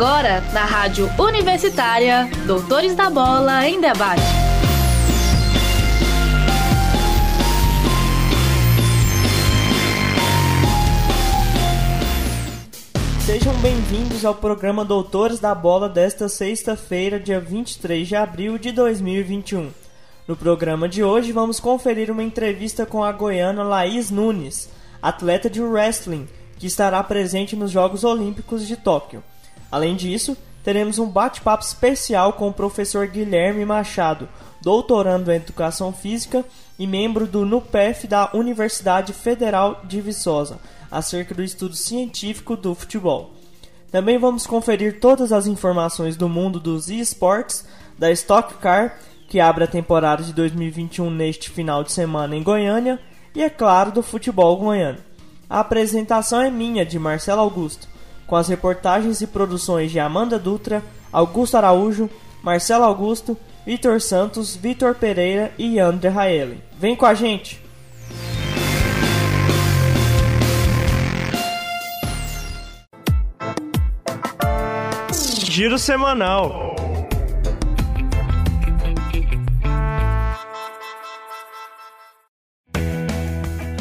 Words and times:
Agora, 0.00 0.40
na 0.54 0.64
Rádio 0.64 1.10
Universitária, 1.18 2.26
Doutores 2.46 2.94
da 2.94 3.10
Bola 3.10 3.68
em 3.68 3.78
Debate. 3.78 4.22
Sejam 13.26 13.52
bem-vindos 13.56 14.24
ao 14.24 14.34
programa 14.34 14.86
Doutores 14.86 15.38
da 15.38 15.54
Bola 15.54 15.86
desta 15.86 16.30
sexta-feira, 16.30 17.20
dia 17.20 17.38
23 17.38 18.08
de 18.08 18.16
abril 18.16 18.56
de 18.56 18.72
2021. 18.72 19.70
No 20.26 20.34
programa 20.34 20.88
de 20.88 21.04
hoje, 21.04 21.30
vamos 21.30 21.60
conferir 21.60 22.10
uma 22.10 22.22
entrevista 22.22 22.86
com 22.86 23.04
a 23.04 23.12
goiana 23.12 23.62
Laís 23.62 24.10
Nunes, 24.10 24.70
atleta 25.02 25.50
de 25.50 25.60
wrestling, 25.60 26.26
que 26.58 26.66
estará 26.66 27.02
presente 27.04 27.54
nos 27.54 27.70
Jogos 27.70 28.02
Olímpicos 28.02 28.66
de 28.66 28.78
Tóquio. 28.78 29.22
Além 29.70 29.94
disso, 29.94 30.36
teremos 30.64 30.98
um 30.98 31.06
bate-papo 31.06 31.64
especial 31.64 32.32
com 32.32 32.48
o 32.48 32.52
professor 32.52 33.06
Guilherme 33.06 33.64
Machado, 33.64 34.28
doutorando 34.60 35.30
em 35.30 35.36
Educação 35.36 35.92
Física 35.92 36.44
e 36.78 36.86
membro 36.86 37.26
do 37.26 37.46
NUPEF 37.46 38.06
da 38.06 38.30
Universidade 38.34 39.12
Federal 39.12 39.80
de 39.84 40.00
Viçosa, 40.00 40.58
acerca 40.90 41.34
do 41.34 41.42
estudo 41.42 41.76
científico 41.76 42.56
do 42.56 42.74
futebol. 42.74 43.32
Também 43.90 44.18
vamos 44.18 44.46
conferir 44.46 45.00
todas 45.00 45.32
as 45.32 45.46
informações 45.46 46.16
do 46.16 46.28
mundo 46.28 46.60
dos 46.60 46.90
esportes, 46.90 47.64
da 47.98 48.10
Stock 48.12 48.54
Car, 48.54 48.98
que 49.28 49.40
abre 49.40 49.64
a 49.64 49.68
temporada 49.68 50.22
de 50.22 50.32
2021 50.32 51.10
neste 51.10 51.50
final 51.50 51.84
de 51.84 51.92
semana 51.92 52.36
em 52.36 52.42
Goiânia, 52.42 53.00
e 53.34 53.42
é 53.42 53.48
claro, 53.48 53.92
do 53.92 54.02
futebol 54.02 54.56
goiano. 54.56 54.98
A 55.48 55.60
apresentação 55.60 56.40
é 56.40 56.50
minha, 56.50 56.84
de 56.84 56.98
Marcelo 56.98 57.40
Augusto 57.40 57.89
com 58.30 58.36
as 58.36 58.46
reportagens 58.46 59.20
e 59.20 59.26
produções 59.26 59.90
de 59.90 59.98
Amanda 59.98 60.38
Dutra, 60.38 60.84
Augusto 61.10 61.56
Araújo, 61.56 62.08
Marcelo 62.44 62.84
Augusto, 62.84 63.36
Vitor 63.66 64.00
Santos, 64.00 64.54
Vitor 64.54 64.94
Pereira 64.94 65.52
e 65.58 65.80
André 65.80 66.08
Raeli. 66.10 66.62
Vem 66.78 66.94
com 66.94 67.04
a 67.04 67.12
gente! 67.12 67.60
Giro 75.50 75.76
semanal. 75.76 76.79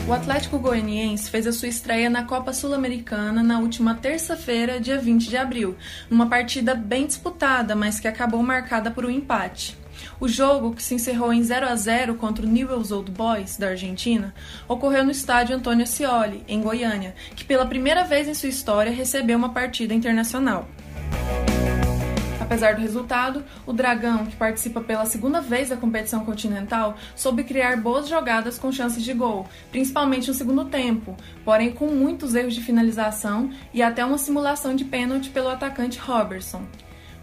O 0.09 0.13
Atlético 0.13 0.57
Goianiense 0.57 1.29
fez 1.29 1.45
a 1.45 1.51
sua 1.51 1.67
estreia 1.67 2.09
na 2.09 2.23
Copa 2.23 2.51
Sul-Americana 2.51 3.43
na 3.43 3.59
última 3.59 3.93
terça-feira, 3.93 4.79
dia 4.79 4.97
20 4.97 5.29
de 5.29 5.37
abril, 5.37 5.75
numa 6.09 6.27
partida 6.27 6.73
bem 6.73 7.05
disputada, 7.05 7.75
mas 7.75 7.99
que 7.99 8.07
acabou 8.07 8.41
marcada 8.41 8.89
por 8.89 9.05
um 9.05 9.09
empate. 9.11 9.77
O 10.19 10.27
jogo, 10.27 10.73
que 10.73 10.81
se 10.81 10.95
encerrou 10.95 11.31
em 11.31 11.43
0 11.43 11.67
a 11.67 11.75
0 11.75 12.15
contra 12.15 12.43
o 12.43 12.49
Newell's 12.49 12.89
Old 12.91 13.11
Boys 13.11 13.55
da 13.55 13.67
Argentina, 13.67 14.33
ocorreu 14.67 15.05
no 15.05 15.11
estádio 15.11 15.55
Antônio 15.55 15.83
Ascioli, 15.83 16.43
em 16.47 16.59
Goiânia, 16.59 17.13
que 17.35 17.45
pela 17.45 17.67
primeira 17.67 18.03
vez 18.03 18.27
em 18.27 18.33
sua 18.33 18.49
história 18.49 18.91
recebeu 18.91 19.37
uma 19.37 19.53
partida 19.53 19.93
internacional. 19.93 20.67
Apesar 22.49 22.73
do 22.73 22.81
resultado, 22.81 23.45
o 23.63 23.71
Dragão, 23.71 24.25
que 24.25 24.35
participa 24.35 24.81
pela 24.81 25.05
segunda 25.05 25.39
vez 25.39 25.69
da 25.69 25.77
competição 25.77 26.25
continental, 26.25 26.97
soube 27.15 27.43
criar 27.43 27.77
boas 27.77 28.09
jogadas 28.09 28.57
com 28.57 28.71
chances 28.71 29.03
de 29.03 29.13
gol, 29.13 29.47
principalmente 29.69 30.27
no 30.27 30.33
segundo 30.33 30.65
tempo, 30.65 31.15
porém 31.45 31.71
com 31.71 31.85
muitos 31.89 32.33
erros 32.33 32.55
de 32.55 32.63
finalização 32.63 33.51
e 33.71 33.83
até 33.83 34.03
uma 34.03 34.17
simulação 34.17 34.75
de 34.75 34.83
pênalti 34.83 35.29
pelo 35.29 35.47
atacante 35.47 35.99
Robertson. 35.99 36.63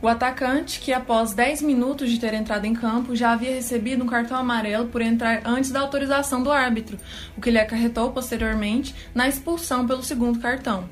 O 0.00 0.06
atacante, 0.06 0.78
que 0.78 0.92
após 0.92 1.34
10 1.34 1.60
minutos 1.62 2.08
de 2.08 2.20
ter 2.20 2.32
entrado 2.32 2.64
em 2.64 2.74
campo, 2.74 3.16
já 3.16 3.32
havia 3.32 3.50
recebido 3.50 4.04
um 4.04 4.06
cartão 4.06 4.36
amarelo 4.36 4.86
por 4.86 5.02
entrar 5.02 5.42
antes 5.44 5.72
da 5.72 5.80
autorização 5.80 6.40
do 6.40 6.52
árbitro, 6.52 6.98
o 7.36 7.40
que 7.40 7.50
lhe 7.50 7.58
acarretou 7.58 8.12
posteriormente 8.12 8.94
na 9.12 9.26
expulsão 9.26 9.88
pelo 9.88 10.04
segundo 10.04 10.38
cartão. 10.38 10.88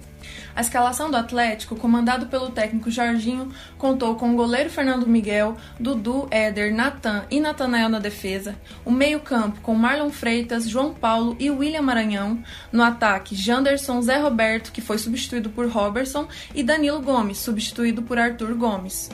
A 0.56 0.60
escalação 0.60 1.10
do 1.10 1.16
Atlético, 1.16 1.74
comandado 1.74 2.26
pelo 2.26 2.50
técnico 2.50 2.90
Jorginho, 2.90 3.52
contou 3.76 4.14
com 4.14 4.32
o 4.32 4.36
goleiro 4.36 4.70
Fernando 4.70 5.06
Miguel, 5.06 5.56
Dudu, 5.80 6.28
Éder, 6.30 6.72
Natan 6.72 7.24
e 7.30 7.40
Natanael 7.40 7.88
na 7.88 7.98
defesa, 7.98 8.54
o 8.84 8.90
meio-campo 8.90 9.60
com 9.60 9.74
Marlon 9.74 10.10
Freitas, 10.10 10.68
João 10.68 10.94
Paulo 10.94 11.36
e 11.40 11.50
William 11.50 11.82
Maranhão, 11.82 12.42
no 12.70 12.82
ataque 12.82 13.34
Janderson, 13.34 14.00
Zé 14.00 14.18
Roberto, 14.18 14.70
que 14.70 14.80
foi 14.80 14.98
substituído 14.98 15.50
por 15.50 15.68
Robertson, 15.68 16.28
e 16.54 16.62
Danilo 16.62 17.02
Gomes, 17.02 17.38
substituído 17.38 18.02
por 18.02 18.18
Arthur 18.18 18.54
Gomes. 18.54 19.10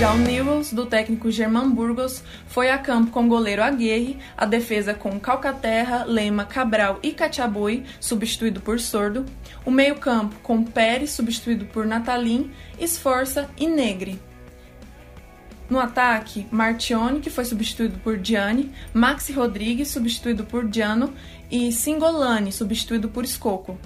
Já 0.00 0.14
o 0.14 0.16
Newells, 0.16 0.72
do 0.72 0.86
técnico 0.86 1.30
Germán 1.30 1.70
Burgos, 1.70 2.24
foi 2.46 2.70
a 2.70 2.78
campo 2.78 3.10
com 3.10 3.28
goleiro 3.28 3.62
Aguirre, 3.62 4.16
a 4.34 4.46
defesa 4.46 4.94
com 4.94 5.20
Calcaterra, 5.20 6.04
Lema, 6.04 6.46
Cabral 6.46 6.98
e 7.02 7.12
Cachabui, 7.12 7.84
substituído 8.00 8.62
por 8.62 8.80
Sordo, 8.80 9.26
o 9.62 9.70
meio-campo 9.70 10.36
com 10.42 10.64
Pérez, 10.64 11.10
substituído 11.10 11.66
por 11.66 11.84
Natalim, 11.84 12.50
Esforça 12.78 13.50
e 13.58 13.66
Negre. 13.66 14.18
No 15.68 15.78
ataque, 15.78 16.46
Martione, 16.50 17.20
que 17.20 17.28
foi 17.28 17.44
substituído 17.44 17.98
por 17.98 18.18
Gianni, 18.24 18.72
Maxi 18.94 19.34
Rodrigues, 19.34 19.88
substituído 19.88 20.44
por 20.44 20.66
Giano, 20.72 21.12
e 21.50 21.70
Singolani, 21.70 22.50
substituído 22.50 23.10
por 23.10 23.26
Scocco. 23.26 23.78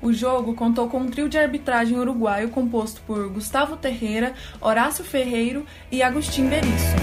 O 0.00 0.12
jogo 0.12 0.54
contou 0.54 0.88
com 0.88 0.98
um 0.98 1.08
trio 1.08 1.28
de 1.28 1.38
arbitragem 1.38 1.98
uruguaio 1.98 2.50
composto 2.50 3.00
por 3.06 3.28
Gustavo 3.28 3.76
Terreira, 3.76 4.34
Horácio 4.60 5.04
Ferreiro 5.04 5.64
e 5.90 6.02
Agostinho 6.02 6.50
Berício. 6.50 6.96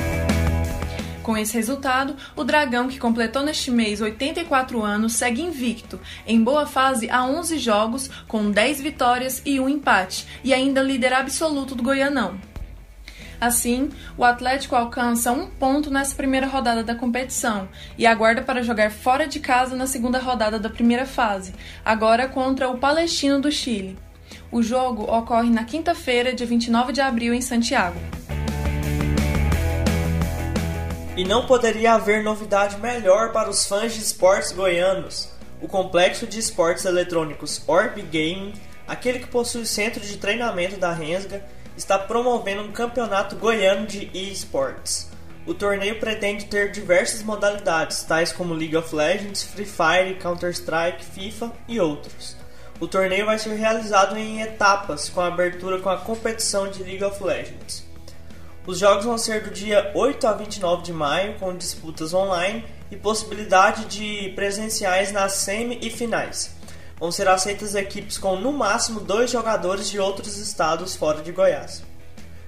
Com 1.23 1.37
esse 1.37 1.53
resultado, 1.53 2.17
o 2.35 2.43
Dragão, 2.43 2.89
que 2.89 2.99
completou 2.99 3.43
neste 3.43 3.71
mês 3.71 4.01
84 4.01 4.83
anos, 4.83 5.13
segue 5.13 5.41
invicto, 5.41 5.99
em 6.27 6.43
boa 6.43 6.65
fase 6.65 7.09
há 7.09 7.23
11 7.25 7.57
jogos, 7.57 8.09
com 8.27 8.51
10 8.51 8.81
vitórias 8.81 9.41
e 9.45 9.57
um 9.57 9.69
empate, 9.69 10.27
e 10.43 10.53
ainda 10.53 10.81
líder 10.81 11.13
absoluto 11.13 11.75
do 11.75 11.83
Goianão. 11.83 12.52
Assim, 13.43 13.89
o 14.17 14.23
Atlético 14.23 14.73
alcança 14.73 15.29
um 15.33 15.47
ponto 15.47 15.91
nessa 15.91 16.15
primeira 16.15 16.47
rodada 16.47 16.81
da 16.81 16.95
competição 16.95 17.67
e 17.97 18.07
aguarda 18.07 18.41
para 18.41 18.63
jogar 18.63 18.89
fora 18.89 19.27
de 19.27 19.41
casa 19.41 19.75
na 19.75 19.85
segunda 19.85 20.17
rodada 20.17 20.57
da 20.57 20.69
primeira 20.69 21.05
fase, 21.05 21.53
agora 21.83 22.25
contra 22.29 22.69
o 22.69 22.77
Palestino 22.77 23.41
do 23.41 23.51
Chile. 23.51 23.99
O 24.49 24.63
jogo 24.63 25.03
ocorre 25.13 25.49
na 25.49 25.65
quinta-feira, 25.65 26.33
dia 26.33 26.47
29 26.47 26.93
de 26.93 27.01
abril, 27.01 27.33
em 27.33 27.41
Santiago. 27.41 27.99
E 31.17 31.25
não 31.25 31.45
poderia 31.45 31.95
haver 31.95 32.23
novidade 32.23 32.77
melhor 32.77 33.33
para 33.33 33.49
os 33.49 33.65
fãs 33.65 33.93
de 33.93 33.99
esportes 33.99 34.53
goianos. 34.53 35.33
O 35.61 35.67
complexo 35.67 36.25
de 36.25 36.39
esportes 36.39 36.85
eletrônicos 36.85 37.61
Orb 37.67 38.01
Gaming, 38.03 38.53
aquele 38.87 39.19
que 39.19 39.27
possui 39.27 39.63
o 39.63 39.65
centro 39.65 39.99
de 39.99 40.15
treinamento 40.15 40.77
da 40.77 40.93
Rensga, 40.93 41.43
está 41.77 41.97
promovendo 41.97 42.61
um 42.61 42.71
campeonato 42.71 43.35
goiano 43.35 43.85
de 43.85 44.09
esports. 44.13 45.09
O 45.45 45.53
torneio 45.53 45.99
pretende 45.99 46.45
ter 46.45 46.71
diversas 46.71 47.21
modalidades, 47.21 48.03
tais 48.03 48.31
como 48.31 48.53
League 48.53 48.77
of 48.77 48.95
Legends, 48.95 49.43
Free 49.43 49.65
Fire, 49.65 50.15
Counter-Strike, 50.15 51.03
FIFA 51.03 51.51
e 51.67 51.79
outros. 51.79 52.37
O 52.79 52.87
torneio 52.87 53.25
vai 53.25 53.37
ser 53.37 53.55
realizado 53.55 54.17
em 54.17 54.41
etapas, 54.41 55.09
com 55.09 55.19
abertura 55.21 55.79
com 55.79 55.89
a 55.89 55.97
competição 55.97 56.69
de 56.69 56.81
League 56.83 57.03
of 57.03 57.21
Legends. 57.21 57.85
Os 58.65 58.79
jogos 58.79 59.03
vão 59.03 59.17
ser 59.17 59.43
do 59.43 59.51
dia 59.51 59.91
8 59.93 60.25
a 60.25 60.33
29 60.33 60.83
de 60.83 60.93
maio, 60.93 61.37
com 61.37 61.55
disputas 61.55 62.13
online 62.13 62.63
e 62.89 62.95
possibilidade 62.95 63.85
de 63.85 64.29
presenciais 64.35 65.11
nas 65.11 65.33
semi 65.33 65.77
e 65.81 65.89
finais 65.89 66.62
vão 67.03 67.11
ser 67.11 67.27
aceitas 67.27 67.75
equipes 67.75 68.17
com 68.17 68.37
no 68.37 68.53
máximo 68.53 69.01
dois 69.01 69.29
jogadores 69.29 69.89
de 69.89 69.99
outros 69.99 70.37
estados 70.37 70.95
fora 70.95 71.21
de 71.21 71.33
Goiás. 71.33 71.83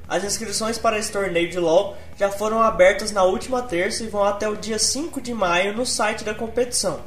As 0.07 0.23
inscrições 0.23 0.77
para 0.77 0.97
esse 0.97 1.11
torneio 1.11 1.49
de 1.49 1.59
LoL 1.59 1.97
já 2.17 2.31
foram 2.31 2.61
abertas 2.61 3.11
na 3.11 3.21
última 3.23 3.61
terça 3.61 4.01
e 4.01 4.07
vão 4.07 4.23
até 4.23 4.47
o 4.47 4.55
dia 4.55 4.79
5 4.79 5.19
de 5.19 5.33
maio 5.33 5.75
no 5.75 5.85
site 5.85 6.23
da 6.23 6.33
competição. 6.33 7.01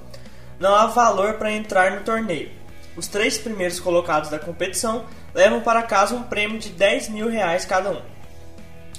Não 0.61 0.75
há 0.75 0.89
valor 0.89 1.39
para 1.39 1.51
entrar 1.51 1.93
no 1.93 2.03
torneio. 2.03 2.51
Os 2.95 3.09
três 3.09 3.39
primeiros 3.39 3.81
colocados 3.81 4.29
da 4.29 4.39
competição 4.39 5.07
levam 5.35 5.63
para 5.63 5.83
casa 5.85 6.15
um 6.15 6.25
prêmio 6.25 6.59
de 6.59 6.69
10 6.69 7.09
mil 7.09 7.31
reais 7.31 7.65
cada 7.65 7.93
um. 7.93 8.03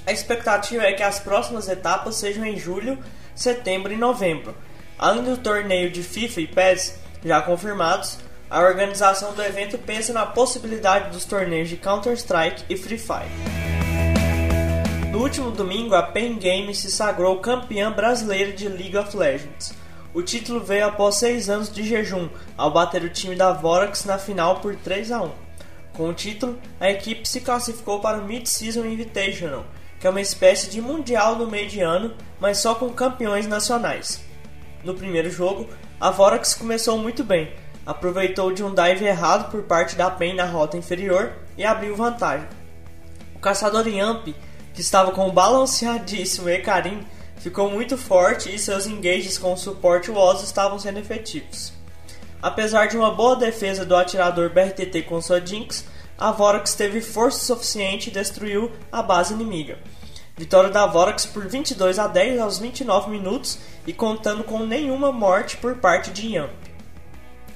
A 0.08 0.12
expectativa 0.12 0.86
é 0.86 0.94
que 0.94 1.04
as 1.04 1.20
próximas 1.20 1.70
etapas 1.70 2.16
sejam 2.16 2.44
em 2.44 2.58
julho, 2.58 2.98
setembro 3.36 3.94
e 3.94 3.96
novembro. 3.96 4.58
Além 4.98 5.24
do 5.24 5.38
torneio 5.38 5.92
de 5.92 6.02
FIFA 6.02 6.42
e 6.42 6.48
PES 6.48 7.00
já 7.24 7.44
confirmados, 7.44 8.18
a 8.50 8.62
organização 8.62 9.34
do 9.34 9.44
evento 9.44 9.78
pensa 9.78 10.12
na 10.12 10.26
possibilidade 10.26 11.12
dos 11.12 11.24
torneios 11.24 11.70
de 11.70 11.78
Counter-Strike 11.78 12.64
e 12.68 12.76
Free 12.76 12.98
Fire. 12.98 13.30
No 15.12 15.20
último 15.20 15.52
domingo, 15.52 15.94
a 15.94 16.02
Pen 16.02 16.40
Games 16.40 16.80
se 16.80 16.90
sagrou 16.90 17.38
campeã 17.40 17.92
brasileira 17.92 18.52
de 18.52 18.68
League 18.68 18.98
of 18.98 19.16
Legends. 19.16 19.74
O 20.16 20.24
título 20.24 20.62
veio 20.62 20.88
após 20.88 21.16
seis 21.16 21.48
anos 21.48 21.72
de 21.72 21.84
jejum, 21.84 22.28
ao 22.58 22.72
bater 22.72 23.04
o 23.04 23.10
time 23.10 23.36
da 23.36 23.54
Vorax 23.54 24.06
na 24.06 24.18
final 24.18 24.60
por 24.60 24.76
3 24.76 25.12
a 25.12 25.22
1. 25.22 25.32
Com 25.94 26.10
o 26.10 26.14
título, 26.14 26.58
a 26.80 26.90
equipe 26.90 27.28
se 27.28 27.42
classificou 27.42 28.00
para 28.00 28.18
o 28.18 28.26
Mid-Season 28.26 28.84
Invitational, 28.86 29.66
que 30.00 30.08
é 30.08 30.10
uma 30.10 30.22
espécie 30.22 30.72
de 30.72 30.82
mundial 30.82 31.36
no 31.36 31.46
meio 31.46 31.70
de 31.70 31.82
ano, 31.82 32.16
mas 32.40 32.58
só 32.58 32.74
com 32.74 32.90
campeões 32.90 33.46
nacionais. 33.46 34.24
No 34.84 34.96
primeiro 34.96 35.30
jogo, 35.30 35.68
a 36.00 36.10
Vorax 36.10 36.56
começou 36.56 36.98
muito 36.98 37.24
bem, 37.24 37.52
aproveitou 37.90 38.52
de 38.52 38.64
um 38.64 38.72
dive 38.72 39.06
errado 39.06 39.50
por 39.50 39.64
parte 39.64 39.96
da 39.96 40.12
PEN 40.12 40.36
na 40.36 40.46
rota 40.46 40.78
inferior 40.78 41.34
e 41.58 41.66
abriu 41.66 41.96
vantagem. 41.96 42.48
O 43.36 43.40
caçador 43.40 43.88
Yamp, 43.88 44.28
que 44.76 44.82
estava 44.82 45.12
com 45.12 45.28
o 45.28 45.32
balanceadíssimo 45.32 46.48
Ekarim, 46.48 47.04
ficou 47.38 47.68
muito 47.72 47.98
forte 47.98 48.54
e 48.54 48.60
seus 48.60 48.86
engages 48.86 49.40
com 49.40 49.54
o 49.54 49.58
suporte 49.58 50.12
WOS 50.12 50.44
estavam 50.44 50.78
sendo 50.78 51.00
efetivos. 51.00 51.74
Apesar 52.40 52.86
de 52.86 52.96
uma 52.96 53.10
boa 53.10 53.36
defesa 53.36 53.84
do 53.84 53.96
atirador 53.96 54.52
BRTT 54.52 55.02
com 55.08 55.20
sua 55.20 55.44
Jinx, 55.44 55.84
a 56.16 56.32
Vorax 56.32 56.76
teve 56.76 57.02
força 57.02 57.40
suficiente 57.40 58.12
e 58.12 58.14
destruiu 58.14 58.72
a 58.92 59.02
base 59.02 59.34
inimiga. 59.34 59.80
Vitória 60.38 60.70
da 60.70 60.86
Vorax 60.86 61.26
por 61.26 61.48
22 61.48 61.98
a 61.98 62.06
10 62.06 62.40
aos 62.40 62.60
29 62.60 63.10
minutos 63.10 63.58
e 63.88 63.92
contando 63.92 64.44
com 64.44 64.60
nenhuma 64.60 65.12
morte 65.12 65.58
por 65.58 65.78
parte 65.78 66.12
de 66.12 66.36
Yamp. 66.36 66.69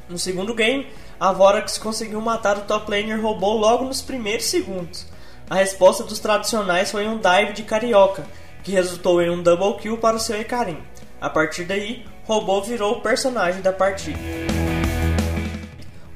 No 0.10 0.18
segundo 0.20 0.54
game, 0.54 0.88
a 1.20 1.32
Vorax 1.32 1.78
conseguiu 1.78 2.20
matar 2.20 2.58
o 2.58 2.62
top 2.62 2.92
laner 2.92 3.22
robô 3.22 3.54
logo 3.54 3.86
nos 3.86 4.02
primeiros 4.02 4.46
segundos. 4.46 5.06
A 5.50 5.56
resposta 5.56 6.04
dos 6.04 6.20
tradicionais 6.20 6.92
foi 6.92 7.08
um 7.08 7.18
dive 7.20 7.54
de 7.54 7.64
Carioca, 7.64 8.26
que 8.64 8.72
resultou 8.72 9.22
em 9.22 9.30
um 9.30 9.42
double 9.42 9.82
kill 9.82 9.98
para 9.98 10.16
o 10.16 10.20
seu 10.20 10.40
Ekarim. 10.40 10.82
A 11.22 11.30
partir 11.30 11.64
daí, 11.64 12.06
Robô 12.26 12.62
virou 12.62 12.94
o 12.94 13.02
personagem 13.02 13.62
da 13.62 13.72
partida. 13.72 14.20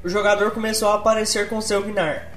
O 0.02 0.08
jogador 0.08 0.50
começou 0.52 0.88
a 0.88 0.94
aparecer 0.94 1.48
com 1.48 1.60
seu 1.60 1.82
Gnar. 1.82 2.32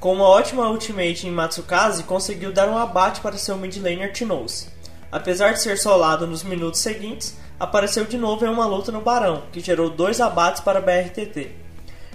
Com 0.00 0.14
uma 0.14 0.28
ótima 0.28 0.68
ultimate 0.68 1.26
em 1.28 1.30
Matsukaze, 1.30 2.02
conseguiu 2.02 2.52
dar 2.52 2.68
um 2.68 2.76
abate 2.76 3.20
para 3.20 3.36
seu 3.36 3.56
mid 3.56 3.76
laner 3.76 4.12
Tinous. 4.12 4.66
Apesar 5.12 5.52
de 5.52 5.60
ser 5.60 5.76
solado 5.76 6.26
nos 6.26 6.42
minutos 6.42 6.80
seguintes, 6.80 7.36
apareceu 7.60 8.06
de 8.06 8.16
novo 8.16 8.46
em 8.46 8.48
uma 8.48 8.64
luta 8.64 8.90
no 8.90 9.02
Barão, 9.02 9.42
que 9.52 9.60
gerou 9.60 9.90
dois 9.90 10.22
abates 10.22 10.62
para 10.62 10.78
a 10.78 10.82
BRTT. 10.82 11.50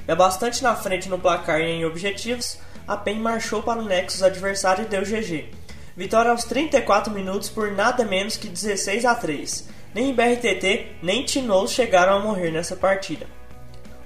É 0.08 0.16
bastante 0.16 0.64
na 0.64 0.76
frente 0.76 1.08
no 1.08 1.20
placar 1.20 1.62
e 1.62 1.66
em 1.66 1.86
objetivos, 1.86 2.58
a 2.88 2.98
PEN 2.98 3.20
marchou 3.20 3.62
para 3.62 3.80
o 3.80 3.86
Nexus 3.86 4.24
adversário 4.24 4.84
e 4.84 4.88
deu 4.88 5.04
GG. 5.04 5.52
Vitória 5.96 6.32
aos 6.32 6.44
34 6.46 7.14
minutos 7.14 7.50
por 7.50 7.72
nada 7.72 8.04
menos 8.04 8.36
que 8.36 8.48
16 8.48 9.06
a 9.06 9.14
3. 9.14 9.70
Nem 9.94 10.14
BRTT 10.14 10.98
nem 11.04 11.24
Tinous 11.24 11.72
chegaram 11.72 12.18
a 12.18 12.20
morrer 12.20 12.50
nessa 12.50 12.76
partida. 12.76 13.28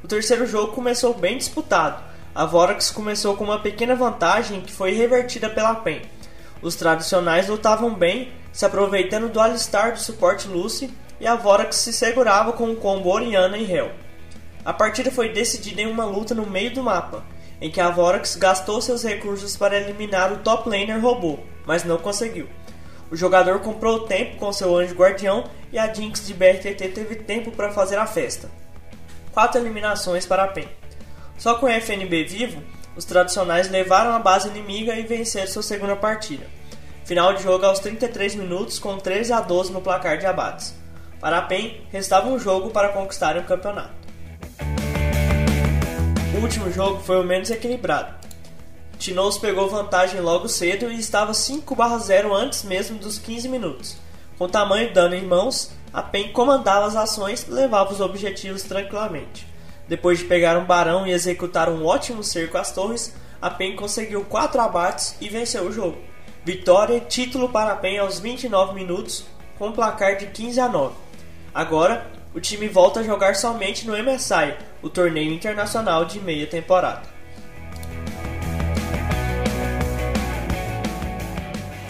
O 0.04 0.08
terceiro 0.08 0.46
jogo 0.46 0.74
começou 0.74 1.14
bem 1.14 1.38
disputado. 1.38 2.04
A 2.36 2.46
Vorax 2.46 2.92
começou 2.92 3.38
com 3.38 3.46
uma 3.46 3.60
pequena 3.60 3.96
vantagem 3.96 4.62
que 4.62 4.74
foi 4.74 4.92
revertida 4.92 5.50
pela 5.50 5.76
PEN. 5.76 6.02
Os 6.62 6.76
tradicionais 6.76 7.48
lutavam 7.48 7.94
bem, 7.94 8.32
se 8.52 8.66
aproveitando 8.66 9.30
do 9.30 9.40
Alistar 9.40 9.94
do 9.94 10.00
suporte 10.00 10.48
Lucy 10.48 10.92
e 11.20 11.28
a 11.28 11.36
Vorax 11.36 11.78
se 11.78 11.94
segurava 11.94 12.54
com 12.54 12.72
o 12.72 12.76
combo 12.76 13.10
Oriana 13.10 13.58
e 13.58 13.72
Hell. 13.72 13.92
A 14.66 14.74
partida 14.74 15.12
foi 15.12 15.30
decidida 15.30 15.82
em 15.82 15.88
uma 15.88 16.06
luta 16.06 16.36
no 16.36 16.46
meio 16.46 16.74
do 16.74 16.84
mapa, 16.84 17.24
em 17.60 17.70
que 17.70 17.80
a 17.80 17.90
Vorax 17.90 18.36
gastou 18.36 18.82
seus 18.82 19.04
recursos 19.04 19.56
para 19.56 19.78
eliminar 19.78 20.34
o 20.34 20.38
top 20.38 20.70
laner 20.70 21.00
robô, 21.00 21.40
mas 21.66 21.84
não 21.84 21.98
conseguiu. 21.98 22.48
O 23.12 23.16
jogador 23.16 23.60
comprou 23.60 24.08
tempo 24.08 24.38
com 24.38 24.54
seu 24.54 24.76
anjo 24.76 24.96
guardião 24.96 25.44
e 25.72 25.78
a 25.78 25.94
Jinx 25.94 26.26
de 26.26 26.34
BRTT 26.34 26.90
teve 26.90 27.16
tempo 27.16 27.52
para 27.52 27.72
fazer 27.72 27.98
a 27.98 28.08
festa. 28.08 28.50
Quatro 29.32 29.60
eliminações 29.60 30.26
para 30.26 30.44
a 30.44 30.48
PEN. 30.48 30.68
Só 31.38 31.56
com 31.56 31.66
o 31.66 31.70
FNB 31.70 32.24
vivo, 32.24 32.62
os 32.96 33.06
tradicionais 33.06 33.70
levaram 33.70 34.12
a 34.14 34.20
base 34.20 34.50
inimiga 34.50 34.96
e 34.96 35.04
venceram 35.04 35.48
sua 35.48 35.64
segunda 35.64 35.96
partida. 35.96 36.46
Final 37.12 37.34
de 37.34 37.44
jogo 37.44 37.66
aos 37.66 37.80
33 37.80 38.36
minutos 38.36 38.80
com 38.80 38.98
13 38.98 39.34
a 39.34 39.42
12 39.42 39.74
no 39.74 39.82
placar 39.82 40.18
de 40.18 40.26
abates. 40.26 40.74
Para 41.20 41.40
a 41.40 41.42
PEN, 41.42 41.82
restava 41.92 42.30
um 42.30 42.40
jogo 42.40 42.70
para 42.70 42.88
conquistar 42.88 43.36
o 43.38 43.44
campeonato. 43.44 43.92
O 46.34 46.42
último 46.42 46.72
jogo 46.72 47.04
foi 47.04 47.20
o 47.20 47.24
menos 47.26 47.52
equilibrado. 47.52 48.16
Tinoz 48.98 49.38
pegou 49.38 49.70
vantagem 49.70 50.22
logo 50.22 50.48
cedo 50.48 50.90
e 50.90 50.98
estava 50.98 51.34
5/0 51.34 52.34
antes 52.34 52.64
mesmo 52.64 52.98
dos 52.98 53.20
15 53.20 53.50
minutos. 53.50 53.98
Com 54.38 54.48
tamanho 54.48 54.94
dano 54.94 55.14
em 55.14 55.26
mãos, 55.26 55.74
a 55.92 56.02
PEN 56.02 56.32
comandava 56.32 56.86
as 56.86 56.96
ações 56.96 57.46
e 57.46 57.52
levava 57.52 57.92
os 57.92 58.00
objetivos 58.00 58.64
tranquilamente. 58.64 59.46
Depois 59.86 60.20
de 60.20 60.24
pegar 60.24 60.56
um 60.56 60.64
barão 60.64 61.06
e 61.06 61.12
executar 61.12 61.68
um 61.68 61.86
ótimo 61.86 62.24
cerco 62.24 62.58
às 62.58 62.72
torres, 62.72 63.14
a 63.42 63.50
PEN 63.50 63.76
conseguiu 63.76 64.24
4 64.24 64.62
abates 64.62 65.18
e 65.20 65.28
venceu 65.28 65.66
o 65.66 65.74
jogo. 65.74 66.10
Vitória 66.44 66.98
e 66.98 67.02
título 67.02 67.50
para 67.50 67.74
a 67.74 67.76
PEN 67.76 68.00
aos 68.00 68.20
29 68.20 68.74
minutos, 68.74 69.28
com 69.60 69.72
placar 69.72 70.18
de 70.18 70.26
15 70.26 70.60
a 70.60 70.68
9. 70.68 70.96
Agora, 71.54 72.08
o 72.34 72.40
time 72.40 72.68
volta 72.68 73.02
a 73.02 73.04
jogar 73.04 73.36
somente 73.36 73.86
no 73.86 73.94
MSI, 73.94 74.56
o 74.82 74.90
torneio 74.90 75.32
internacional 75.32 76.04
de 76.04 76.20
meia 76.20 76.48
temporada. 76.48 77.04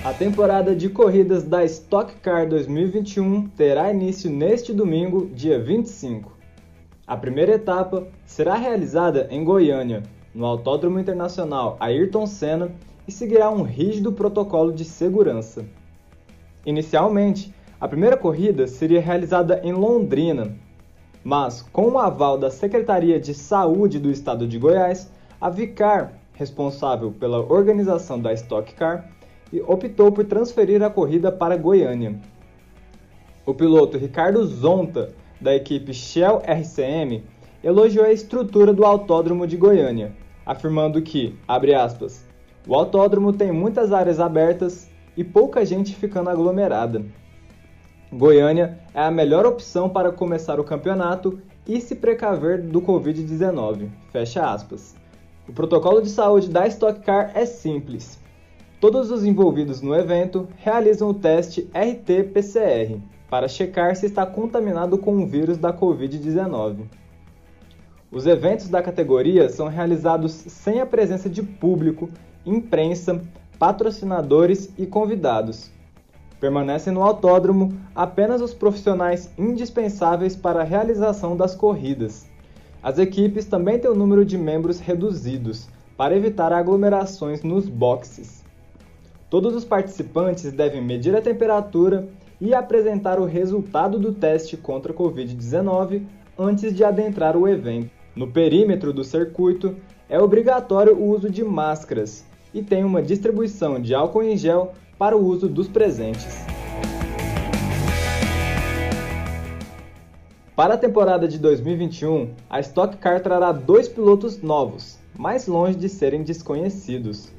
A 0.03 0.11
temporada 0.11 0.75
de 0.75 0.89
corridas 0.89 1.43
da 1.43 1.63
Stock 1.63 2.13
Car 2.15 2.49
2021 2.49 3.47
terá 3.55 3.89
início 3.89 4.29
neste 4.29 4.73
domingo, 4.73 5.27
dia 5.33 5.63
25. 5.63 6.29
A 7.07 7.15
primeira 7.15 7.53
etapa 7.53 8.05
será 8.25 8.55
realizada 8.55 9.29
em 9.31 9.45
Goiânia, 9.45 10.03
no 10.35 10.45
Autódromo 10.45 10.99
Internacional 10.99 11.77
Ayrton 11.79 12.27
Senna, 12.27 12.69
e 13.07 13.11
seguirá 13.11 13.49
um 13.49 13.63
rígido 13.63 14.11
protocolo 14.11 14.71
de 14.71 14.85
segurança. 14.85 15.65
Inicialmente, 16.65 17.53
a 17.79 17.87
primeira 17.87 18.15
corrida 18.15 18.67
seria 18.67 19.01
realizada 19.01 19.59
em 19.63 19.73
Londrina, 19.73 20.55
mas 21.23 21.61
com 21.61 21.89
o 21.89 21.99
aval 21.99 22.37
da 22.37 22.51
Secretaria 22.51 23.19
de 23.19 23.33
Saúde 23.33 23.99
do 23.99 24.11
Estado 24.11 24.47
de 24.47 24.57
Goiás, 24.59 25.11
a 25.39 25.49
Vicar, 25.49 26.13
responsável 26.33 27.11
pela 27.11 27.39
organização 27.39 28.19
da 28.19 28.33
Stock 28.33 28.73
Car, 28.75 29.09
optou 29.67 30.11
por 30.11 30.25
transferir 30.25 30.81
a 30.83 30.89
corrida 30.89 31.31
para 31.31 31.57
Goiânia. 31.57 32.19
O 33.45 33.53
piloto 33.53 33.97
Ricardo 33.97 34.45
Zonta, 34.45 35.13
da 35.39 35.55
equipe 35.55 35.93
Shell 35.93 36.41
RCM, 36.45 37.23
elogiou 37.63 38.05
a 38.05 38.13
estrutura 38.13 38.71
do 38.71 38.85
autódromo 38.85 39.45
de 39.45 39.57
Goiânia, 39.57 40.13
afirmando 40.45 41.01
que, 41.01 41.35
abre 41.47 41.73
aspas, 41.73 42.25
o 42.67 42.75
autódromo 42.75 43.33
tem 43.33 43.51
muitas 43.51 43.91
áreas 43.91 44.19
abertas 44.19 44.89
e 45.17 45.23
pouca 45.23 45.65
gente 45.65 45.95
ficando 45.95 46.29
aglomerada. 46.29 47.03
Goiânia 48.11 48.79
é 48.93 49.01
a 49.01 49.11
melhor 49.11 49.45
opção 49.45 49.89
para 49.89 50.11
começar 50.11 50.59
o 50.59 50.63
campeonato 50.63 51.39
e 51.67 51.79
se 51.79 51.95
precaver 51.95 52.61
do 52.61 52.81
Covid-19. 52.81 53.89
Fecha 54.11 54.51
aspas. 54.51 54.95
O 55.47 55.53
protocolo 55.53 56.01
de 56.01 56.09
saúde 56.09 56.49
da 56.49 56.67
Stock 56.67 56.99
Car 57.01 57.31
é 57.33 57.45
simples. 57.45 58.19
Todos 58.79 59.11
os 59.11 59.23
envolvidos 59.23 59.81
no 59.81 59.95
evento 59.95 60.47
realizam 60.57 61.09
o 61.09 61.13
teste 61.13 61.69
RT-PCR 61.73 62.99
para 63.29 63.47
checar 63.47 63.95
se 63.95 64.07
está 64.07 64.25
contaminado 64.25 64.97
com 64.97 65.15
o 65.17 65.25
vírus 65.25 65.57
da 65.57 65.73
Covid-19. 65.73 66.79
Os 68.11 68.27
eventos 68.27 68.67
da 68.67 68.81
categoria 68.83 69.47
são 69.47 69.67
realizados 69.67 70.33
sem 70.33 70.81
a 70.81 70.85
presença 70.85 71.29
de 71.29 71.41
público, 71.41 72.09
imprensa, 72.45 73.21
patrocinadores 73.59 74.73
e 74.77 74.85
convidados. 74.85 75.69
Permanecem 76.39 76.91
no 76.91 77.03
autódromo 77.03 77.77
apenas 77.93 78.41
os 78.41 78.53
profissionais 78.53 79.31
indispensáveis 79.37 80.35
para 80.35 80.61
a 80.61 80.65
realização 80.65 81.37
das 81.37 81.53
corridas. 81.53 82.27
As 82.81 82.97
equipes 82.97 83.45
também 83.45 83.77
têm 83.77 83.91
o 83.91 83.95
número 83.95 84.25
de 84.25 84.39
membros 84.39 84.79
reduzidos 84.79 85.69
para 85.95 86.17
evitar 86.17 86.51
aglomerações 86.51 87.43
nos 87.43 87.69
boxes. 87.69 88.43
Todos 89.29 89.53
os 89.53 89.63
participantes 89.63 90.51
devem 90.51 90.81
medir 90.81 91.15
a 91.15 91.21
temperatura 91.21 92.09
e 92.39 92.55
apresentar 92.55 93.19
o 93.19 93.25
resultado 93.25 93.99
do 93.99 94.11
teste 94.11 94.57
contra 94.57 94.91
a 94.91 94.95
Covid-19 94.95 96.01
antes 96.39 96.75
de 96.75 96.83
adentrar 96.83 97.37
o 97.37 97.47
evento. 97.47 97.91
No 98.15 98.31
perímetro 98.31 98.91
do 98.91 99.03
circuito, 99.03 99.75
é 100.09 100.19
obrigatório 100.19 100.95
o 100.97 101.07
uso 101.07 101.29
de 101.29 101.43
máscaras 101.43 102.25
e 102.53 102.61
tem 102.61 102.83
uma 102.83 103.01
distribuição 103.01 103.79
de 103.79 103.93
álcool 103.93 104.23
em 104.23 104.37
gel 104.37 104.73
para 104.97 105.17
o 105.17 105.25
uso 105.25 105.47
dos 105.47 105.67
presentes. 105.67 106.45
Para 110.55 110.75
a 110.75 110.77
temporada 110.77 111.27
de 111.27 111.39
2021, 111.39 112.29
a 112.49 112.59
Stock 112.59 112.97
Car 112.97 113.21
trará 113.21 113.51
dois 113.51 113.87
pilotos 113.87 114.41
novos, 114.41 114.99
mais 115.17 115.47
longe 115.47 115.77
de 115.77 115.89
serem 115.89 116.23
desconhecidos. 116.23 117.31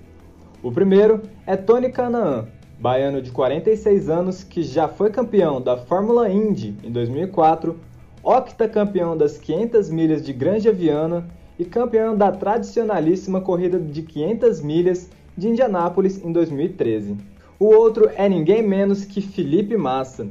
O 0.62 0.72
primeiro 0.72 1.22
é 1.46 1.56
Tony 1.56 1.92
Canaan, 1.92 2.48
baiano 2.80 3.22
de 3.22 3.30
46 3.30 4.08
anos 4.08 4.42
que 4.42 4.62
já 4.62 4.88
foi 4.88 5.10
campeão 5.10 5.60
da 5.60 5.76
Fórmula 5.76 6.28
Indy 6.28 6.74
em 6.82 6.90
2004, 6.90 7.78
octacampeão 8.22 9.16
das 9.16 9.38
500 9.38 9.90
milhas 9.90 10.22
de 10.22 10.32
Granja 10.32 10.72
Viana 10.72 11.28
e 11.58 11.64
campeão 11.64 12.16
da 12.16 12.32
tradicionalíssima 12.32 13.40
corrida 13.40 13.78
de 13.78 14.02
500 14.02 14.60
milhas 14.60 15.10
de 15.36 15.48
Indianápolis 15.48 16.22
em 16.24 16.32
2013. 16.32 17.16
O 17.58 17.66
outro 17.66 18.10
é 18.16 18.28
ninguém 18.28 18.62
menos 18.62 19.04
que 19.04 19.20
Felipe 19.20 19.76
Massa. 19.76 20.26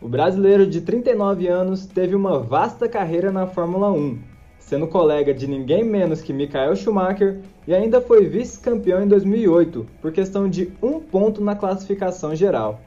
O 0.00 0.08
brasileiro 0.08 0.66
de 0.66 0.80
39 0.80 1.48
anos 1.48 1.86
teve 1.86 2.14
uma 2.14 2.38
vasta 2.38 2.88
carreira 2.88 3.32
na 3.32 3.46
Fórmula 3.46 3.90
1, 3.90 4.18
sendo 4.60 4.86
colega 4.86 5.34
de 5.34 5.48
ninguém 5.48 5.82
menos 5.82 6.22
que 6.22 6.32
Michael 6.32 6.76
Schumacher 6.76 7.40
e 7.66 7.74
ainda 7.74 8.00
foi 8.00 8.26
vice-campeão 8.26 9.02
em 9.02 9.08
2008, 9.08 9.86
por 10.00 10.12
questão 10.12 10.48
de 10.48 10.70
um 10.80 11.00
ponto 11.00 11.42
na 11.42 11.56
classificação 11.56 12.34
geral. 12.36 12.80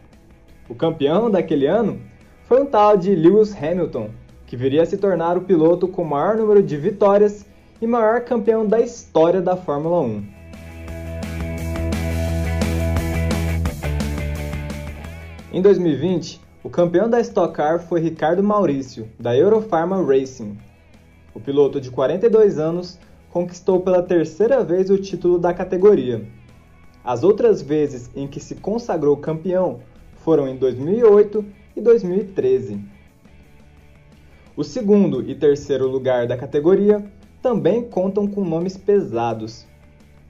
O 0.69 0.73
campeão 0.73 1.29
daquele 1.29 1.67
ano 1.67 1.99
foi 2.45 2.61
um 2.61 2.65
tal 2.65 2.95
de 2.95 3.13
Lewis 3.13 3.53
Hamilton, 3.53 4.09
que 4.47 4.55
viria 4.55 4.83
a 4.83 4.85
se 4.85 4.97
tornar 4.97 5.37
o 5.37 5.41
piloto 5.41 5.87
com 5.87 6.03
o 6.03 6.09
maior 6.09 6.37
número 6.37 6.63
de 6.63 6.77
vitórias 6.77 7.45
e 7.81 7.87
maior 7.87 8.21
campeão 8.21 8.63
da 8.65 8.79
história 8.79 9.41
da 9.41 9.57
Fórmula 9.57 10.01
1. 10.01 10.23
Em 15.51 15.61
2020, 15.61 16.39
o 16.63 16.69
campeão 16.69 17.09
da 17.09 17.19
Stock 17.19 17.55
Car 17.55 17.79
foi 17.79 17.99
Ricardo 17.99 18.43
Maurício, 18.43 19.09
da 19.19 19.35
Eurofarma 19.35 19.99
Racing. 20.05 20.55
O 21.33 21.39
piloto 21.39 21.81
de 21.81 21.89
42 21.89 22.59
anos 22.59 22.99
conquistou 23.31 23.79
pela 23.79 24.03
terceira 24.03 24.63
vez 24.63 24.91
o 24.91 24.97
título 24.99 25.39
da 25.39 25.51
categoria. 25.51 26.23
As 27.03 27.23
outras 27.23 27.63
vezes 27.63 28.11
em 28.15 28.27
que 28.27 28.39
se 28.39 28.55
consagrou 28.55 29.17
campeão 29.17 29.79
foram 30.17 30.47
em 30.47 30.55
2008 30.55 31.43
e 31.75 31.81
2013. 31.81 32.79
O 34.55 34.63
segundo 34.63 35.27
e 35.27 35.33
terceiro 35.33 35.87
lugar 35.87 36.27
da 36.27 36.37
categoria 36.37 37.03
também 37.41 37.83
contam 37.83 38.27
com 38.27 38.43
nomes 38.43 38.77
pesados. 38.77 39.65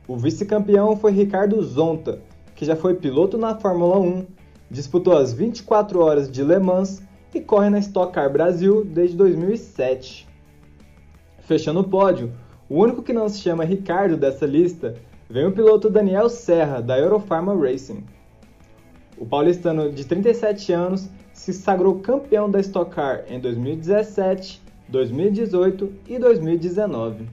O 0.08 0.16
vice-campeão 0.16 0.96
foi 0.96 1.12
Ricardo 1.12 1.62
Zonta, 1.62 2.22
que 2.56 2.66
já 2.66 2.76
foi 2.76 2.96
piloto 2.96 3.38
na 3.38 3.56
Fórmula 3.56 4.00
1, 4.00 4.26
disputou 4.70 5.18
as 5.18 5.34
24 5.34 6.00
horas 6.00 6.32
de 6.32 6.44
Le 6.44 6.60
Mans 6.60 7.02
e 7.34 7.42
corre 7.42 7.70
na 7.70 7.80
Stock 7.80 8.14
Car 8.14 8.32
Brasil 8.32 8.86
desde 8.86 9.16
2007. 9.18 10.28
Fechando 11.40 11.82
o 11.82 11.84
pódio, 11.84 12.32
o 12.70 12.78
único 12.78 13.04
que 13.04 13.14
não 13.14 13.28
se 13.28 13.40
chama 13.40 13.66
Ricardo 13.66 14.16
dessa 14.16 14.46
lista 14.46 14.96
vem 15.30 15.46
o 15.46 15.52
piloto 15.52 15.90
Daniel 15.90 16.30
Serra, 16.30 16.82
da 16.82 16.98
Eurofarma 16.98 17.56
Racing. 17.56 18.04
O 19.18 19.26
paulistano 19.26 19.92
de 19.92 20.06
37 20.06 20.72
anos 20.72 21.10
se 21.34 21.54
sagrou 21.54 22.00
campeão 22.00 22.50
da 22.50 22.60
Stock 22.60 22.92
Car 22.92 23.26
em 23.28 23.40
2017, 23.40 24.61
2018 24.92 25.94
e 26.10 26.20
2019. 26.20 27.26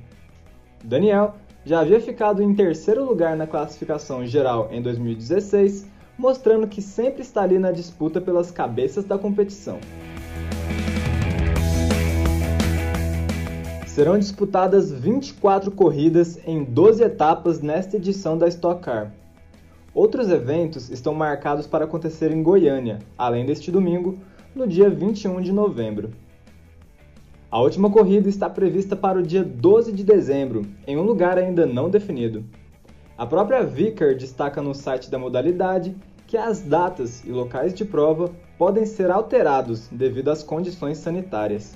Daniel 0.84 1.34
já 1.64 1.80
havia 1.80 2.00
ficado 2.00 2.40
em 2.40 2.54
terceiro 2.54 3.04
lugar 3.04 3.36
na 3.36 3.48
classificação 3.48 4.24
geral 4.24 4.68
em 4.70 4.80
2016, 4.80 5.86
mostrando 6.16 6.68
que 6.68 6.80
sempre 6.80 7.22
está 7.22 7.42
ali 7.42 7.58
na 7.58 7.72
disputa 7.72 8.20
pelas 8.20 8.52
cabeças 8.52 9.04
da 9.04 9.18
competição. 9.18 9.80
Serão 13.86 14.16
disputadas 14.16 14.92
24 14.92 15.72
corridas 15.72 16.38
em 16.46 16.62
12 16.62 17.02
etapas 17.02 17.60
nesta 17.60 17.96
edição 17.96 18.38
da 18.38 18.46
Stock 18.46 18.80
Car. 18.80 19.12
Outros 19.92 20.30
eventos 20.30 20.88
estão 20.90 21.12
marcados 21.12 21.66
para 21.66 21.86
acontecer 21.86 22.30
em 22.30 22.40
Goiânia, 22.40 23.00
além 23.18 23.44
deste 23.44 23.72
domingo, 23.72 24.16
no 24.54 24.64
dia 24.64 24.88
21 24.88 25.40
de 25.40 25.50
novembro. 25.50 26.12
A 27.50 27.60
última 27.60 27.90
corrida 27.90 28.28
está 28.28 28.48
prevista 28.48 28.94
para 28.94 29.18
o 29.18 29.22
dia 29.22 29.42
12 29.42 29.92
de 29.92 30.04
dezembro, 30.04 30.66
em 30.86 30.96
um 30.96 31.02
lugar 31.02 31.38
ainda 31.38 31.66
não 31.66 31.88
definido. 31.88 32.44
A 33.16 33.26
própria 33.26 33.62
Vicar 33.64 34.14
destaca 34.14 34.62
no 34.62 34.74
site 34.74 35.10
da 35.10 35.18
modalidade 35.18 35.96
que 36.26 36.36
as 36.36 36.60
datas 36.60 37.24
e 37.24 37.30
locais 37.30 37.72
de 37.72 37.84
prova 37.84 38.30
podem 38.58 38.84
ser 38.84 39.10
alterados 39.10 39.88
devido 39.88 40.30
às 40.30 40.42
condições 40.42 40.98
sanitárias. 40.98 41.74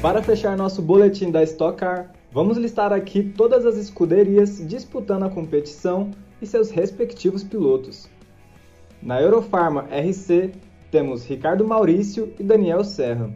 Para 0.00 0.22
fechar 0.22 0.56
nosso 0.56 0.80
boletim 0.80 1.30
da 1.30 1.42
Stock 1.42 1.78
Car, 1.78 2.12
Vamos 2.36 2.58
listar 2.58 2.92
aqui 2.92 3.22
todas 3.22 3.64
as 3.64 3.78
escuderias 3.78 4.58
disputando 4.68 5.22
a 5.22 5.30
competição 5.30 6.10
e 6.42 6.46
seus 6.46 6.70
respectivos 6.70 7.42
pilotos. 7.42 8.10
Na 9.00 9.22
Eurofarma 9.22 9.86
RC 9.90 10.52
temos 10.96 11.26
Ricardo 11.26 11.62
Maurício 11.62 12.32
e 12.40 12.42
Daniel 12.42 12.82
Serra. 12.82 13.30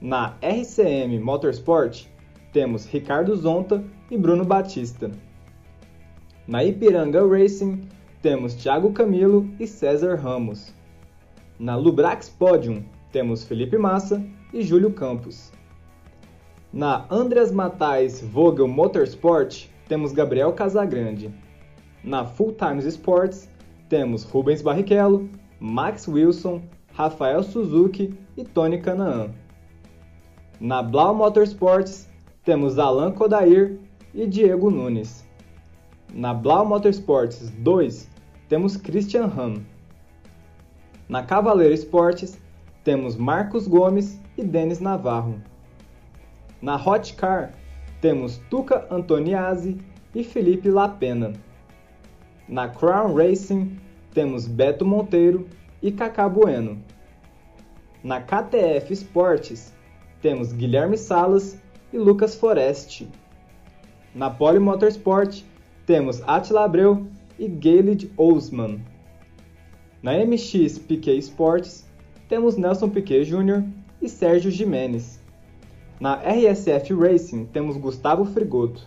Na 0.00 0.36
RCM 0.40 1.18
Motorsport 1.18 2.06
temos 2.52 2.86
Ricardo 2.86 3.34
Zonta 3.34 3.82
e 4.08 4.16
Bruno 4.16 4.44
Batista. 4.44 5.10
Na 6.46 6.62
Ipiranga 6.62 7.20
Racing 7.26 7.82
temos 8.22 8.54
Thiago 8.54 8.92
Camilo 8.92 9.50
e 9.58 9.66
César 9.66 10.20
Ramos. 10.20 10.72
Na 11.58 11.74
Lubrax 11.74 12.28
Podium 12.28 12.84
temos 13.10 13.42
Felipe 13.42 13.76
Massa 13.76 14.24
e 14.54 14.62
Júlio 14.62 14.92
Campos. 14.92 15.50
Na 16.72 17.06
Andreas 17.10 17.50
Matais 17.50 18.20
Vogel 18.20 18.68
Motorsport, 18.68 19.68
temos 19.88 20.12
Gabriel 20.12 20.52
Casagrande. 20.52 21.34
Na 22.04 22.24
Full 22.24 22.52
Times 22.52 22.84
Sports, 22.84 23.50
temos 23.88 24.22
Rubens 24.22 24.62
Barrichello, 24.62 25.28
Max 25.60 26.06
Wilson, 26.06 26.62
Rafael 26.94 27.42
Suzuki 27.42 28.14
e 28.36 28.44
Tony 28.44 28.80
Canaan. 28.80 29.34
Na 30.60 30.82
Blau 30.82 31.14
Motorsports, 31.14 32.08
temos 32.44 32.78
Alan 32.78 33.12
Kodair 33.12 33.78
e 34.14 34.26
Diego 34.26 34.70
Nunes. 34.70 35.26
Na 36.12 36.32
Blau 36.32 36.64
Motorsports 36.64 37.50
2, 37.50 38.08
temos 38.48 38.76
Christian 38.76 39.30
Ham. 39.30 39.64
Na 41.08 41.22
Cavaleiro 41.22 41.74
Esportes, 41.74 42.38
temos 42.84 43.16
Marcos 43.16 43.66
Gomes 43.66 44.20
e 44.36 44.42
Denis 44.42 44.80
Navarro. 44.80 45.40
Na 46.60 46.76
Hot 46.76 47.14
Car, 47.14 47.52
temos 48.00 48.38
Tuca 48.50 48.86
Antoniazzi 48.90 49.78
e 50.14 50.22
Felipe 50.22 50.70
Lapena. 50.70 51.32
Na 52.48 52.68
Crown 52.68 53.14
Racing, 53.14 53.78
temos 54.12 54.46
Beto 54.46 54.84
Monteiro 54.84 55.46
e 55.82 55.92
Cacá 55.92 56.28
Bueno. 56.28 56.82
Na 58.02 58.20
KTF 58.20 58.92
Esportes, 58.92 59.72
temos 60.20 60.52
Guilherme 60.52 60.96
Salas 60.96 61.58
e 61.92 61.98
Lucas 61.98 62.34
Forest. 62.34 63.08
Na 64.14 64.30
Poli 64.30 64.58
Motorsport, 64.58 65.42
temos 65.86 66.22
Attila 66.26 66.64
Abreu 66.64 67.06
e 67.38 67.48
Gaylid 67.48 68.10
Ousman. 68.16 68.80
Na 70.02 70.12
MX 70.12 70.78
Piquet 70.78 71.18
Sports, 71.18 71.86
temos 72.28 72.56
Nelson 72.56 72.88
Piquet 72.88 73.24
Jr. 73.24 73.64
e 74.00 74.08
Sérgio 74.08 74.50
Jimenez. 74.50 75.20
Na 76.00 76.20
RSF 76.22 76.94
Racing 76.94 77.46
temos 77.46 77.76
Gustavo 77.76 78.24
Frigoto. 78.24 78.86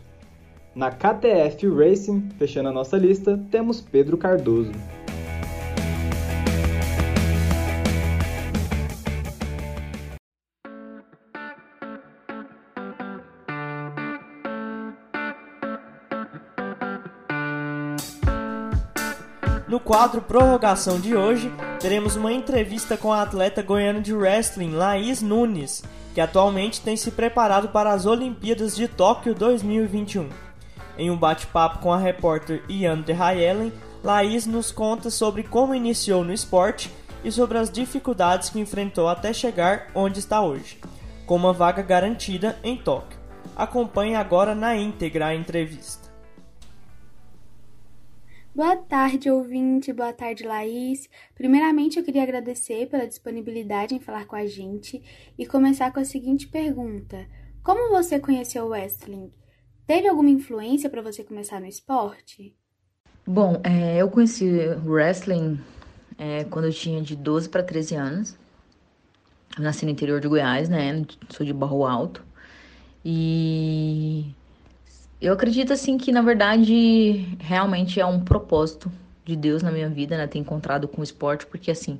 Na 0.74 0.90
KTF 0.90 1.68
Racing, 1.68 2.30
fechando 2.38 2.70
a 2.70 2.72
nossa 2.72 2.98
lista, 2.98 3.38
temos 3.51 3.82
Pedro 3.82 4.18
Cardoso. 4.18 4.72
Quadro 19.91 20.21
Prorrogação 20.21 21.01
de 21.01 21.17
hoje, 21.17 21.51
teremos 21.77 22.15
uma 22.15 22.31
entrevista 22.31 22.95
com 22.95 23.12
a 23.12 23.24
atleta 23.24 23.62
goiana 23.62 24.00
de 24.00 24.13
wrestling 24.13 24.71
Laís 24.71 25.21
Nunes, 25.21 25.83
que 26.13 26.21
atualmente 26.21 26.79
tem 26.79 26.95
se 26.95 27.12
preparado 27.12 27.67
para 27.67 27.91
as 27.91 28.05
Olimpíadas 28.05 28.74
de 28.74 28.88
Tóquio 28.88 29.36
2021. 29.36 30.29
Em 30.98 31.12
um 31.12 31.17
bate-papo 31.17 31.79
com 31.79 31.91
a 31.91 31.98
repórter 31.98 32.63
Ian 32.69 33.01
Derrayellen, 33.01 33.74
Laís 34.01 34.45
nos 34.45 34.71
conta 34.71 35.10
sobre 35.10 35.43
como 35.43 35.75
iniciou 35.75 36.24
no 36.24 36.31
esporte 36.31 36.89
e 37.21 37.29
sobre 37.29 37.57
as 37.57 37.69
dificuldades 37.69 38.50
que 38.50 38.62
enfrentou 38.62 39.10
até 39.10 39.33
chegar 39.33 39.88
onde 39.93 40.19
está 40.19 40.39
hoje, 40.39 40.79
com 41.25 41.36
uma 41.36 41.51
vaga 41.51 41.81
garantida 41.81 42.57
em 42.63 42.77
Tóquio. 42.77 43.19
Acompanhe 43.57 44.15
agora 44.15 44.55
na 44.55 44.74
íntegra 44.74 45.25
a 45.25 45.36
entrevista. 45.36 46.00
Boa 48.53 48.75
tarde, 48.75 49.31
ouvinte. 49.31 49.93
Boa 49.93 50.12
tarde, 50.12 50.43
Laís. 50.43 51.10
Primeiramente, 51.34 51.98
eu 51.98 52.03
queria 52.03 52.24
agradecer 52.24 52.86
pela 52.88 53.08
disponibilidade 53.08 53.96
em 53.96 54.00
falar 54.00 54.25
com 54.25 54.36
a 54.36 54.46
gente 54.46 55.01
e 55.38 55.46
começar 55.46 55.93
com 55.93 56.01
a 56.01 56.03
seguinte 56.03 56.50
pergunta: 56.50 57.25
Como 57.63 57.89
você 57.89 58.20
conheceu 58.20 58.65
o 58.65 58.67
wrestling? 58.67 59.31
Teve 59.88 60.10
alguma 60.10 60.29
influência 60.29 60.89
para 60.89 61.01
você 61.01 61.24
começar 61.24 61.62
no 61.62 61.65
esporte? 61.65 62.53
Bom, 63.25 63.62
é, 63.63 64.01
eu 64.01 64.10
conheci 64.10 64.50
wrestling 64.86 65.58
é, 66.17 66.43
quando 66.43 66.65
eu 66.65 66.74
tinha 66.74 67.01
de 67.01 67.15
12 67.15 67.48
para 67.48 67.63
13 67.63 67.96
anos. 67.96 68.38
Eu 69.58 69.63
nasci 69.63 69.86
no 69.86 69.91
interior 69.91 70.20
de 70.20 70.27
Goiás, 70.27 70.67
né? 70.67 71.05
Sou 71.29 71.46
de 71.46 71.53
Barro 71.53 71.86
Alto. 71.86 72.22
E 73.03 74.36
eu 75.22 75.34
acredito 75.34 75.72
assim 75.72 75.98
que 75.98 76.12
na 76.12 76.22
verdade 76.22 77.38
realmente 77.40 78.00
é 78.00 78.06
um 78.06 78.20
propósito 78.20 78.92
de 79.24 79.36
Deus 79.36 79.62
na 79.62 79.72
minha 79.72 79.88
vida, 79.88 80.18
né, 80.18 80.25
ter 80.25 80.40
encontrado 80.40 80.88
com 80.88 81.01
o 81.01 81.04
esporte, 81.04 81.46
porque 81.46 81.70
assim, 81.70 82.00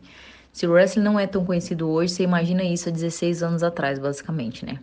se 0.52 0.66
o 0.66 0.72
wrestling 0.72 1.04
não 1.04 1.20
é 1.20 1.28
tão 1.28 1.46
conhecido 1.46 1.88
hoje, 1.88 2.14
você 2.14 2.24
imagina 2.24 2.64
isso 2.64 2.90
há 2.90 2.92
16 2.92 3.44
anos 3.44 3.64
atrás, 3.64 4.00
basicamente, 4.00 4.66
né? 4.66 4.80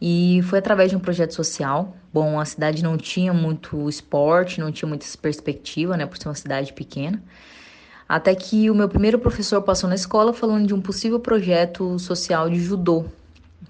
E 0.00 0.40
foi 0.42 0.58
através 0.58 0.90
de 0.90 0.96
um 0.96 1.00
projeto 1.00 1.32
social. 1.32 1.96
Bom, 2.12 2.38
a 2.38 2.44
cidade 2.44 2.82
não 2.82 2.98
tinha 2.98 3.32
muito 3.32 3.88
esporte, 3.88 4.60
não 4.60 4.70
tinha 4.70 4.88
muita 4.88 5.06
perspectiva, 5.22 5.96
né, 5.96 6.04
por 6.04 6.18
ser 6.18 6.28
uma 6.28 6.34
cidade 6.34 6.72
pequena. 6.72 7.22
Até 8.06 8.34
que 8.34 8.68
o 8.68 8.74
meu 8.74 8.88
primeiro 8.88 9.18
professor 9.18 9.62
passou 9.62 9.88
na 9.88 9.94
escola 9.94 10.34
falando 10.34 10.66
de 10.66 10.74
um 10.74 10.80
possível 10.80 11.18
projeto 11.18 11.98
social 11.98 12.50
de 12.50 12.60
judô. 12.60 13.06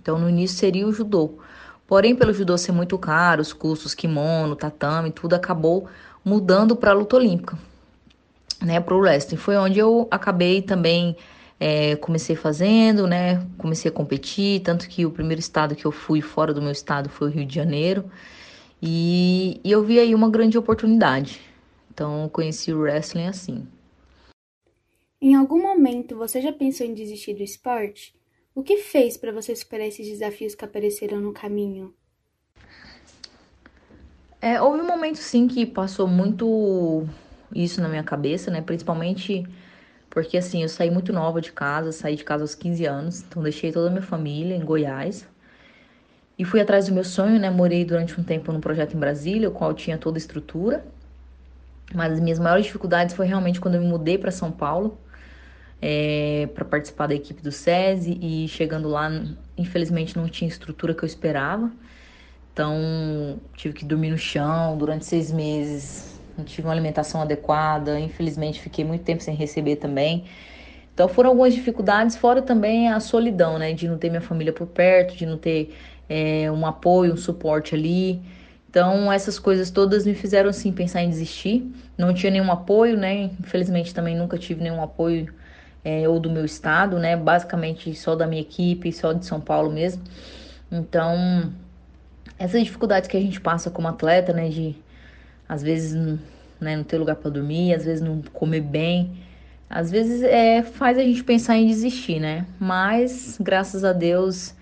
Então, 0.00 0.18
no 0.18 0.28
início 0.28 0.56
seria 0.56 0.86
o 0.86 0.92
judô. 0.92 1.38
Porém, 1.86 2.16
pelo 2.16 2.32
judô 2.32 2.56
ser 2.56 2.72
muito 2.72 2.96
caro, 2.98 3.42
os 3.42 3.52
custos, 3.52 3.94
kimono, 3.94 4.56
tatame, 4.56 5.10
tudo 5.10 5.34
acabou 5.34 5.86
mudando 6.24 6.74
para 6.74 6.90
a 6.90 6.94
luta 6.94 7.16
olímpica, 7.16 7.58
né, 8.62 8.80
para 8.80 8.94
o 8.94 8.98
wrestling. 8.98 9.36
Foi 9.36 9.56
onde 9.56 9.78
eu 9.78 10.08
acabei 10.10 10.62
também 10.62 11.16
é, 11.60 11.96
comecei 11.96 12.34
fazendo, 12.34 13.06
né, 13.06 13.46
comecei 13.58 13.90
a 13.90 13.94
competir, 13.94 14.60
tanto 14.60 14.88
que 14.88 15.04
o 15.04 15.10
primeiro 15.10 15.40
estado 15.40 15.74
que 15.74 15.84
eu 15.84 15.92
fui 15.92 16.20
fora 16.20 16.52
do 16.52 16.62
meu 16.62 16.72
estado 16.72 17.08
foi 17.08 17.28
o 17.28 17.30
Rio 17.30 17.46
de 17.46 17.54
Janeiro. 17.54 18.10
E, 18.82 19.60
e 19.62 19.70
eu 19.70 19.82
vi 19.82 19.98
aí 19.98 20.14
uma 20.14 20.28
grande 20.28 20.58
oportunidade. 20.58 21.40
Então, 21.92 22.28
conheci 22.30 22.72
o 22.72 22.80
wrestling 22.80 23.26
assim. 23.26 23.66
Em 25.20 25.34
algum 25.34 25.62
momento 25.62 26.16
você 26.16 26.40
já 26.40 26.52
pensou 26.52 26.86
em 26.86 26.92
desistir 26.92 27.34
do 27.34 27.42
esporte? 27.42 28.14
O 28.54 28.62
que 28.62 28.76
fez 28.76 29.16
para 29.16 29.32
você 29.32 29.54
superar 29.56 29.88
esses 29.88 30.06
desafios 30.06 30.54
que 30.54 30.64
apareceram 30.64 31.20
no 31.20 31.32
caminho? 31.32 31.92
É, 34.40 34.62
houve 34.62 34.80
um 34.80 34.86
momento 34.86 35.18
sim 35.18 35.48
que 35.48 35.66
passou 35.66 36.06
muito 36.06 37.04
isso 37.52 37.80
na 37.82 37.88
minha 37.88 38.04
cabeça, 38.04 38.52
né? 38.52 38.62
Principalmente 38.62 39.44
porque 40.08 40.36
assim, 40.36 40.62
eu 40.62 40.68
saí 40.68 40.88
muito 40.88 41.12
nova 41.12 41.40
de 41.40 41.50
casa, 41.50 41.90
saí 41.90 42.14
de 42.14 42.22
casa 42.22 42.44
aos 42.44 42.54
15 42.54 42.84
anos, 42.84 43.22
então 43.22 43.42
deixei 43.42 43.72
toda 43.72 43.88
a 43.88 43.90
minha 43.90 44.02
família 44.02 44.54
em 44.54 44.64
Goiás. 44.64 45.26
E 46.38 46.44
fui 46.44 46.60
atrás 46.60 46.86
do 46.86 46.94
meu 46.94 47.02
sonho, 47.02 47.40
né? 47.40 47.50
Morei 47.50 47.84
durante 47.84 48.20
um 48.20 48.22
tempo 48.22 48.52
num 48.52 48.60
projeto 48.60 48.94
em 48.94 49.00
Brasília, 49.00 49.48
o 49.48 49.52
qual 49.52 49.74
tinha 49.74 49.98
toda 49.98 50.16
a 50.16 50.18
estrutura. 50.18 50.84
Mas 51.92 52.12
as 52.12 52.20
minhas 52.20 52.38
maiores 52.38 52.66
dificuldades 52.66 53.16
foi 53.16 53.26
realmente 53.26 53.60
quando 53.60 53.74
eu 53.74 53.80
me 53.80 53.88
mudei 53.88 54.16
para 54.16 54.30
São 54.30 54.52
Paulo 54.52 54.96
é, 55.86 56.48
para 56.54 56.64
participar 56.64 57.08
da 57.08 57.14
equipe 57.14 57.42
do 57.42 57.52
SESI 57.52 58.18
e 58.18 58.48
chegando 58.48 58.88
lá, 58.88 59.10
infelizmente 59.54 60.16
não 60.16 60.26
tinha 60.26 60.48
estrutura 60.48 60.94
que 60.94 61.04
eu 61.04 61.06
esperava. 61.06 61.70
Então 62.50 63.38
tive 63.54 63.74
que 63.74 63.84
dormir 63.84 64.08
no 64.08 64.16
chão 64.16 64.78
durante 64.78 65.04
seis 65.04 65.30
meses, 65.30 66.18
não 66.38 66.44
tive 66.46 66.66
uma 66.66 66.72
alimentação 66.72 67.20
adequada, 67.20 68.00
infelizmente 68.00 68.62
fiquei 68.62 68.82
muito 68.82 69.04
tempo 69.04 69.22
sem 69.22 69.34
receber 69.34 69.76
também. 69.76 70.24
Então 70.94 71.06
foram 71.06 71.28
algumas 71.30 71.52
dificuldades, 71.52 72.16
fora 72.16 72.40
também 72.40 72.88
a 72.88 72.98
solidão, 72.98 73.58
né? 73.58 73.74
De 73.74 73.86
não 73.86 73.98
ter 73.98 74.08
minha 74.08 74.22
família 74.22 74.54
por 74.54 74.66
perto, 74.66 75.14
de 75.14 75.26
não 75.26 75.36
ter 75.36 75.76
é, 76.08 76.50
um 76.50 76.64
apoio, 76.64 77.12
um 77.12 77.16
suporte 77.18 77.74
ali. 77.74 78.22
Então 78.70 79.12
essas 79.12 79.38
coisas 79.38 79.70
todas 79.70 80.06
me 80.06 80.14
fizeram 80.14 80.48
assim 80.48 80.72
pensar 80.72 81.02
em 81.02 81.10
desistir. 81.10 81.70
Não 81.98 82.14
tinha 82.14 82.32
nenhum 82.32 82.50
apoio, 82.50 82.96
né? 82.96 83.32
Infelizmente 83.38 83.92
também 83.92 84.16
nunca 84.16 84.38
tive 84.38 84.62
nenhum 84.62 84.82
apoio 84.82 85.43
é, 85.84 86.08
ou 86.08 86.18
do 86.18 86.30
meu 86.30 86.44
estado, 86.44 86.98
né? 86.98 87.16
Basicamente 87.16 87.94
só 87.94 88.16
da 88.16 88.26
minha 88.26 88.40
equipe, 88.40 88.92
só 88.92 89.12
de 89.12 89.26
São 89.26 89.40
Paulo 89.40 89.70
mesmo. 89.70 90.02
Então, 90.72 91.52
essas 92.38 92.62
dificuldades 92.62 93.08
que 93.08 93.16
a 93.16 93.20
gente 93.20 93.40
passa 93.40 93.70
como 93.70 93.86
atleta, 93.86 94.32
né? 94.32 94.48
De 94.48 94.74
às 95.48 95.62
vezes 95.62 95.94
né, 96.60 96.76
não 96.76 96.84
ter 96.84 96.96
lugar 96.98 97.16
para 97.16 97.30
dormir, 97.30 97.74
às 97.74 97.84
vezes 97.84 98.00
não 98.00 98.22
comer 98.32 98.62
bem, 98.62 99.12
às 99.68 99.90
vezes 99.90 100.22
é, 100.22 100.62
faz 100.62 100.96
a 100.98 101.02
gente 101.02 101.22
pensar 101.22 101.56
em 101.56 101.66
desistir, 101.66 102.18
né? 102.18 102.46
Mas 102.58 103.36
graças 103.40 103.84
a 103.84 103.92
Deus 103.92 104.54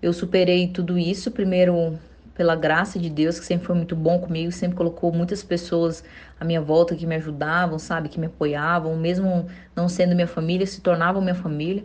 eu 0.00 0.12
superei 0.12 0.68
tudo 0.68 0.98
isso. 0.98 1.30
Primeiro 1.30 1.98
pela 2.34 2.56
graça 2.56 2.98
de 2.98 3.08
Deus, 3.08 3.38
que 3.38 3.46
sempre 3.46 3.66
foi 3.66 3.76
muito 3.76 3.94
bom 3.94 4.18
comigo, 4.18 4.50
sempre 4.50 4.76
colocou 4.76 5.12
muitas 5.12 5.42
pessoas 5.42 6.04
à 6.38 6.44
minha 6.44 6.60
volta 6.60 6.94
que 6.94 7.06
me 7.06 7.14
ajudavam, 7.14 7.78
sabe, 7.78 8.08
que 8.08 8.18
me 8.18 8.26
apoiavam, 8.26 8.96
mesmo 8.96 9.46
não 9.74 9.88
sendo 9.88 10.14
minha 10.14 10.26
família, 10.26 10.66
se 10.66 10.80
tornavam 10.80 11.22
minha 11.22 11.34
família. 11.34 11.84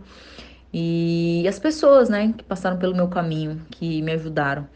E 0.74 1.46
as 1.48 1.60
pessoas, 1.60 2.10
né, 2.10 2.34
que 2.36 2.44
passaram 2.44 2.78
pelo 2.78 2.96
meu 2.96 3.08
caminho, 3.08 3.62
que 3.72 4.02
me 4.02 4.12
ajudaram. 4.12 4.68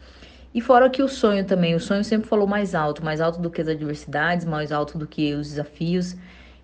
E 0.54 0.60
fora 0.60 0.88
que 0.88 1.02
o 1.02 1.08
sonho 1.08 1.44
também, 1.44 1.74
o 1.74 1.80
sonho 1.80 2.04
sempre 2.04 2.28
falou 2.28 2.46
mais 2.46 2.74
alto, 2.76 3.04
mais 3.04 3.20
alto 3.20 3.40
do 3.40 3.50
que 3.50 3.60
as 3.60 3.68
adversidades, 3.68 4.46
mais 4.46 4.70
alto 4.70 4.96
do 4.96 5.06
que 5.06 5.34
os 5.34 5.48
desafios. 5.48 6.16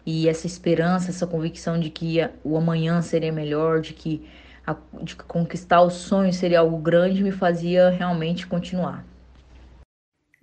E 0.06 0.28
essa 0.28 0.46
esperança, 0.46 1.10
essa 1.10 1.26
convicção 1.26 1.78
de 1.78 1.90
que 1.90 2.18
o 2.44 2.56
amanhã 2.56 3.02
seria 3.02 3.32
melhor, 3.32 3.80
de 3.80 3.92
que 3.92 4.24
a, 4.70 5.02
de 5.02 5.16
conquistar 5.16 5.80
o 5.80 5.90
sonho 5.90 6.32
seria 6.32 6.60
algo 6.60 6.78
grande 6.78 7.22
me 7.22 7.32
fazia 7.32 7.90
realmente 7.90 8.46
continuar. 8.46 9.04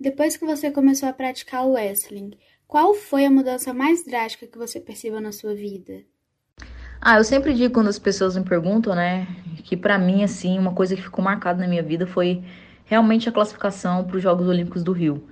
Depois 0.00 0.36
que 0.36 0.46
você 0.46 0.70
começou 0.70 1.08
a 1.08 1.12
praticar 1.12 1.66
o 1.66 1.72
wrestling, 1.72 2.38
qual 2.66 2.94
foi 2.94 3.24
a 3.24 3.30
mudança 3.30 3.74
mais 3.74 4.04
drástica 4.04 4.46
que 4.46 4.58
você 4.58 4.78
percebeu 4.78 5.20
na 5.20 5.32
sua 5.32 5.54
vida? 5.54 6.02
Ah, 7.00 7.18
eu 7.18 7.24
sempre 7.24 7.54
digo 7.54 7.74
quando 7.74 7.88
as 7.88 7.98
pessoas 7.98 8.36
me 8.36 8.44
perguntam, 8.44 8.94
né, 8.94 9.26
que 9.64 9.76
para 9.76 9.98
mim 9.98 10.22
assim, 10.22 10.58
uma 10.58 10.74
coisa 10.74 10.94
que 10.94 11.02
ficou 11.02 11.24
marcada 11.24 11.60
na 11.60 11.68
minha 11.68 11.82
vida 11.82 12.06
foi 12.06 12.44
realmente 12.84 13.28
a 13.28 13.32
classificação 13.32 14.04
para 14.04 14.16
os 14.16 14.22
Jogos 14.22 14.48
Olímpicos 14.48 14.82
do 14.82 14.92
Rio. 14.92 15.28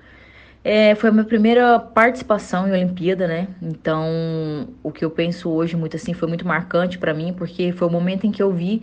É, 0.68 0.96
foi 0.96 1.11
a 1.11 1.12
minha 1.12 1.24
primeira 1.24 1.79
participação 1.79 2.66
em 2.66 2.72
Olimpíada, 2.72 3.29
né? 3.29 3.46
Então, 3.62 4.66
o 4.83 4.90
que 4.90 5.05
eu 5.05 5.11
penso 5.12 5.48
hoje 5.48 5.76
muito 5.76 5.94
assim 5.94 6.12
foi 6.12 6.26
muito 6.26 6.44
marcante 6.44 6.98
para 6.98 7.14
mim, 7.14 7.33
porque 7.33 7.70
foi 7.70 7.87
o 7.87 7.90
momento 7.90 8.26
em 8.26 8.33
que 8.33 8.42
eu 8.42 8.52
vi 8.52 8.83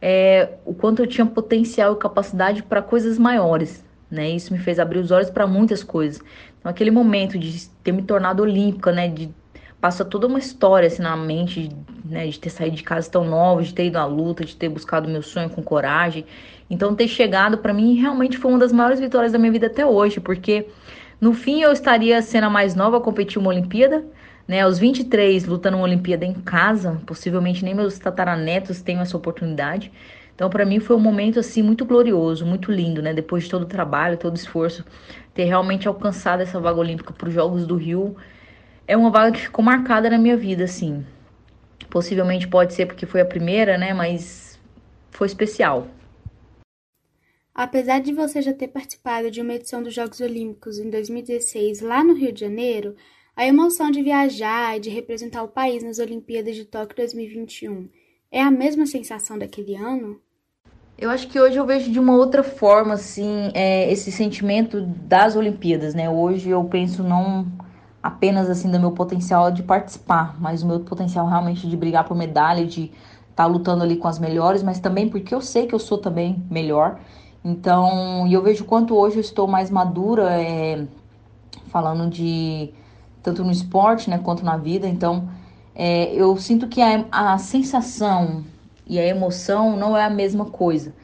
é, 0.00 0.50
o 0.64 0.72
quanto 0.72 1.02
eu 1.02 1.08
tinha 1.08 1.26
potencial 1.26 1.94
e 1.94 1.96
capacidade 1.96 2.62
para 2.62 2.80
coisas 2.80 3.18
maiores, 3.18 3.84
né? 4.08 4.30
Isso 4.30 4.52
me 4.52 4.60
fez 4.60 4.78
abrir 4.78 5.00
os 5.00 5.10
olhos 5.10 5.28
para 5.28 5.44
muitas 5.44 5.82
coisas. 5.82 6.22
Então, 6.60 6.70
aquele 6.70 6.92
momento 6.92 7.36
de 7.36 7.68
ter 7.82 7.90
me 7.90 8.02
tornado 8.02 8.40
olímpica, 8.40 8.92
né? 8.92 9.08
De 9.08 9.28
passar 9.80 10.04
toda 10.04 10.28
uma 10.28 10.38
história 10.38 10.86
assim 10.86 11.02
na 11.02 11.16
mente, 11.16 11.68
né? 12.04 12.28
De 12.28 12.38
ter 12.38 12.50
saído 12.50 12.76
de 12.76 12.84
casa 12.84 13.10
tão 13.10 13.24
nova, 13.24 13.60
de 13.60 13.74
ter 13.74 13.86
ido 13.86 13.98
à 13.98 14.04
luta, 14.04 14.44
de 14.44 14.54
ter 14.54 14.68
buscado 14.68 15.08
meu 15.08 15.20
sonho 15.20 15.50
com 15.50 15.64
coragem. 15.64 16.24
Então, 16.70 16.94
ter 16.94 17.08
chegado 17.08 17.58
para 17.58 17.74
mim 17.74 17.96
realmente 17.96 18.38
foi 18.38 18.52
uma 18.52 18.60
das 18.60 18.70
maiores 18.70 19.00
vitórias 19.00 19.32
da 19.32 19.38
minha 19.38 19.50
vida 19.50 19.66
até 19.66 19.84
hoje, 19.84 20.20
porque 20.20 20.68
no 21.20 21.32
fim, 21.32 21.62
eu 21.62 21.72
estaria 21.72 22.20
sendo 22.22 22.44
a 22.44 22.50
mais 22.50 22.74
nova 22.74 22.98
a 22.98 23.00
competir 23.00 23.38
uma 23.38 23.50
Olimpíada, 23.50 24.04
né? 24.46 24.60
Aos 24.60 24.78
23, 24.78 25.46
lutando 25.46 25.76
uma 25.76 25.84
Olimpíada 25.84 26.24
em 26.24 26.34
casa, 26.34 27.00
possivelmente 27.06 27.64
nem 27.64 27.74
meus 27.74 27.98
tataranetos 27.98 28.82
tenham 28.82 29.02
essa 29.02 29.16
oportunidade. 29.16 29.90
Então, 30.34 30.50
para 30.50 30.64
mim 30.64 30.80
foi 30.80 30.96
um 30.96 31.00
momento 31.00 31.38
assim 31.38 31.62
muito 31.62 31.84
glorioso, 31.84 32.44
muito 32.44 32.70
lindo, 32.72 33.00
né? 33.00 33.14
Depois 33.14 33.44
de 33.44 33.50
todo 33.50 33.62
o 33.62 33.66
trabalho, 33.66 34.16
todo 34.16 34.32
o 34.32 34.36
esforço, 34.36 34.84
ter 35.32 35.44
realmente 35.44 35.86
alcançado 35.86 36.42
essa 36.42 36.60
vaga 36.60 36.80
olímpica 36.80 37.12
para 37.12 37.28
os 37.28 37.34
Jogos 37.34 37.66
do 37.66 37.76
Rio 37.76 38.16
é 38.86 38.96
uma 38.96 39.10
vaga 39.10 39.32
que 39.32 39.40
ficou 39.40 39.64
marcada 39.64 40.10
na 40.10 40.18
minha 40.18 40.36
vida, 40.36 40.64
assim. 40.64 41.04
Possivelmente 41.88 42.48
pode 42.48 42.74
ser 42.74 42.86
porque 42.86 43.06
foi 43.06 43.20
a 43.20 43.24
primeira, 43.24 43.78
né? 43.78 43.94
Mas 43.94 44.58
foi 45.10 45.26
especial. 45.26 45.88
Apesar 47.54 48.00
de 48.00 48.12
você 48.12 48.42
já 48.42 48.52
ter 48.52 48.66
participado 48.66 49.30
de 49.30 49.40
uma 49.40 49.54
edição 49.54 49.80
dos 49.80 49.94
Jogos 49.94 50.20
Olímpicos 50.20 50.80
em 50.80 50.90
2016 50.90 51.82
lá 51.82 52.02
no 52.02 52.12
Rio 52.12 52.32
de 52.32 52.40
Janeiro, 52.40 52.96
a 53.36 53.46
emoção 53.46 53.92
de 53.92 54.02
viajar 54.02 54.76
e 54.76 54.80
de 54.80 54.90
representar 54.90 55.44
o 55.44 55.48
país 55.48 55.84
nas 55.84 56.00
Olimpíadas 56.00 56.56
de 56.56 56.64
Tóquio 56.64 56.96
2021 56.96 57.88
é 58.28 58.42
a 58.42 58.50
mesma 58.50 58.86
sensação 58.86 59.38
daquele 59.38 59.76
ano? 59.76 60.20
Eu 60.98 61.10
acho 61.10 61.28
que 61.28 61.38
hoje 61.38 61.56
eu 61.56 61.64
vejo 61.64 61.92
de 61.92 62.00
uma 62.00 62.16
outra 62.16 62.42
forma, 62.42 62.94
assim, 62.94 63.52
é, 63.54 63.90
esse 63.92 64.10
sentimento 64.10 64.80
das 64.82 65.36
Olimpíadas, 65.36 65.94
né? 65.94 66.10
Hoje 66.10 66.50
eu 66.50 66.64
penso 66.64 67.04
não 67.04 67.46
apenas, 68.02 68.50
assim, 68.50 68.68
do 68.68 68.80
meu 68.80 68.90
potencial 68.90 69.52
de 69.52 69.62
participar, 69.62 70.40
mas 70.40 70.64
o 70.64 70.66
meu 70.66 70.80
potencial 70.80 71.28
realmente 71.28 71.68
de 71.68 71.76
brigar 71.76 72.04
por 72.04 72.16
medalha, 72.16 72.66
de 72.66 72.84
estar 73.30 73.44
tá 73.44 73.46
lutando 73.46 73.84
ali 73.84 73.96
com 73.96 74.08
as 74.08 74.18
melhores, 74.18 74.60
mas 74.60 74.80
também 74.80 75.08
porque 75.08 75.32
eu 75.32 75.40
sei 75.40 75.68
que 75.68 75.74
eu 75.74 75.78
sou 75.78 75.98
também 75.98 76.44
melhor 76.50 76.98
então, 77.44 78.26
e 78.26 78.32
eu 78.32 78.42
vejo 78.42 78.64
quanto 78.64 78.96
hoje 78.96 79.16
eu 79.16 79.20
estou 79.20 79.46
mais 79.46 79.70
madura, 79.70 80.30
é, 80.40 80.86
falando 81.66 82.08
de 82.08 82.72
tanto 83.22 83.44
no 83.44 83.50
esporte, 83.52 84.08
né, 84.08 84.18
quanto 84.18 84.44
na 84.44 84.56
vida. 84.56 84.86
Então, 84.86 85.28
é, 85.74 86.14
eu 86.14 86.36
sinto 86.38 86.68
que 86.68 86.80
a, 86.80 87.04
a 87.10 87.38
sensação 87.38 88.44
e 88.86 88.98
a 88.98 89.06
emoção 89.06 89.76
não 89.76 89.96
é 89.96 90.04
a 90.04 90.10
mesma 90.10 90.46
coisa. 90.46 90.94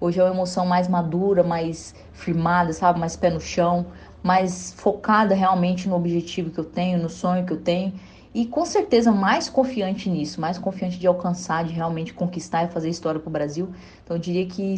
Hoje 0.00 0.20
é 0.20 0.22
uma 0.22 0.32
emoção 0.32 0.64
mais 0.64 0.86
madura, 0.86 1.42
mais 1.42 1.94
firmada, 2.12 2.72
sabe, 2.72 3.00
mais 3.00 3.16
pé 3.16 3.30
no 3.30 3.40
chão, 3.40 3.86
mais 4.22 4.72
focada 4.76 5.34
realmente 5.34 5.88
no 5.88 5.96
objetivo 5.96 6.50
que 6.50 6.58
eu 6.58 6.64
tenho, 6.64 7.02
no 7.02 7.08
sonho 7.08 7.44
que 7.44 7.52
eu 7.52 7.60
tenho 7.60 7.92
e 8.34 8.46
com 8.46 8.64
certeza 8.64 9.10
mais 9.10 9.48
confiante 9.48 10.08
nisso, 10.08 10.40
mais 10.40 10.58
confiante 10.58 10.98
de 10.98 11.06
alcançar, 11.06 11.64
de 11.64 11.72
realmente 11.72 12.12
conquistar 12.14 12.64
e 12.64 12.68
fazer 12.68 12.88
história 12.88 13.18
para 13.18 13.28
o 13.28 13.32
Brasil. 13.32 13.70
Então 14.04 14.16
eu 14.16 14.20
diria 14.20 14.46
que 14.46 14.76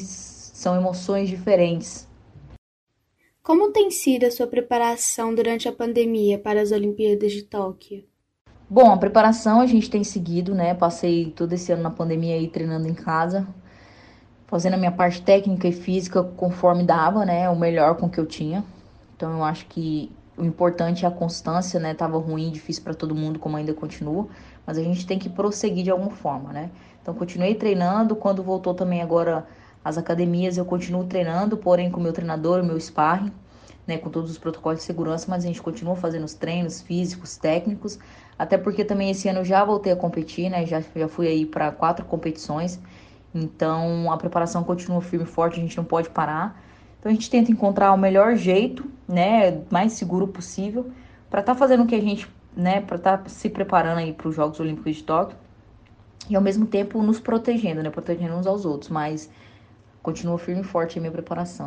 são 0.61 0.77
emoções 0.77 1.31
diferentes. 1.31 2.07
Como 3.43 3.73
tem 3.73 3.91
sido 3.91 4.27
a 4.27 4.31
sua 4.31 4.47
preparação 4.47 5.35
durante 5.35 5.67
a 5.67 5.73
pandemia 5.73 6.39
para 6.39 6.61
as 6.61 6.71
Olimpíadas 6.71 7.33
de 7.33 7.45
Tóquio? 7.45 8.05
Bom, 8.69 8.93
a 8.93 8.97
preparação 8.99 9.63
a 9.63 9.67
gente 9.67 9.89
tem 9.89 10.05
seguido, 10.05 10.55
né? 10.55 10.75
Passei 10.75 11.31
todo 11.31 11.55
esse 11.55 11.73
ano 11.73 11.83
na 11.83 11.91
pandemia 11.91 12.35
aí 12.35 12.47
treinando 12.47 12.87
em 12.87 12.93
casa, 12.93 13.49
fazendo 14.47 14.75
a 14.75 14.77
minha 14.77 14.93
parte 14.93 15.23
técnica 15.23 15.67
e 15.67 15.73
física 15.73 16.23
conforme 16.23 16.85
dava, 16.85 17.25
né? 17.25 17.49
O 17.49 17.59
melhor 17.59 17.97
com 17.97 18.11
que 18.11 18.21
eu 18.21 18.27
tinha. 18.27 18.63
Então 19.17 19.39
eu 19.39 19.43
acho 19.43 19.65
que 19.65 20.13
o 20.37 20.45
importante 20.45 21.07
é 21.07 21.09
a 21.09 21.11
constância, 21.11 21.81
né? 21.81 21.95
Tava 21.95 22.19
ruim, 22.19 22.51
difícil 22.51 22.85
para 22.85 22.93
todo 22.93 23.15
mundo, 23.15 23.39
como 23.39 23.57
ainda 23.57 23.73
continua, 23.73 24.29
mas 24.67 24.77
a 24.77 24.83
gente 24.83 25.07
tem 25.07 25.19
que 25.19 25.31
prosseguir 25.31 25.85
de 25.85 25.91
alguma 25.91 26.11
forma, 26.11 26.53
né? 26.53 26.71
Então 27.01 27.15
continuei 27.15 27.55
treinando, 27.55 28.15
quando 28.15 28.43
voltou 28.43 28.75
também 28.75 29.01
agora 29.01 29.47
as 29.85 29.97
academias, 29.97 30.57
eu 30.57 30.65
continuo 30.65 31.05
treinando, 31.05 31.57
porém 31.57 31.91
com 31.91 32.01
o 32.01 32.03
meu 32.03 32.13
treinador, 32.13 32.61
o 32.61 32.65
meu 32.65 32.79
sparring, 32.79 33.33
né, 33.87 33.99
com 33.99 34.11
todos 34.11 34.31
os 34.31 34.39
protocolos 34.39 34.81
de 34.81 34.85
segurança, 34.85 35.27
mas 35.29 35.45
a 35.45 35.47
gente 35.47 35.61
continua 35.61 35.97
fazendo 35.97 36.25
os 36.25 36.35
treinos 36.35 36.81
físicos, 36.83 37.37
técnicos, 37.37 37.99
até 38.39 38.57
porque 38.57 38.85
também 38.85 39.11
esse 39.11 39.29
ano 39.29 39.45
já 39.45 39.65
voltei 39.65 39.93
a 39.93 39.97
competir, 39.97 40.49
né? 40.49 40.65
Já, 40.65 40.83
já 40.97 41.09
fui 41.09 41.27
aí 41.27 41.45
para 41.45 41.71
quatro 41.71 42.07
competições. 42.07 42.81
Então 43.35 44.11
a 44.11 44.17
preparação 44.17 44.65
continua 44.65 45.01
firme 45.01 45.25
e 45.25 45.29
forte, 45.29 45.59
a 45.59 45.63
gente 45.63 45.77
não 45.77 45.85
pode 45.85 46.09
parar. 46.09 46.59
Então 46.99 47.11
a 47.11 47.15
gente 47.15 47.29
tenta 47.29 47.51
encontrar 47.51 47.93
o 47.93 47.99
melhor 47.99 48.37
jeito, 48.37 48.91
né, 49.09 49.63
mais 49.71 49.93
seguro 49.93 50.29
possível, 50.29 50.91
para 51.29 51.41
estar 51.41 51.53
tá 51.55 51.59
fazendo 51.59 51.85
o 51.85 51.87
que 51.87 51.95
a 51.95 52.01
gente, 52.01 52.29
né, 52.57 52.81
para 52.81 52.97
estar 52.97 53.19
tá 53.19 53.29
se 53.29 53.49
preparando 53.49 53.99
aí 53.99 54.13
para 54.13 54.29
os 54.29 54.35
Jogos 54.35 54.61
Olímpicos 54.61 54.97
de 54.97 55.03
Tóquio 55.03 55.37
e 56.29 56.37
ao 56.37 56.43
mesmo 56.43 56.67
tempo 56.67 57.03
nos 57.03 57.19
protegendo, 57.19 57.83
né, 57.83 57.91
protegendo 57.91 58.35
uns 58.35 58.47
aos 58.47 58.65
outros, 58.65 58.91
mas 58.91 59.31
continua 60.03 60.39
firme 60.39 60.63
e 60.63 60.65
forte 60.65 60.99
a 60.99 61.01
minha 61.01 61.13
preparação. 61.13 61.67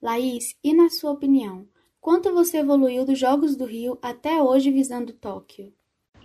Laís, 0.00 0.56
e 0.64 0.74
na 0.74 0.90
sua 0.90 1.12
opinião, 1.12 1.66
quanto 2.00 2.32
você 2.32 2.58
evoluiu 2.58 3.04
dos 3.04 3.18
Jogos 3.18 3.56
do 3.56 3.64
Rio 3.64 3.98
até 4.02 4.42
hoje 4.42 4.70
visando 4.70 5.12
Tóquio? 5.12 5.72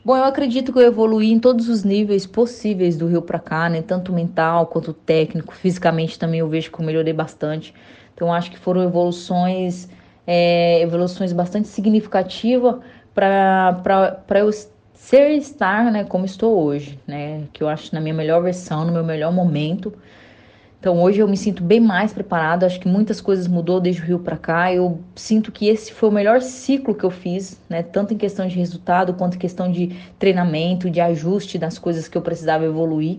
Bom, 0.03 0.15
eu 0.15 0.23
acredito 0.23 0.71
que 0.71 0.79
eu 0.79 0.83
evoluí 0.83 1.31
em 1.31 1.39
todos 1.39 1.67
os 1.67 1.83
níveis 1.83 2.25
possíveis 2.25 2.95
do 2.95 3.07
Rio 3.07 3.21
para 3.21 3.39
cá, 3.39 3.69
né? 3.69 3.81
Tanto 3.81 4.13
mental 4.13 4.67
quanto 4.67 4.93
técnico, 4.93 5.53
fisicamente 5.53 6.17
também 6.17 6.39
eu 6.39 6.47
vejo 6.47 6.71
que 6.71 6.79
eu 6.79 6.85
melhorei 6.85 7.13
bastante. 7.13 7.73
Então 8.13 8.33
acho 8.33 8.49
que 8.49 8.57
foram 8.57 8.81
evoluções, 8.83 9.89
é, 10.25 10.81
evoluções 10.81 11.33
bastante 11.33 11.67
significativas 11.67 12.77
para 13.13 14.39
eu 14.39 14.49
ser 14.93 15.31
estar, 15.31 15.91
né, 15.91 16.03
como 16.03 16.25
estou 16.25 16.57
hoje, 16.63 16.99
né? 17.05 17.43
Que 17.51 17.61
eu 17.61 17.67
acho 17.67 17.93
na 17.93 17.99
minha 17.99 18.13
melhor 18.13 18.41
versão, 18.41 18.85
no 18.85 18.93
meu 18.93 19.03
melhor 19.03 19.31
momento. 19.33 19.93
Então 20.79 21.01
hoje 21.01 21.19
eu 21.19 21.27
me 21.27 21.35
sinto 21.35 21.63
bem 21.63 21.79
mais 21.79 22.13
preparada, 22.13 22.65
acho 22.65 22.79
que 22.79 22.87
muitas 22.87 23.19
coisas 23.19 23.47
mudou 23.47 23.79
desde 23.79 24.01
o 24.01 24.05
Rio 24.05 24.19
para 24.19 24.37
cá. 24.37 24.71
Eu 24.71 24.99
sinto 25.15 25.51
que 25.51 25.67
esse 25.67 25.91
foi 25.91 26.09
o 26.09 26.11
melhor 26.11 26.41
ciclo 26.41 26.93
que 26.93 27.03
eu 27.03 27.09
fiz, 27.09 27.59
né, 27.67 27.81
tanto 27.81 28.13
em 28.13 28.17
questão 28.17 28.47
de 28.47 28.55
resultado 28.55 29.13
quanto 29.15 29.35
em 29.35 29.39
questão 29.39 29.71
de 29.71 29.95
treinamento, 30.19 30.89
de 30.89 31.01
ajuste 31.01 31.57
das 31.57 31.79
coisas 31.79 32.07
que 32.07 32.17
eu 32.17 32.21
precisava 32.21 32.63
evoluir. 32.63 33.17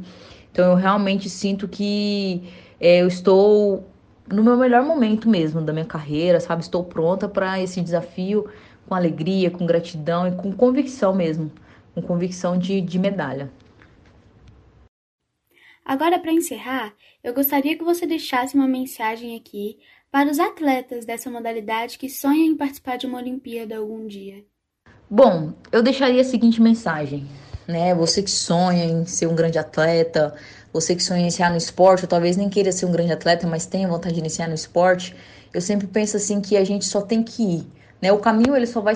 Então 0.53 0.71
eu 0.71 0.77
realmente 0.77 1.29
sinto 1.29 1.67
que 1.67 2.43
é, 2.81 3.03
eu 3.03 3.09
estou 3.09 3.85
no 4.31 4.45
meu 4.45 4.57
melhor 4.57 4.85
momento 4.85 5.29
mesmo 5.29 5.61
da 5.61 5.73
minha 5.73 5.85
carreira, 5.85 6.39
sabe? 6.39 6.63
Estou 6.63 6.85
pronta 6.85 7.29
para 7.29 7.61
esse 7.61 7.81
desafio 7.81 8.47
com 8.89 8.95
alegria, 8.95 9.51
com 9.51 9.67
gratidão 9.67 10.29
e 10.29 10.33
com 10.33 10.53
convicção 10.53 11.15
mesmo, 11.15 11.51
com 11.95 12.01
convicção 12.03 12.57
de, 12.57 12.81
de 12.81 12.99
medalha. 12.99 13.51
Agora, 15.89 16.19
para 16.19 16.31
encerrar, 16.31 16.93
eu 17.25 17.33
gostaria 17.33 17.75
que 17.75 17.83
você 17.83 18.07
deixasse 18.07 18.55
uma 18.55 18.69
mensagem 18.69 19.35
aqui 19.35 19.79
para 20.13 20.31
os 20.31 20.39
atletas 20.39 21.07
dessa 21.07 21.31
modalidade 21.31 21.97
que 21.97 22.11
sonham 22.11 22.45
em 22.45 22.55
participar 22.55 22.99
de 22.99 23.07
uma 23.07 23.17
Olimpíada 23.17 23.79
algum 23.79 24.07
dia. 24.07 24.45
Bom, 25.09 25.55
eu 25.73 25.83
deixaria 25.83 26.21
a 26.21 26.25
seguinte 26.25 26.61
mensagem, 26.61 27.27
né? 27.67 27.95
Você 27.95 28.23
que 28.23 28.31
sonha 28.31 28.85
em 28.85 29.07
ser 29.07 29.29
um 29.29 29.35
grande 29.35 29.59
atleta, 29.59 30.35
você 30.71 30.95
que 30.95 31.03
sonha 31.03 31.21
em 31.21 31.23
iniciar 31.23 31.49
no 31.49 31.57
esporte, 31.57 32.05
ou 32.05 32.09
talvez 32.09 32.37
nem 32.37 32.51
queira 32.51 32.71
ser 32.71 32.85
um 32.85 32.93
grande 32.93 33.13
atleta, 33.13 33.47
mas 33.47 33.65
tenha 33.65 33.89
vontade 33.89 34.13
de 34.13 34.21
iniciar 34.21 34.47
no 34.47 34.55
esporte, 34.55 35.17
eu 35.55 35.63
sempre 35.63 35.87
penso 35.87 36.19
assim 36.19 36.43
que 36.43 36.59
a 36.59 36.65
gente 36.65 36.85
só 36.85 37.01
tem 37.01 37.23
que 37.23 37.43
ir, 37.43 37.67
né? 38.03 38.13
O 38.13 38.19
caminho 38.19 38.55
ele 38.55 38.67
só 38.67 38.83
vai 38.83 38.95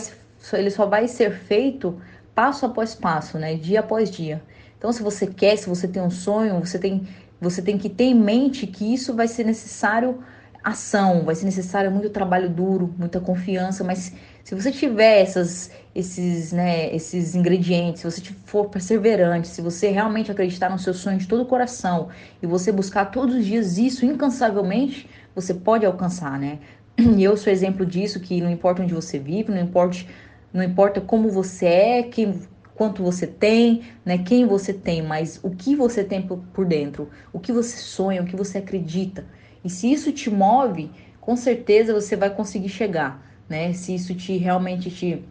ele 0.52 0.70
só 0.70 0.84
vai 0.84 1.08
ser 1.08 1.32
feito 1.32 1.98
passo 2.34 2.66
após 2.66 2.94
passo, 2.94 3.38
né? 3.38 3.54
Dia 3.54 3.80
após 3.80 4.10
dia. 4.10 4.42
Então, 4.82 4.92
se 4.92 5.00
você 5.00 5.28
quer, 5.28 5.56
se 5.56 5.68
você 5.68 5.86
tem 5.86 6.02
um 6.02 6.10
sonho, 6.10 6.58
você 6.58 6.76
tem, 6.76 7.06
você 7.40 7.62
tem 7.62 7.78
que 7.78 7.88
ter 7.88 8.02
em 8.02 8.16
mente 8.16 8.66
que 8.66 8.92
isso 8.92 9.14
vai 9.14 9.28
ser 9.28 9.44
necessário 9.44 10.18
ação, 10.64 11.22
vai 11.24 11.36
ser 11.36 11.44
necessário 11.44 11.88
muito 11.88 12.10
trabalho 12.10 12.50
duro, 12.50 12.92
muita 12.98 13.20
confiança, 13.20 13.84
mas 13.84 14.12
se 14.42 14.56
você 14.56 14.72
tiver 14.72 15.20
essas, 15.20 15.70
esses, 15.94 16.50
né, 16.50 16.92
esses 16.92 17.36
ingredientes, 17.36 18.00
se 18.02 18.10
você 18.10 18.34
for 18.44 18.70
perseverante, 18.70 19.46
se 19.46 19.62
você 19.62 19.88
realmente 19.88 20.32
acreditar 20.32 20.68
no 20.68 20.80
seu 20.80 20.92
sonho 20.92 21.16
de 21.16 21.28
todo 21.28 21.42
o 21.44 21.46
coração 21.46 22.08
e 22.42 22.46
você 22.48 22.72
buscar 22.72 23.04
todos 23.04 23.36
os 23.36 23.46
dias 23.46 23.78
isso 23.78 24.04
incansavelmente, 24.04 25.08
você 25.32 25.54
pode 25.54 25.86
alcançar, 25.86 26.36
né? 26.40 26.58
E 26.98 27.22
eu 27.22 27.36
sou 27.36 27.52
exemplo 27.52 27.86
disso, 27.86 28.18
que 28.18 28.40
não 28.40 28.50
importa 28.50 28.82
onde 28.82 28.92
você 28.92 29.16
vive, 29.16 29.52
não 29.52 29.60
importa, 29.60 29.98
não 30.52 30.62
importa 30.64 31.00
como 31.00 31.30
você 31.30 31.66
é, 31.66 32.02
quem, 32.02 32.42
quanto 32.74 33.02
você 33.02 33.26
tem, 33.26 33.82
né, 34.04 34.18
quem 34.18 34.46
você 34.46 34.72
tem, 34.72 35.02
mas 35.02 35.38
o 35.42 35.50
que 35.50 35.76
você 35.76 36.02
tem 36.02 36.22
por 36.22 36.64
dentro, 36.64 37.10
o 37.32 37.38
que 37.38 37.52
você 37.52 37.76
sonha, 37.76 38.22
o 38.22 38.26
que 38.26 38.36
você 38.36 38.58
acredita. 38.58 39.24
E 39.64 39.70
se 39.70 39.92
isso 39.92 40.10
te 40.12 40.30
move, 40.30 40.90
com 41.20 41.36
certeza 41.36 41.94
você 41.94 42.16
vai 42.16 42.30
conseguir 42.30 42.68
chegar, 42.68 43.24
né? 43.48 43.72
Se 43.72 43.94
isso 43.94 44.14
te 44.14 44.36
realmente 44.36 44.90
te 44.90 45.22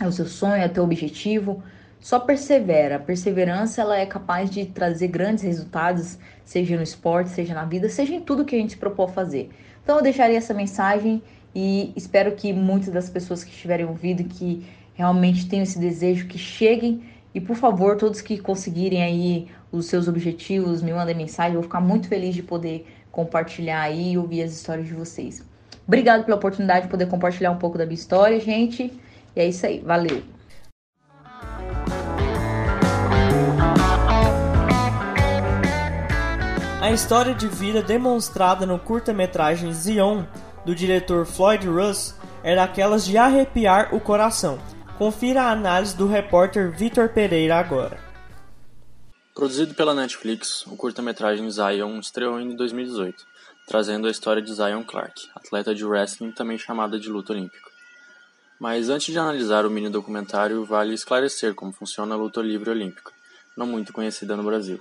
é 0.00 0.06
o 0.06 0.12
seu 0.12 0.26
sonho, 0.26 0.62
é 0.62 0.66
o 0.66 0.70
teu 0.70 0.82
objetivo, 0.82 1.62
só 2.00 2.18
persevera. 2.18 2.96
A 2.96 2.98
perseverança 2.98 3.82
ela 3.82 3.98
é 3.98 4.06
capaz 4.06 4.50
de 4.50 4.64
trazer 4.64 5.08
grandes 5.08 5.44
resultados, 5.44 6.18
seja 6.44 6.74
no 6.76 6.82
esporte, 6.82 7.30
seja 7.30 7.54
na 7.54 7.64
vida, 7.64 7.88
seja 7.88 8.14
em 8.14 8.20
tudo 8.20 8.44
que 8.44 8.56
a 8.56 8.58
gente 8.58 8.72
se 8.72 8.78
propôs 8.78 9.12
fazer. 9.12 9.50
Então 9.82 9.98
eu 9.98 10.02
deixaria 10.02 10.38
essa 10.38 10.54
mensagem 10.54 11.22
e 11.54 11.92
espero 11.94 12.32
que 12.32 12.52
muitas 12.52 12.92
das 12.92 13.10
pessoas 13.10 13.44
que 13.44 13.50
estiverem 13.50 13.86
ouvindo 13.86 14.24
que 14.24 14.66
realmente 15.00 15.48
tenho 15.48 15.62
esse 15.62 15.78
desejo 15.78 16.26
que 16.26 16.38
cheguem 16.38 17.02
e 17.34 17.40
por 17.40 17.56
favor, 17.56 17.96
todos 17.96 18.20
que 18.20 18.38
conseguirem 18.38 19.02
aí 19.02 19.48
os 19.70 19.86
seus 19.86 20.08
objetivos, 20.08 20.82
me 20.82 20.92
mandem 20.92 21.14
mensagem, 21.14 21.52
eu 21.54 21.60
vou 21.60 21.62
ficar 21.62 21.80
muito 21.80 22.08
feliz 22.08 22.34
de 22.34 22.42
poder 22.42 22.86
compartilhar 23.10 23.80
aí 23.82 24.12
e 24.12 24.18
ouvir 24.18 24.42
as 24.42 24.52
histórias 24.52 24.86
de 24.86 24.94
vocês. 24.94 25.44
Obrigado 25.86 26.24
pela 26.24 26.36
oportunidade 26.36 26.86
de 26.86 26.90
poder 26.90 27.06
compartilhar 27.06 27.50
um 27.50 27.56
pouco 27.56 27.78
da 27.78 27.84
minha 27.84 27.94
história, 27.94 28.38
gente. 28.40 28.92
E 29.34 29.40
é 29.40 29.46
isso 29.46 29.64
aí, 29.64 29.80
valeu. 29.80 30.22
A 36.80 36.90
história 36.92 37.34
de 37.34 37.46
vida 37.46 37.82
demonstrada 37.82 38.66
no 38.66 38.78
curta-metragem 38.78 39.72
Zion, 39.72 40.24
do 40.64 40.74
diretor 40.74 41.24
Floyd 41.24 41.66
Russ, 41.68 42.16
era 42.42 42.64
aquelas 42.64 43.04
de 43.04 43.16
arrepiar 43.16 43.94
o 43.94 44.00
coração. 44.00 44.58
Confira 45.00 45.44
a 45.44 45.52
análise 45.52 45.96
do 45.96 46.06
repórter 46.06 46.70
Vitor 46.70 47.08
Pereira 47.08 47.56
agora. 47.56 47.98
Produzido 49.34 49.72
pela 49.72 49.94
Netflix, 49.94 50.66
o 50.66 50.76
curta-metragem 50.76 51.50
Zion 51.50 51.98
estreou 51.98 52.38
em 52.38 52.54
2018, 52.54 53.26
trazendo 53.66 54.06
a 54.06 54.10
história 54.10 54.42
de 54.42 54.52
Zion 54.52 54.84
Clark, 54.84 55.26
atleta 55.34 55.74
de 55.74 55.86
wrestling 55.86 56.32
também 56.32 56.58
chamada 56.58 57.00
de 57.00 57.08
luta 57.08 57.32
olímpica. 57.32 57.70
Mas 58.60 58.90
antes 58.90 59.10
de 59.10 59.18
analisar 59.18 59.64
o 59.64 59.70
mini 59.70 59.88
documentário, 59.88 60.66
vale 60.66 60.92
esclarecer 60.92 61.54
como 61.54 61.72
funciona 61.72 62.14
a 62.14 62.18
luta 62.18 62.42
livre 62.42 62.68
olímpica, 62.68 63.10
não 63.56 63.66
muito 63.66 63.94
conhecida 63.94 64.36
no 64.36 64.42
Brasil. 64.42 64.78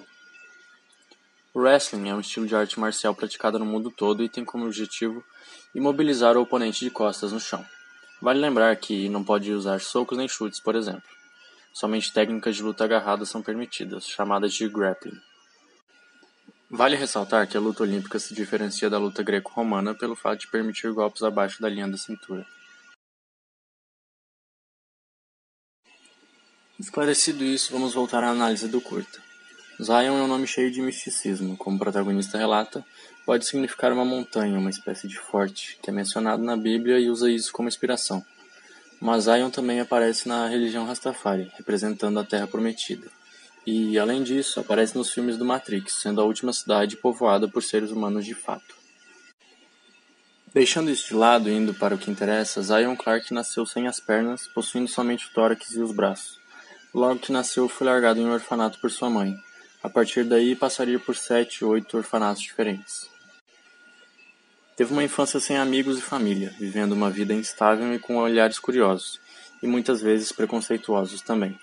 O 1.53 1.61
wrestling 1.61 2.09
é 2.09 2.13
um 2.13 2.19
estilo 2.19 2.45
de 2.45 2.57
arte 2.57 2.77
marcial 2.77 3.15
praticada 3.15 3.57
no 3.57 3.65
mundo 3.65 3.89
todo 3.89 4.21
e 4.21 4.27
tem 4.27 4.43
como 4.43 4.65
objetivo 4.65 5.23
imobilizar 5.73 6.35
o 6.35 6.41
oponente 6.41 6.83
de 6.83 6.91
costas 6.91 7.31
no 7.31 7.39
chão. 7.39 7.65
Vale 8.21 8.39
lembrar 8.39 8.75
que 8.75 9.07
não 9.07 9.23
pode 9.23 9.51
usar 9.53 9.79
socos 9.79 10.17
nem 10.17 10.27
chutes, 10.27 10.59
por 10.59 10.75
exemplo. 10.75 11.03
Somente 11.73 12.11
técnicas 12.11 12.55
de 12.55 12.63
luta 12.63 12.83
agarrada 12.83 13.25
são 13.25 13.41
permitidas, 13.41 14.05
chamadas 14.05 14.53
de 14.53 14.67
grappling. 14.67 15.17
Vale 16.69 16.95
ressaltar 16.95 17.47
que 17.47 17.57
a 17.57 17.59
luta 17.59 17.83
olímpica 17.83 18.19
se 18.19 18.33
diferencia 18.33 18.89
da 18.89 18.99
luta 18.99 19.23
greco-romana 19.23 19.95
pelo 19.95 20.15
fato 20.15 20.41
de 20.41 20.47
permitir 20.47 20.91
golpes 20.91 21.23
abaixo 21.23 21.61
da 21.61 21.69
linha 21.69 21.87
da 21.87 21.97
cintura. 21.97 22.45
Esclarecido 26.79 27.43
isso, 27.43 27.71
vamos 27.71 27.93
voltar 27.93 28.23
à 28.23 28.29
análise 28.29 28.67
do 28.67 28.79
curta. 28.79 29.19
Zion 29.81 30.17
é 30.17 30.21
um 30.21 30.27
nome 30.27 30.45
cheio 30.45 30.69
de 30.69 30.81
misticismo, 30.81 31.57
como 31.57 31.77
o 31.77 31.79
protagonista 31.79 32.37
relata, 32.37 32.85
pode 33.29 33.45
significar 33.45 33.93
uma 33.93 34.03
montanha, 34.03 34.57
uma 34.57 34.71
espécie 34.71 35.07
de 35.07 35.19
forte, 35.19 35.77
que 35.83 35.91
é 35.91 35.93
mencionado 35.93 36.41
na 36.41 36.57
Bíblia 36.57 36.97
e 36.97 37.11
usa 37.11 37.29
isso 37.29 37.53
como 37.53 37.67
inspiração. 37.67 38.25
Mas 38.99 39.25
Zion 39.25 39.51
também 39.51 39.79
aparece 39.79 40.27
na 40.27 40.47
religião 40.47 40.83
Rastafari, 40.83 41.51
representando 41.55 42.19
a 42.19 42.23
Terra 42.23 42.47
Prometida. 42.47 43.05
E, 43.67 43.99
além 43.99 44.23
disso, 44.23 44.59
aparece 44.59 44.97
nos 44.97 45.11
filmes 45.11 45.37
do 45.37 45.45
Matrix, 45.45 46.01
sendo 46.01 46.19
a 46.19 46.23
última 46.23 46.51
cidade 46.51 46.97
povoada 46.97 47.47
por 47.47 47.61
seres 47.61 47.91
humanos 47.91 48.25
de 48.25 48.33
fato. 48.33 48.73
Deixando 50.51 50.89
isso 50.89 51.09
de 51.09 51.13
lado 51.13 51.51
e 51.51 51.53
indo 51.53 51.75
para 51.75 51.93
o 51.93 51.99
que 51.99 52.09
interessa, 52.09 52.63
Zion 52.63 52.95
Clark 52.95 53.31
nasceu 53.31 53.63
sem 53.63 53.87
as 53.87 53.99
pernas, 53.99 54.47
possuindo 54.47 54.89
somente 54.89 55.27
o 55.27 55.33
tórax 55.35 55.69
e 55.75 55.83
os 55.83 55.91
braços. 55.91 56.39
Logo 56.91 57.19
que 57.19 57.31
nasceu, 57.31 57.69
foi 57.69 57.85
largado 57.85 58.19
em 58.19 58.25
um 58.25 58.33
orfanato 58.33 58.79
por 58.79 58.89
sua 58.89 59.07
mãe. 59.07 59.35
A 59.83 59.89
partir 59.89 60.23
daí, 60.23 60.55
passaria 60.55 60.99
por 60.99 61.15
sete 61.15 61.63
ou 61.63 61.73
oito 61.73 61.95
orfanatos 61.95 62.41
diferentes. 62.41 63.18
Teve 64.79 64.93
uma 64.93 65.03
infância 65.03 65.41
sem 65.41 65.57
amigos 65.57 65.97
e 65.97 66.01
família, 66.01 66.55
vivendo 66.57 66.93
uma 66.93 67.09
vida 67.09 67.33
instável 67.33 67.93
e 67.93 67.99
com 67.99 68.15
olhares 68.15 68.57
curiosos, 68.59 69.19
e 69.61 69.67
muitas 69.67 70.01
vezes 70.01 70.31
preconceituosos 70.31 71.19
também. 71.19 71.59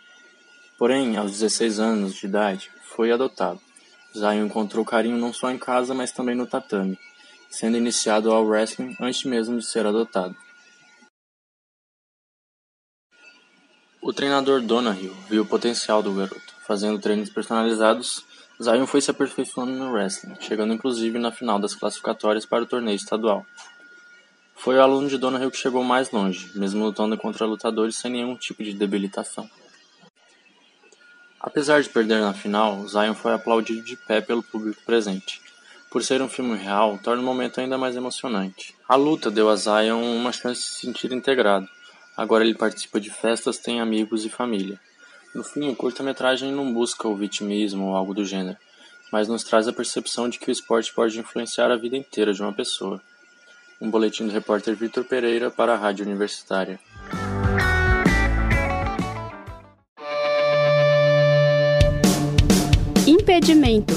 Porém, 0.79 1.17
aos 1.17 1.31
16 1.31 1.81
anos 1.81 2.15
de 2.15 2.27
idade, 2.27 2.71
foi 2.95 3.11
adotado. 3.11 3.59
Zion 4.13 4.45
encontrou 4.45 4.85
carinho 4.85 5.17
não 5.17 5.33
só 5.33 5.51
em 5.51 5.57
casa, 5.57 5.95
mas 5.95 6.13
também 6.13 6.35
no 6.35 6.47
tatame, 6.47 6.99
sendo 7.49 7.79
iniciado 7.79 8.31
ao 8.31 8.45
wrestling 8.45 8.95
antes 9.01 9.25
mesmo 9.25 9.59
de 9.59 9.65
ser 9.65 9.87
adotado. 9.87 10.37
O 14.03 14.13
treinador 14.13 14.61
Donahue 14.61 15.11
viu 15.31 15.45
o 15.45 15.47
potencial 15.47 16.03
do 16.03 16.13
garoto. 16.13 16.55
Fazendo 16.67 16.99
treinos 16.99 17.31
personalizados, 17.31 18.27
Zion 18.63 18.87
foi 18.87 19.01
se 19.01 19.11
aperfeiçoando 19.11 19.73
no 19.73 19.93
wrestling, 19.93 20.37
chegando 20.41 20.73
inclusive 20.73 21.19
na 21.19 21.31
final 21.31 21.59
das 21.59 21.75
classificatórias 21.75 22.47
para 22.47 22.63
o 22.63 22.67
torneio 22.67 22.97
estadual. 22.97 23.45
Foi 24.55 24.77
o 24.77 24.83
aluno 24.83 25.09
de 25.09 25.19
Donahue 25.19 25.51
que 25.51 25.59
chegou 25.59 25.85
mais 25.85 26.11
longe, 26.11 26.51
mesmo 26.55 26.85
lutando 26.85 27.17
contra 27.19 27.45
lutadores 27.45 27.97
sem 27.97 28.11
nenhum 28.11 28.35
tipo 28.35 28.65
de 28.65 28.73
debilitação. 28.73 29.49
Apesar 31.39 31.83
de 31.83 31.89
perder 31.91 32.21
na 32.21 32.33
final, 32.33 32.89
Zion 32.89 33.15
foi 33.15 33.35
aplaudido 33.35 33.83
de 33.83 33.97
pé 33.97 34.21
pelo 34.21 34.43
público 34.43 34.83
presente. 34.85 35.41
Por 35.91 36.03
ser 36.03 36.21
um 36.21 36.29
filme 36.29 36.57
real, 36.57 36.99
torna 36.99 37.23
o 37.23 37.25
momento 37.25 37.61
ainda 37.61 37.79
mais 37.79 37.95
emocionante. 37.95 38.75
A 38.89 38.97
luta 38.97 39.31
deu 39.31 39.49
a 39.49 39.57
Zion 39.57 40.01
uma 40.01 40.33
chance 40.33 40.61
de 40.61 40.67
se 40.67 40.81
sentir 40.81 41.13
integrado. 41.13 41.69
Agora 42.17 42.43
ele 42.43 42.55
participa 42.55 42.99
de 42.99 43.11
festas, 43.11 43.59
tem 43.59 43.81
amigos 43.81 44.25
e 44.25 44.29
família. 44.29 44.81
No 45.37 45.45
fim, 45.45 45.69
o 45.69 45.77
curta-metragem 45.77 46.51
não 46.51 46.73
busca 46.73 47.07
o 47.07 47.15
vitimismo 47.15 47.89
ou 47.89 47.95
algo 47.95 48.15
do 48.15 48.25
gênero, 48.25 48.57
mas 49.13 49.29
nos 49.29 49.45
traz 49.45 49.69
a 49.69 49.73
percepção 49.73 50.31
de 50.31 50.39
que 50.39 50.49
o 50.49 50.51
esporte 50.51 50.95
pode 50.95 51.21
influenciar 51.21 51.71
a 51.71 51.77
vida 51.77 51.95
inteira 51.95 52.33
de 52.33 52.41
uma 52.41 52.55
pessoa. 52.55 53.03
Um 53.79 53.91
boletim 53.91 54.25
do 54.25 54.33
repórter 54.33 54.75
Vitor 54.75 55.05
Pereira 55.05 55.51
para 55.51 55.75
a 55.75 55.77
Rádio 55.77 56.07
Universitária. 56.07 56.81
Impedimento. 63.07 63.93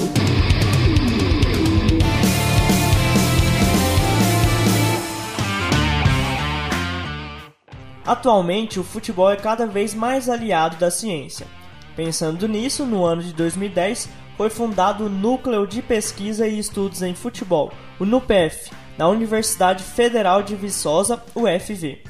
Atualmente, 8.10 8.80
o 8.80 8.82
futebol 8.82 9.30
é 9.30 9.36
cada 9.36 9.68
vez 9.68 9.94
mais 9.94 10.28
aliado 10.28 10.74
da 10.78 10.90
ciência. 10.90 11.46
Pensando 11.94 12.48
nisso, 12.48 12.84
no 12.84 13.04
ano 13.04 13.22
de 13.22 13.32
2010 13.32 14.08
foi 14.36 14.50
fundado 14.50 15.06
o 15.06 15.08
Núcleo 15.08 15.64
de 15.64 15.80
Pesquisa 15.80 16.44
e 16.44 16.58
Estudos 16.58 17.02
em 17.02 17.14
Futebol, 17.14 17.72
o 18.00 18.04
NUPEF, 18.04 18.72
na 18.98 19.06
Universidade 19.06 19.84
Federal 19.84 20.42
de 20.42 20.56
Viçosa, 20.56 21.22
UFV. 21.36 22.02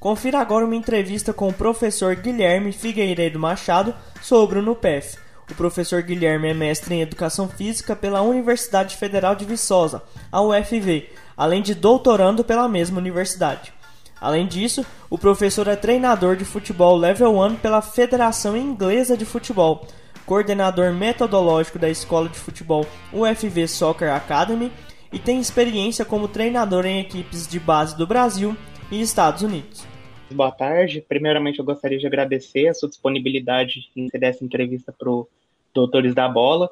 Confira 0.00 0.40
agora 0.40 0.64
uma 0.64 0.74
entrevista 0.74 1.32
com 1.32 1.46
o 1.46 1.54
professor 1.54 2.16
Guilherme 2.16 2.72
Figueiredo 2.72 3.38
Machado 3.38 3.94
sobre 4.20 4.58
o 4.58 4.62
NUPEF, 4.62 5.18
o 5.48 5.54
professor 5.54 6.02
Guilherme 6.02 6.48
é 6.48 6.54
mestre 6.54 6.96
em 6.96 7.02
Educação 7.02 7.48
Física 7.48 7.94
pela 7.94 8.22
Universidade 8.22 8.96
Federal 8.96 9.36
de 9.36 9.44
Viçosa, 9.44 10.02
a 10.32 10.42
UFV, 10.42 11.10
além 11.36 11.62
de 11.62 11.76
doutorando 11.76 12.42
pela 12.42 12.66
mesma 12.66 12.98
universidade. 12.98 13.72
Além 14.20 14.46
disso, 14.46 14.84
o 15.10 15.18
professor 15.18 15.68
é 15.68 15.76
treinador 15.76 16.36
de 16.36 16.44
futebol 16.44 16.96
Level 16.96 17.38
1 17.38 17.56
pela 17.56 17.82
Federação 17.82 18.56
Inglesa 18.56 19.16
de 19.16 19.24
Futebol, 19.24 19.86
coordenador 20.24 20.92
metodológico 20.92 21.78
da 21.78 21.90
Escola 21.90 22.28
de 22.28 22.38
Futebol 22.38 22.86
UFV 23.12 23.68
Soccer 23.68 24.12
Academy 24.12 24.72
e 25.12 25.18
tem 25.18 25.38
experiência 25.38 26.04
como 26.04 26.26
treinador 26.26 26.86
em 26.86 27.00
equipes 27.00 27.46
de 27.46 27.60
base 27.60 27.96
do 27.96 28.06
Brasil 28.06 28.56
e 28.90 29.00
Estados 29.00 29.42
Unidos. 29.42 29.86
Boa 30.30 30.50
tarde. 30.50 31.04
Primeiramente, 31.06 31.58
eu 31.58 31.64
gostaria 31.64 31.98
de 31.98 32.06
agradecer 32.06 32.66
a 32.68 32.74
sua 32.74 32.88
disponibilidade 32.88 33.90
em 33.94 34.08
ser 34.08 34.22
essa 34.22 34.44
entrevista 34.44 34.92
para 34.92 35.10
o 35.10 35.28
Doutores 35.72 36.14
da 36.14 36.28
Bola. 36.28 36.70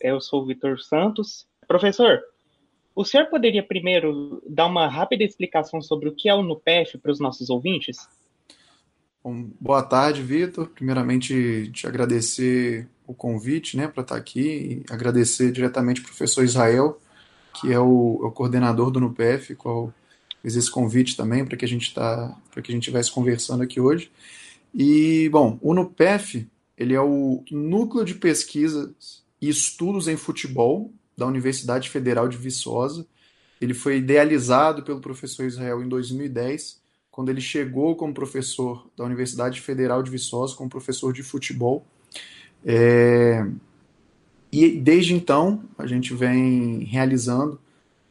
Eu 0.00 0.20
sou 0.20 0.42
o 0.42 0.46
Vitor 0.46 0.80
Santos. 0.80 1.46
Professor, 1.66 2.20
o 2.94 3.04
senhor 3.04 3.26
poderia 3.26 3.62
primeiro 3.62 4.42
dar 4.48 4.66
uma 4.66 4.86
rápida 4.88 5.24
explicação 5.24 5.82
sobre 5.82 6.08
o 6.08 6.14
que 6.14 6.28
é 6.28 6.34
o 6.34 6.42
NUPEF 6.42 6.98
para 6.98 7.10
os 7.10 7.18
nossos 7.18 7.50
ouvintes? 7.50 8.08
Bom, 9.22 9.50
boa 9.60 9.82
tarde, 9.82 10.22
Vitor. 10.22 10.68
Primeiramente, 10.68 11.70
te 11.72 11.86
agradecer 11.86 12.88
o 13.06 13.14
convite 13.14 13.76
né, 13.76 13.88
para 13.88 14.02
estar 14.02 14.16
aqui 14.16 14.84
e 14.88 14.92
agradecer 14.92 15.50
diretamente 15.50 16.00
ao 16.00 16.06
professor 16.06 16.44
Israel, 16.44 17.00
que 17.60 17.72
é 17.72 17.78
o, 17.78 18.20
é 18.22 18.26
o 18.26 18.32
coordenador 18.32 18.90
do 18.90 19.00
NUPEF, 19.00 19.54
qual 19.56 19.92
fez 20.40 20.56
esse 20.56 20.70
convite 20.70 21.16
também 21.16 21.44
para 21.44 21.56
que 21.56 21.64
a 21.64 21.68
gente 21.68 21.92
tá, 21.92 22.36
para 22.52 22.62
que 22.62 22.70
a 22.70 22.74
gente 22.74 22.82
estivesse 22.82 23.10
conversando 23.10 23.62
aqui 23.62 23.80
hoje. 23.80 24.10
E 24.74 25.28
bom, 25.30 25.58
o 25.62 25.72
NUPEF 25.72 26.46
ele 26.76 26.94
é 26.94 27.00
o 27.00 27.42
núcleo 27.50 28.04
de 28.04 28.14
pesquisas 28.14 29.24
e 29.40 29.48
estudos 29.48 30.08
em 30.08 30.16
futebol 30.16 30.92
da 31.16 31.26
Universidade 31.26 31.90
Federal 31.90 32.28
de 32.28 32.36
Viçosa. 32.36 33.06
Ele 33.60 33.74
foi 33.74 33.98
idealizado 33.98 34.82
pelo 34.82 35.00
professor 35.00 35.46
Israel 35.46 35.82
em 35.82 35.88
2010, 35.88 36.80
quando 37.10 37.28
ele 37.28 37.40
chegou 37.40 37.96
como 37.96 38.12
professor 38.12 38.90
da 38.96 39.04
Universidade 39.04 39.60
Federal 39.60 40.02
de 40.02 40.10
Viçosa, 40.10 40.56
como 40.56 40.68
professor 40.68 41.12
de 41.12 41.22
futebol. 41.22 41.86
É... 42.64 43.46
E 44.50 44.70
desde 44.70 45.14
então 45.14 45.64
a 45.76 45.86
gente 45.86 46.14
vem 46.14 46.84
realizando 46.84 47.60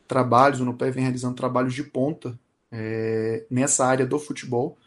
trabalhos, 0.08 0.60
o 0.60 0.66
NUPE 0.66 0.92
vem 0.92 1.04
realizando 1.04 1.36
trabalhos 1.36 1.74
de 1.74 1.84
ponta 1.84 2.38
é, 2.72 3.46
nessa 3.50 3.86
área 3.86 4.06
do 4.06 4.20
futebol. 4.20 4.78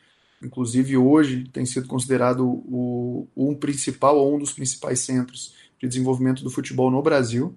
Inclusive, 0.43 0.97
hoje 0.97 1.49
tem 1.53 1.65
sido 1.65 1.89
considerado 1.89 2.47
o, 2.47 3.27
um 3.37 3.55
principal 3.55 4.19
ou 4.19 4.37
um 4.37 4.39
dos 4.39 4.53
principais 4.53 5.01
centros 5.01 5.55
de 5.81 5.89
desenvolvimento 5.89 6.43
do 6.43 6.51
futebol 6.51 6.91
no 6.91 7.01
Brasil, 7.01 7.57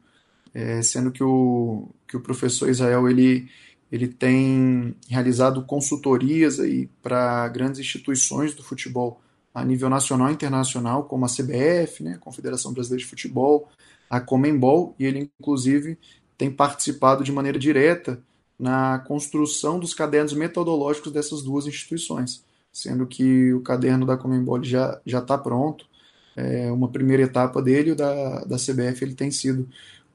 é, 0.53 0.81
sendo 0.81 1.11
que 1.11 1.23
o, 1.23 1.89
que 2.07 2.17
o 2.17 2.21
professor 2.21 2.69
Israel 2.69 3.09
ele, 3.09 3.49
ele 3.91 4.07
tem 4.07 4.95
realizado 5.07 5.63
consultorias 5.65 6.57
para 7.01 7.47
grandes 7.49 7.79
instituições 7.79 8.53
do 8.53 8.63
futebol 8.63 9.21
a 9.53 9.63
nível 9.63 9.89
nacional 9.89 10.29
e 10.29 10.33
internacional, 10.33 11.03
como 11.05 11.25
a 11.25 11.29
CBF, 11.29 12.03
né, 12.03 12.13
a 12.13 12.17
Confederação 12.17 12.71
Brasileira 12.71 13.03
de 13.03 13.09
Futebol, 13.09 13.67
a 14.09 14.19
Comembol, 14.19 14.95
e 14.97 15.05
ele, 15.05 15.29
inclusive, 15.39 15.97
tem 16.37 16.51
participado 16.51 17.23
de 17.23 17.31
maneira 17.31 17.59
direta 17.59 18.21
na 18.57 18.99
construção 18.99 19.79
dos 19.79 19.93
cadernos 19.93 20.33
metodológicos 20.33 21.11
dessas 21.11 21.41
duas 21.41 21.65
instituições, 21.65 22.43
sendo 22.71 23.05
que 23.07 23.53
o 23.53 23.61
caderno 23.61 24.05
da 24.05 24.17
Comembol 24.17 24.63
já 24.63 25.01
está 25.05 25.37
pronto, 25.37 25.85
é 26.35 26.71
uma 26.71 26.87
primeira 26.87 27.23
etapa 27.23 27.61
dele, 27.61 27.91
o 27.91 27.95
da, 27.95 28.45
da 28.45 28.55
CBF 28.55 29.03
ele 29.03 29.13
tem 29.13 29.31
sido 29.31 29.67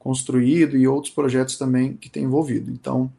construído 0.05 0.77
e 0.77 0.87
outros 0.87 1.11
projetos 1.11 1.57
também 1.57 1.97
que 1.97 2.11
tem 2.11 2.25
envolvido. 2.25 2.69
Então, 2.69 3.11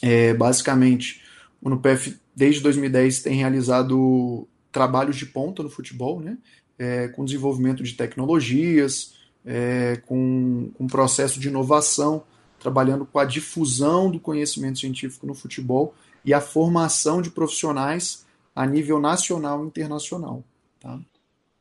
é, 0.00 0.32
basicamente, 0.32 1.22
o 1.60 1.68
NUPEF 1.68 2.18
desde 2.34 2.62
2010 2.62 3.20
tem 3.20 3.36
realizado 3.36 4.48
trabalhos 4.72 5.16
de 5.16 5.26
ponta 5.26 5.62
no 5.62 5.68
futebol, 5.68 6.18
né, 6.18 6.38
é, 6.78 7.08
com 7.08 7.26
desenvolvimento 7.26 7.82
de 7.82 7.92
tecnologias, 7.92 9.16
é, 9.44 10.00
com, 10.06 10.70
com 10.78 10.86
processo 10.86 11.38
de 11.38 11.48
inovação, 11.48 12.24
trabalhando 12.58 13.04
com 13.04 13.18
a 13.18 13.26
difusão 13.26 14.10
do 14.10 14.18
conhecimento 14.18 14.78
científico 14.78 15.26
no 15.26 15.34
futebol 15.34 15.94
e 16.24 16.32
a 16.32 16.40
formação 16.40 17.20
de 17.20 17.30
profissionais 17.30 18.26
a 18.56 18.64
nível 18.64 18.98
nacional 18.98 19.62
e 19.62 19.66
internacional. 19.66 20.42
Tá? 20.80 20.98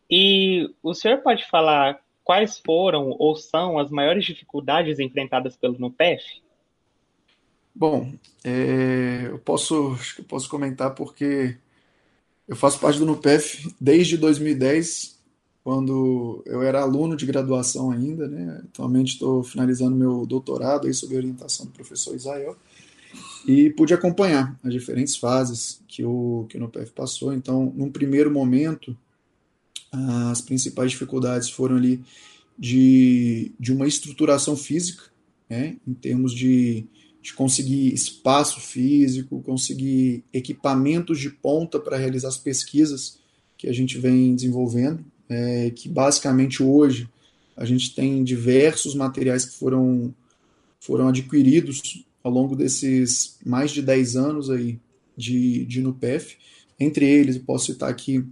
E 0.10 0.74
o 0.82 0.94
senhor 0.94 1.18
pode 1.18 1.46
falar 1.50 2.00
quais 2.28 2.60
foram 2.60 3.16
ou 3.18 3.38
são 3.38 3.80
as 3.80 3.90
maiores 3.90 4.26
dificuldades 4.26 5.00
enfrentadas 5.00 5.56
pelo 5.56 5.80
NUPEF? 5.80 6.22
Bom, 7.74 8.12
é, 8.44 9.28
eu 9.28 9.40
posso, 9.40 9.94
acho 9.94 10.16
que 10.16 10.22
eu 10.22 10.26
posso 10.26 10.50
comentar 10.50 10.94
porque 10.94 11.56
eu 12.46 12.56
faço 12.58 12.82
parte 12.82 13.00
do 13.00 13.06
NUPEF 13.06 13.74
desde 13.80 14.18
2010 14.18 15.18
quando 15.64 16.44
eu 16.46 16.62
era 16.62 16.82
aluno 16.82 17.16
de 17.16 17.26
graduação 17.26 17.92
ainda, 17.92 18.28
né? 18.28 18.62
Atualmente 18.66 19.14
estou 19.14 19.42
finalizando 19.42 19.96
meu 19.96 20.26
doutorado 20.26 20.88
aí 20.88 20.94
sob 20.94 21.16
orientação 21.16 21.66
do 21.66 21.72
professor 21.72 22.14
Israel 22.14 22.58
e 23.48 23.70
pude 23.70 23.94
acompanhar 23.94 24.54
as 24.66 24.74
diferentes 24.74 25.16
fases 25.16 25.82
que 25.88 26.04
o 26.04 26.46
que 26.50 26.58
o 26.58 26.60
NUPEF 26.60 26.92
passou. 26.92 27.34
Então, 27.34 27.72
num 27.74 27.90
primeiro 27.90 28.30
momento, 28.30 28.98
as 29.92 30.42
principais 30.42 30.92
dificuldades 30.92 31.50
foram 31.50 31.78
ali 31.78 32.02
de, 32.58 33.52
de 33.60 33.72
uma 33.72 33.88
estruturação 33.88 34.56
física, 34.56 35.04
né? 35.50 35.78
Em 35.88 35.94
termos 35.94 36.34
de, 36.34 36.86
de 37.22 37.34
conseguir 37.34 37.94
espaço 37.94 38.60
físico, 38.60 39.42
conseguir 39.42 40.24
equipamentos 40.34 41.20
de 41.20 41.30
ponta 41.30 41.80
para 41.80 41.98
realizar 41.98 42.30
as 42.30 42.38
pesquisas 42.38 43.20
que 43.58 43.68
a 43.68 43.74
gente 43.74 43.98
vem 43.98 44.36
desenvolvendo, 44.36 45.04
é, 45.30 45.72
que 45.72 45.90
basicamente 45.90 46.62
hoje 46.62 47.10
a 47.56 47.66
gente 47.66 47.94
tem 47.96 48.24
diversos 48.24 48.94
materiais 48.94 49.46
que 49.46 49.56
foram, 49.56 50.14
foram 50.80 51.08
adquiridos 51.08 52.06
ao 52.24 52.32
longo 52.32 52.56
desses 52.56 53.38
mais 53.46 53.72
de 53.72 53.82
10 53.82 54.16
anos 54.16 54.50
aí 54.50 54.80
de, 55.16 55.66
de 55.66 55.82
NUPEF. 55.82 56.38
Entre 56.80 57.06
eles, 57.06 57.38
posso 57.40 57.74
citar 57.74 57.90
aqui 57.90 58.24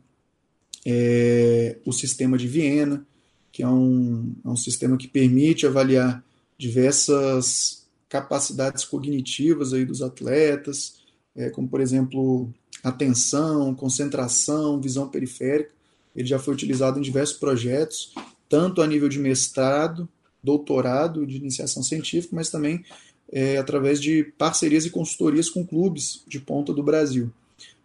é, 0.86 1.78
o 1.86 1.92
sistema 1.92 2.38
de 2.38 2.48
Viena, 2.48 3.06
que 3.52 3.64
é 3.64 3.68
um, 3.68 4.34
é 4.44 4.50
um 4.50 4.58
sistema 4.58 4.98
que 4.98 5.08
permite 5.08 5.66
avaliar 5.66 6.24
diversas 6.58 7.86
capacidades 8.08 8.86
cognitivas 8.86 9.74
aí 9.74 9.84
dos 9.84 10.02
atletas, 10.02 10.98
é, 11.36 11.50
como 11.50 11.68
por 11.68 11.82
exemplo 11.82 12.54
atenção, 12.84 13.74
concentração, 13.74 14.80
visão 14.80 15.10
periférica. 15.10 15.72
Ele 16.16 16.28
já 16.28 16.38
foi 16.38 16.54
utilizado 16.54 17.00
em 17.00 17.02
diversos 17.02 17.38
projetos, 17.38 18.14
tanto 18.48 18.82
a 18.82 18.88
nível 18.88 19.10
de 19.10 19.20
mestrado, 19.20 20.08
doutorado 20.42 21.26
de 21.26 21.38
iniciação 21.38 21.82
científica, 21.82 22.36
mas 22.36 22.50
também 22.50 22.86
é, 23.32 23.58
através 23.58 24.00
de 24.00 24.24
parcerias 24.38 24.86
e 24.86 24.92
consultorias 24.92 25.50
com 25.50 25.66
clubes 25.66 26.24
de 26.28 26.40
ponta 26.40 26.72
do 26.72 26.84
Brasil. 26.84 27.32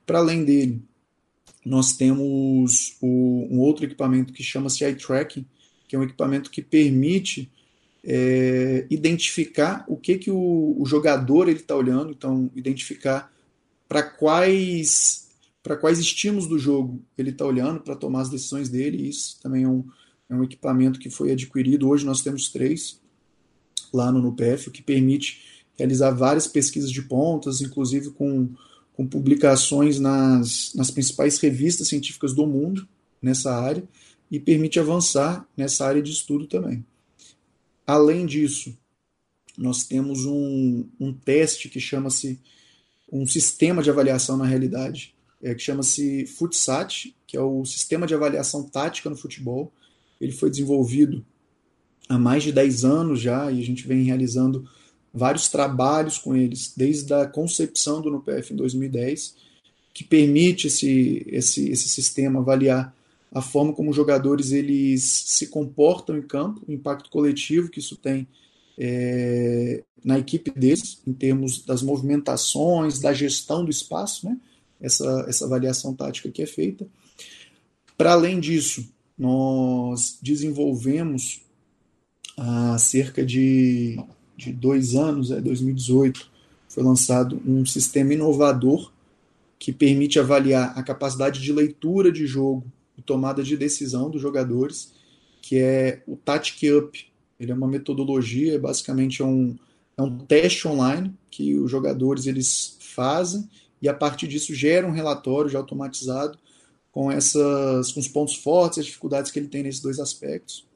Para 0.04 0.18
além 0.18 0.44
dele, 0.44 0.82
nós 1.64 1.92
temos 1.92 2.96
o, 3.01 3.46
um 3.51 3.61
outro 3.61 3.85
equipamento 3.85 4.33
que 4.33 4.42
chama-se 4.42 4.85
Eye 4.85 4.94
Tracking, 4.94 5.46
que 5.87 5.96
é 5.96 5.99
um 5.99 6.03
equipamento 6.03 6.51
que 6.51 6.62
permite 6.62 7.51
é, 8.05 8.87
identificar 8.90 9.85
o 9.88 9.96
que, 9.96 10.16
que 10.16 10.31
o, 10.31 10.77
o 10.79 10.87
jogador 10.87 11.49
ele 11.49 11.59
está 11.59 11.77
olhando, 11.77 12.11
então 12.11 12.51
identificar 12.55 13.33
para 13.88 14.03
quais 14.03 15.29
para 15.62 15.77
quais 15.77 15.99
estímulos 15.99 16.46
do 16.46 16.59
jogo 16.59 17.03
ele 17.18 17.31
está 17.31 17.44
olhando 17.44 17.81
para 17.81 17.94
tomar 17.94 18.23
as 18.23 18.31
decisões 18.31 18.70
dele. 18.70 19.09
Isso 19.09 19.38
também 19.42 19.64
é 19.64 19.68
um, 19.68 19.85
é 20.29 20.35
um 20.35 20.42
equipamento 20.42 20.99
que 20.99 21.11
foi 21.11 21.33
adquirido. 21.33 21.87
Hoje 21.87 22.07
nós 22.07 22.23
temos 22.23 22.49
três 22.49 22.99
lá 23.92 24.11
no 24.11 24.23
NUPEF, 24.23 24.68
o 24.68 24.73
que 24.73 24.83
permite 24.83 25.42
realizar 25.77 26.12
várias 26.12 26.46
pesquisas 26.46 26.90
de 26.90 27.03
pontas, 27.03 27.61
inclusive 27.61 28.11
com, 28.11 28.49
com 29.00 29.06
publicações 29.06 29.98
nas, 29.98 30.74
nas 30.74 30.90
principais 30.90 31.38
revistas 31.38 31.88
científicas 31.88 32.34
do 32.34 32.46
mundo 32.46 32.86
nessa 33.22 33.50
área, 33.50 33.82
e 34.30 34.38
permite 34.38 34.78
avançar 34.78 35.48
nessa 35.56 35.86
área 35.86 36.02
de 36.02 36.10
estudo 36.10 36.46
também. 36.46 36.84
Além 37.86 38.26
disso, 38.26 38.76
nós 39.56 39.84
temos 39.84 40.26
um, 40.26 40.86
um 41.00 41.14
teste 41.14 41.70
que 41.70 41.80
chama-se 41.80 42.38
um 43.10 43.24
sistema 43.24 43.82
de 43.82 43.88
avaliação 43.88 44.36
na 44.36 44.44
realidade, 44.44 45.14
é, 45.42 45.54
que 45.54 45.62
chama-se 45.62 46.26
FUTSAT, 46.26 47.16
que 47.26 47.38
é 47.38 47.40
o 47.40 47.64
sistema 47.64 48.06
de 48.06 48.14
avaliação 48.14 48.64
tática 48.64 49.08
no 49.08 49.16
futebol. 49.16 49.72
Ele 50.20 50.32
foi 50.32 50.50
desenvolvido 50.50 51.24
há 52.06 52.18
mais 52.18 52.42
de 52.42 52.52
10 52.52 52.84
anos 52.84 53.18
já 53.18 53.50
e 53.50 53.60
a 53.60 53.64
gente 53.64 53.88
vem 53.88 54.02
realizando 54.02 54.68
vários 55.12 55.49
trabalhos 55.49 56.18
com 56.18 56.37
eles, 56.37 56.73
desde 56.77 57.12
a 57.12 57.27
concepção 57.27 58.01
do 58.01 58.11
NUPF 58.11 58.53
em 58.53 58.57
2010, 58.57 59.35
que 59.92 60.05
permite 60.05 60.68
esse, 60.68 61.27
esse, 61.29 61.68
esse 61.70 61.88
sistema 61.88 62.40
avaliar 62.40 62.94
a 63.33 63.40
forma 63.40 63.73
como 63.73 63.90
os 63.90 63.96
jogadores 63.96 64.51
eles 64.51 65.03
se 65.05 65.49
comportam 65.49 66.16
em 66.16 66.23
campo, 66.23 66.62
o 66.66 66.73
impacto 66.73 67.11
coletivo 67.11 67.68
que 67.68 67.79
isso 67.79 67.96
tem 67.96 68.27
é, 68.79 69.83
na 70.05 70.18
equipe 70.18 70.51
deles, 70.51 71.01
em 71.07 71.12
termos 71.12 71.64
das 71.64 71.83
movimentações, 71.83 72.99
da 72.99 73.12
gestão 73.12 73.64
do 73.64 73.70
espaço, 73.70 74.27
né? 74.27 74.37
essa, 74.81 75.27
essa 75.29 75.44
avaliação 75.44 75.94
tática 75.94 76.31
que 76.31 76.42
é 76.42 76.46
feita. 76.46 76.88
Para 77.96 78.12
além 78.12 78.40
disso, 78.40 78.88
nós 79.18 80.18
desenvolvemos 80.23 81.42
há 82.37 82.79
cerca 82.79 83.25
de, 83.25 84.01
de 84.40 84.53
dois 84.53 84.94
anos, 84.94 85.31
é 85.31 85.40
2018, 85.40 86.29
foi 86.68 86.83
lançado 86.83 87.40
um 87.46 87.66
sistema 87.66 88.14
inovador 88.14 88.90
que 89.59 89.72
permite 89.72 90.18
avaliar 90.18 90.72
a 90.76 90.83
capacidade 90.83 91.40
de 91.40 91.53
leitura 91.53 92.11
de 92.11 92.26
jogo 92.26 92.64
e 92.96 93.03
tomada 93.03 93.42
de 93.42 93.57
decisão 93.57 94.09
dos 94.09 94.22
jogadores, 94.22 94.92
que 95.42 95.59
é 95.59 96.03
o 96.07 96.16
Tactic 96.16 96.70
Up. 96.72 97.07
Ele 97.38 97.53
é 97.53 97.55
uma 97.55 97.68
metodologia, 97.68 98.59
basicamente 98.59 99.20
é 99.20 99.24
um, 99.24 99.57
é 99.96 100.03
um 100.03 100.18
teste 100.18 100.66
online 100.66 101.12
que 101.31 101.59
os 101.59 101.70
jogadores 101.70 102.26
eles 102.26 102.76
fazem 102.81 103.48
e 103.83 103.88
a 103.88 103.94
partir 103.94 104.26
disso 104.26 104.55
gera 104.55 104.87
um 104.87 104.92
relatório 104.92 105.50
já 105.50 105.59
automatizado 105.59 106.38
com 106.90 107.11
essas 107.11 107.92
com 107.92 108.00
os 108.00 108.09
pontos 108.09 108.35
fortes 108.35 108.79
e 108.79 108.81
as 108.81 108.87
dificuldades 108.87 109.31
que 109.31 109.38
ele 109.38 109.48
tem 109.48 109.62
nesses 109.62 109.81
dois 109.81 109.98
aspectos 109.98 110.66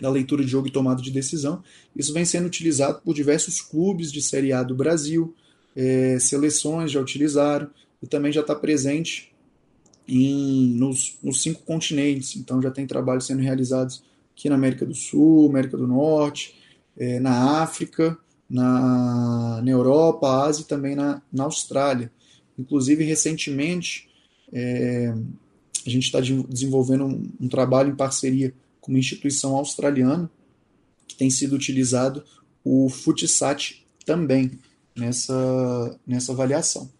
da 0.00 0.10
leitura 0.10 0.44
de 0.44 0.50
jogo 0.50 0.68
e 0.68 0.70
tomada 0.70 1.02
de 1.02 1.10
decisão. 1.10 1.62
Isso 1.94 2.12
vem 2.12 2.24
sendo 2.24 2.46
utilizado 2.46 3.00
por 3.04 3.14
diversos 3.14 3.60
clubes 3.60 4.12
de 4.12 4.22
Série 4.22 4.52
A 4.52 4.62
do 4.62 4.74
Brasil, 4.74 5.34
é, 5.74 6.18
seleções 6.18 6.90
já 6.90 7.00
utilizaram 7.00 7.68
e 8.02 8.06
também 8.06 8.32
já 8.32 8.40
está 8.40 8.54
presente 8.54 9.32
em, 10.06 10.74
nos, 10.74 11.16
nos 11.22 11.42
cinco 11.42 11.62
continentes. 11.62 12.36
Então 12.36 12.62
já 12.62 12.70
tem 12.70 12.86
trabalhos 12.86 13.26
sendo 13.26 13.42
realizados 13.42 14.02
aqui 14.32 14.48
na 14.48 14.54
América 14.54 14.86
do 14.86 14.94
Sul, 14.94 15.48
América 15.48 15.76
do 15.76 15.86
Norte, 15.86 16.54
é, 16.96 17.20
na 17.20 17.60
África, 17.62 18.16
na, 18.48 19.60
na 19.62 19.70
Europa, 19.70 20.44
Ásia 20.44 20.62
e 20.62 20.66
também 20.66 20.94
na, 20.94 21.20
na 21.32 21.44
Austrália. 21.44 22.10
Inclusive, 22.58 23.04
recentemente, 23.04 24.08
é, 24.52 25.14
a 25.86 25.90
gente 25.90 26.04
está 26.04 26.20
desenvolvendo 26.20 27.04
um, 27.04 27.30
um, 27.40 27.48
trabalho 27.48 27.90
em 27.90 27.96
parceria 27.96 28.52
uma 28.88 28.98
instituição 28.98 29.54
australiana 29.54 30.30
que 31.06 31.14
tem 31.14 31.30
sido 31.30 31.54
utilizado 31.54 32.24
o 32.64 32.88
Futsat 32.88 33.86
também 34.04 34.58
nessa, 34.96 35.98
nessa 36.06 36.32
avaliação. 36.32 36.90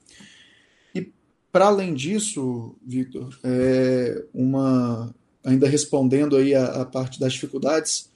E, 0.95 1.11
para 1.51 1.67
além 1.67 1.95
disso, 1.95 2.77
Victor, 2.87 3.39
é, 3.43 4.25
uma, 4.33 5.15
ainda 5.43 5.69
respondendo 5.69 6.37
aí 6.37 6.55
a, 6.55 6.83
a 6.83 6.85
parte 6.85 7.19
das 7.19 7.33
dificuldades 7.33 8.11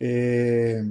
é, 0.00 0.84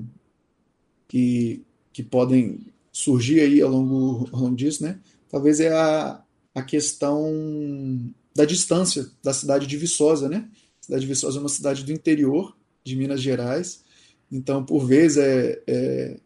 que, 1.07 1.61
que 1.91 2.03
podem 2.03 2.59
surgir 2.91 3.41
aí 3.41 3.61
ao 3.61 3.69
longo, 3.69 4.29
ao 4.31 4.41
longo 4.41 4.55
disso, 4.55 4.83
né? 4.83 4.99
talvez 5.31 5.61
é 5.61 5.73
a, 5.73 6.21
a 6.53 6.61
questão 6.61 8.13
da 8.35 8.43
distância 8.43 9.09
da 9.23 9.33
cidade 9.33 9.65
de 9.65 9.77
Viçosa, 9.77 10.27
né? 10.27 10.47
Cidade 10.81 11.01
de 11.01 11.07
Viçosa 11.07 11.37
é 11.37 11.39
uma 11.39 11.49
cidade 11.49 11.83
do 11.83 11.91
interior 11.91 12.55
de 12.83 12.95
Minas 12.95 13.21
Gerais, 13.21 13.83
então 14.31 14.65
por 14.65 14.85
vezes 14.85 15.17
é, 15.17 15.61
é, 15.67 16.19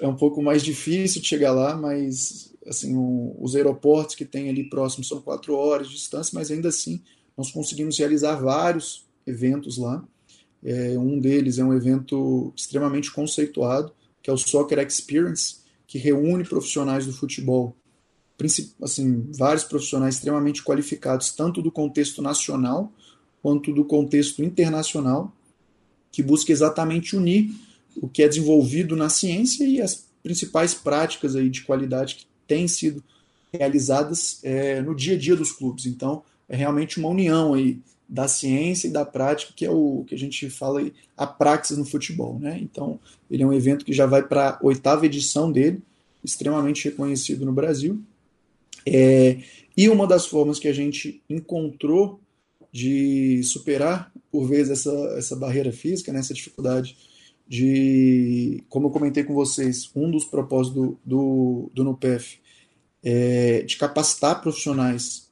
é 0.00 0.08
um 0.08 0.14
pouco 0.14 0.40
mais 0.40 0.62
difícil 0.62 1.20
de 1.20 1.26
chegar 1.26 1.52
lá, 1.52 1.76
mas 1.76 2.54
assim 2.66 2.96
o, 2.96 3.36
os 3.40 3.56
aeroportos 3.56 4.14
que 4.14 4.24
tem 4.24 4.48
ali 4.48 4.68
próximo 4.70 5.02
são 5.04 5.20
quatro 5.20 5.54
horas 5.54 5.88
de 5.88 5.94
distância, 5.94 6.30
mas 6.34 6.50
ainda 6.50 6.68
assim 6.68 7.02
nós 7.36 7.50
conseguimos 7.50 7.98
realizar 7.98 8.36
vários 8.36 9.06
eventos 9.26 9.78
lá. 9.78 10.04
É, 10.64 10.98
um 10.98 11.20
deles 11.20 11.58
é 11.58 11.64
um 11.64 11.72
evento 11.72 12.52
extremamente 12.56 13.12
conceituado, 13.12 13.92
que 14.22 14.30
é 14.30 14.32
o 14.32 14.36
Soccer 14.36 14.78
Experience, 14.80 15.58
que 15.86 15.98
reúne 15.98 16.44
profissionais 16.44 17.06
do 17.06 17.12
futebol 17.12 17.76
assim, 18.82 19.28
vários 19.36 19.64
profissionais 19.64 20.14
extremamente 20.14 20.62
qualificados, 20.62 21.32
tanto 21.32 21.60
do 21.60 21.72
contexto 21.72 22.22
nacional 22.22 22.92
quanto 23.42 23.72
do 23.72 23.84
contexto 23.84 24.42
internacional, 24.42 25.32
que 26.10 26.22
busca 26.22 26.52
exatamente 26.52 27.16
unir 27.16 27.50
o 27.96 28.08
que 28.08 28.22
é 28.22 28.28
desenvolvido 28.28 28.96
na 28.96 29.08
ciência 29.08 29.64
e 29.64 29.80
as 29.80 30.06
principais 30.22 30.74
práticas 30.74 31.36
aí 31.36 31.48
de 31.48 31.62
qualidade 31.62 32.16
que 32.16 32.26
têm 32.46 32.66
sido 32.66 33.02
realizadas 33.52 34.40
é, 34.42 34.80
no 34.80 34.94
dia 34.94 35.14
a 35.14 35.18
dia 35.18 35.36
dos 35.36 35.52
clubes. 35.52 35.86
Então, 35.86 36.22
é 36.48 36.56
realmente 36.56 36.98
uma 36.98 37.08
união 37.08 37.54
aí 37.54 37.78
da 38.08 38.26
ciência 38.26 38.88
e 38.88 38.90
da 38.90 39.04
prática, 39.04 39.52
que 39.54 39.66
é 39.66 39.70
o 39.70 40.04
que 40.06 40.14
a 40.14 40.18
gente 40.18 40.48
fala 40.48 40.80
aí, 40.80 40.92
a 41.16 41.26
praxis 41.26 41.76
no 41.76 41.84
futebol. 41.84 42.38
Né? 42.38 42.58
Então, 42.60 42.98
ele 43.30 43.42
é 43.42 43.46
um 43.46 43.52
evento 43.52 43.84
que 43.84 43.92
já 43.92 44.06
vai 44.06 44.22
para 44.22 44.50
a 44.50 44.58
oitava 44.62 45.04
edição 45.04 45.52
dele, 45.52 45.82
extremamente 46.24 46.84
reconhecido 46.84 47.44
no 47.44 47.52
Brasil, 47.52 48.00
é, 48.86 49.38
e 49.76 49.88
uma 49.88 50.06
das 50.06 50.26
formas 50.26 50.58
que 50.58 50.68
a 50.68 50.72
gente 50.72 51.22
encontrou 51.28 52.18
de 52.72 53.42
superar, 53.42 54.12
por 54.30 54.46
vezes, 54.46 54.70
essa, 54.80 54.90
essa 55.16 55.36
barreira 55.36 55.72
física, 55.72 56.12
né, 56.12 56.20
essa 56.20 56.34
dificuldade 56.34 56.96
de, 57.48 58.62
como 58.68 58.88
eu 58.88 58.90
comentei 58.90 59.24
com 59.24 59.34
vocês, 59.34 59.90
um 59.96 60.10
dos 60.10 60.24
propósitos 60.24 60.74
do, 60.74 60.98
do, 61.04 61.70
do 61.74 61.84
NUPEF 61.84 62.38
é 63.02 63.62
de 63.62 63.76
capacitar 63.76 64.42
profissionais 64.42 65.30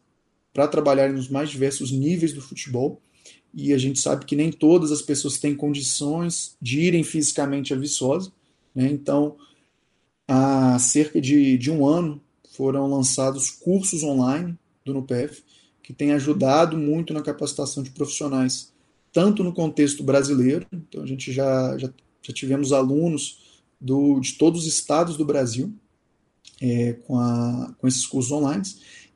para 0.53 0.67
trabalhar 0.67 1.13
nos 1.13 1.29
mais 1.29 1.51
diversos 1.51 1.91
níveis 1.91 2.33
do 2.33 2.41
futebol. 2.41 3.03
E 3.53 3.73
a 3.73 3.79
gente 3.79 3.99
sabe 3.99 4.25
que 4.25 4.37
nem 4.37 4.51
todas 4.51 4.91
as 4.91 5.03
pessoas 5.03 5.39
têm 5.39 5.55
condições 5.55 6.57
de 6.61 6.81
irem 6.81 7.05
fisicamente 7.05 7.75
a 7.75 7.77
Viçosa. 7.77 8.33
Né? 8.75 8.89
Então, 8.91 9.37
há 10.27 10.79
cerca 10.79 11.21
de, 11.21 11.59
de 11.59 11.71
um 11.71 11.87
ano 11.87 12.21
foram 12.55 12.87
lançados 12.87 13.51
cursos 13.51 14.03
online 14.03 14.57
do 14.85 14.95
NUPEF, 14.95 15.43
que 15.87 15.93
tem 15.93 16.11
ajudado 16.11 16.77
muito 16.77 17.15
na 17.15 17.23
capacitação 17.23 17.81
de 17.81 17.91
profissionais, 17.91 18.73
tanto 19.13 19.45
no 19.45 19.55
contexto 19.55 20.03
brasileiro, 20.03 20.67
então 20.73 21.01
a 21.01 21.07
gente 21.07 21.33
já, 21.33 21.79
já, 21.79 21.89
já 22.21 22.35
tivemos 22.35 22.73
alunos 22.73 23.61
do, 23.81 24.19
de 24.19 24.33
todos 24.33 24.63
os 24.63 24.67
estados 24.67 25.17
do 25.17 25.25
Brasil 25.25 25.73
é, 26.61 26.95
com, 26.95 27.21
a, 27.21 27.73
com 27.79 27.87
esses 27.87 28.05
cursos 28.05 28.33
online, 28.33 28.65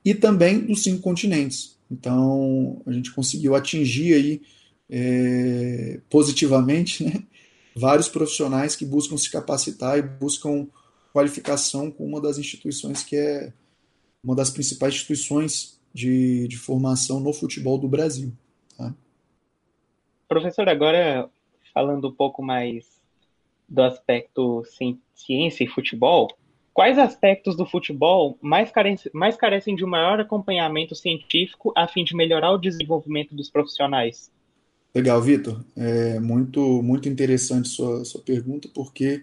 e 0.04 0.14
também 0.14 0.60
dos 0.60 0.84
cinco 0.84 1.02
continentes. 1.02 1.76
Então, 1.90 2.80
a 2.86 2.92
gente 2.92 3.12
conseguiu 3.12 3.56
atingir 3.56 4.14
aí 4.14 4.40
é, 4.88 6.00
positivamente 6.08 7.02
né, 7.02 7.20
vários 7.74 8.08
profissionais 8.08 8.76
que 8.76 8.84
buscam 8.84 9.16
se 9.16 9.28
capacitar 9.28 9.98
e 9.98 10.02
buscam 10.02 10.68
qualificação 11.12 11.90
com 11.90 12.06
uma 12.06 12.20
das 12.20 12.38
instituições 12.38 13.02
que 13.02 13.16
é 13.16 13.52
uma 14.22 14.36
das 14.36 14.50
principais 14.50 14.94
instituições 14.94 15.79
de, 15.92 16.46
de 16.48 16.56
formação 16.56 17.20
no 17.20 17.32
futebol 17.32 17.78
do 17.78 17.88
Brasil. 17.88 18.32
Tá? 18.76 18.94
Professor, 20.28 20.68
agora 20.68 21.28
falando 21.72 22.08
um 22.08 22.12
pouco 22.12 22.42
mais 22.42 23.00
do 23.68 23.82
aspecto 23.82 24.64
ciência 25.14 25.64
e 25.64 25.68
futebol, 25.68 26.28
quais 26.72 26.98
aspectos 26.98 27.56
do 27.56 27.64
futebol 27.64 28.36
mais 28.40 28.70
carecem, 28.70 29.10
mais 29.14 29.36
carecem 29.36 29.76
de 29.76 29.84
um 29.84 29.88
maior 29.88 30.18
acompanhamento 30.20 30.94
científico 30.94 31.72
a 31.76 31.86
fim 31.86 32.02
de 32.04 32.16
melhorar 32.16 32.50
o 32.50 32.58
desenvolvimento 32.58 33.34
dos 33.34 33.48
profissionais? 33.48 34.30
Legal, 34.94 35.22
Vitor. 35.22 35.64
É 35.76 36.18
muito, 36.18 36.82
muito 36.82 37.08
interessante 37.08 37.68
sua, 37.68 38.04
sua 38.04 38.20
pergunta, 38.22 38.68
porque 38.74 39.22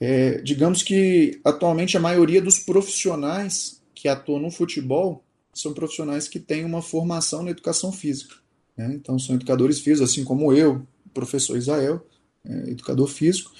é, 0.00 0.40
digamos 0.42 0.82
que 0.82 1.40
atualmente 1.44 1.96
a 1.96 2.00
maioria 2.00 2.42
dos 2.42 2.58
profissionais 2.58 3.80
que 3.94 4.08
atuam 4.08 4.40
no 4.40 4.50
futebol 4.50 5.22
são 5.52 5.74
profissionais 5.74 6.28
que 6.28 6.40
têm 6.40 6.64
uma 6.64 6.82
formação 6.82 7.42
na 7.42 7.50
educação 7.50 7.92
física. 7.92 8.36
Né? 8.76 8.92
Então, 8.94 9.18
são 9.18 9.34
educadores 9.34 9.80
físicos, 9.80 10.10
assim 10.10 10.24
como 10.24 10.52
eu, 10.52 10.86
professor 11.12 11.56
Israel, 11.56 12.06
é, 12.44 12.70
educador 12.70 13.06
físico. 13.06 13.52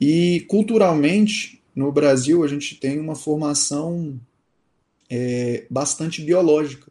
E 0.00 0.40
culturalmente, 0.48 1.62
no 1.74 1.90
Brasil, 1.92 2.44
a 2.44 2.48
gente 2.48 2.76
tem 2.76 2.98
uma 2.98 3.14
formação 3.14 4.18
é, 5.08 5.66
bastante 5.68 6.22
biológica, 6.22 6.90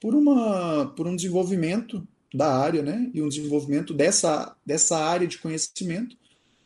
por, 0.00 0.14
uma, 0.16 0.86
por 0.96 1.06
um 1.06 1.14
desenvolvimento 1.14 2.06
da 2.34 2.52
área, 2.52 2.82
né? 2.82 3.08
E 3.14 3.22
um 3.22 3.28
desenvolvimento 3.28 3.94
dessa, 3.94 4.56
dessa 4.66 4.98
área 4.98 5.28
de 5.28 5.38
conhecimento 5.38 6.16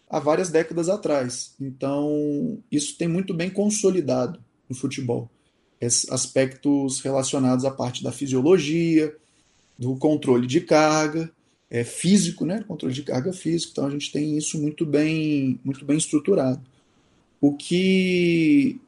há 0.09 0.19
várias 0.19 0.49
décadas 0.49 0.89
atrás. 0.89 1.55
Então, 1.61 2.63
isso 2.73 2.97
tem 2.97 3.09
muito 3.09 3.35
bem 3.35 3.51
consolidado 3.51 4.43
no 4.69 4.75
futebol. 4.75 5.31
Aspectos 5.81 7.01
relacionados 7.01 7.65
à 7.65 7.71
parte 7.71 8.03
da 8.03 8.13
fisiologia, 8.13 9.15
do 9.79 9.97
controle 9.97 10.47
de 10.47 10.61
carga, 10.61 11.31
é, 11.71 11.85
físico, 11.85 12.45
né? 12.45 12.65
Controle 12.67 12.95
de 12.95 13.03
carga 13.03 13.33
físico. 13.33 13.73
Então, 13.73 13.87
a 13.87 13.91
gente 13.91 14.11
tem 14.11 14.37
isso 14.37 14.59
muito 14.61 14.87
bem, 14.87 15.61
muito 15.65 15.85
bem 15.85 15.99
estruturado. 15.99 16.61
O 17.41 17.53
que 17.53 18.81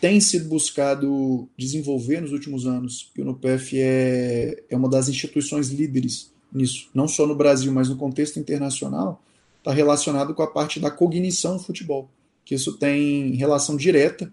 tem 0.00 0.20
sido 0.20 0.48
buscado 0.48 1.48
desenvolver 1.56 2.20
nos 2.20 2.32
últimos 2.32 2.66
anos, 2.66 3.10
e 3.16 3.20
o 3.20 3.24
NUPEF 3.24 3.78
é, 3.78 4.62
é 4.70 4.76
uma 4.76 4.88
das 4.88 5.08
instituições 5.08 5.68
líderes 5.68 6.32
nisso, 6.52 6.88
não 6.94 7.06
só 7.06 7.26
no 7.26 7.34
Brasil, 7.34 7.72
mas 7.72 7.88
no 7.88 7.96
contexto 7.96 8.38
internacional, 8.38 9.22
está 9.58 9.72
relacionado 9.72 10.34
com 10.34 10.42
a 10.42 10.46
parte 10.46 10.80
da 10.80 10.90
cognição 10.90 11.54
no 11.54 11.60
futebol, 11.60 12.10
que 12.44 12.54
isso 12.54 12.76
tem 12.76 13.34
relação 13.34 13.76
direta 13.76 14.32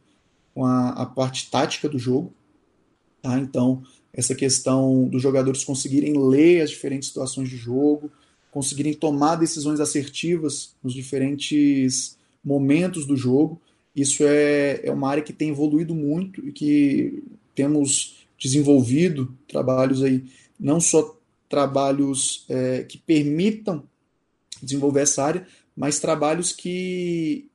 com 0.58 0.66
a, 0.66 0.90
a 0.90 1.06
parte 1.06 1.52
tática 1.52 1.88
do 1.88 2.00
jogo. 2.00 2.34
Tá? 3.22 3.38
Então, 3.38 3.84
essa 4.12 4.34
questão 4.34 5.08
dos 5.08 5.22
jogadores 5.22 5.64
conseguirem 5.64 6.18
ler 6.18 6.62
as 6.62 6.72
diferentes 6.72 7.10
situações 7.10 7.48
de 7.48 7.56
jogo, 7.56 8.10
conseguirem 8.50 8.96
tomar 8.96 9.36
decisões 9.36 9.80
assertivas 9.80 10.74
nos 10.82 10.96
diferentes 10.96 12.18
momentos 12.44 13.06
do 13.06 13.16
jogo. 13.16 13.62
Isso 13.96 14.24
é, 14.24 14.82
é 14.84 14.92
uma 14.92 15.08
área 15.08 15.22
que 15.22 15.32
tem 15.32 15.50
evoluído 15.50 15.94
muito 15.94 16.44
e 16.48 16.52
que 16.52 17.24
temos 17.54 18.26
desenvolvido 18.36 19.32
trabalhos 19.48 20.02
aí, 20.02 20.26
não 20.60 20.80
só 20.80 21.20
trabalhos 21.48 22.46
é, 22.50 22.82
que 22.82 22.98
permitam 22.98 23.84
desenvolver 24.64 25.02
essa 25.02 25.24
área, 25.24 25.48
mas 25.76 26.00
trabalhos 26.00 26.52
que 26.52 27.48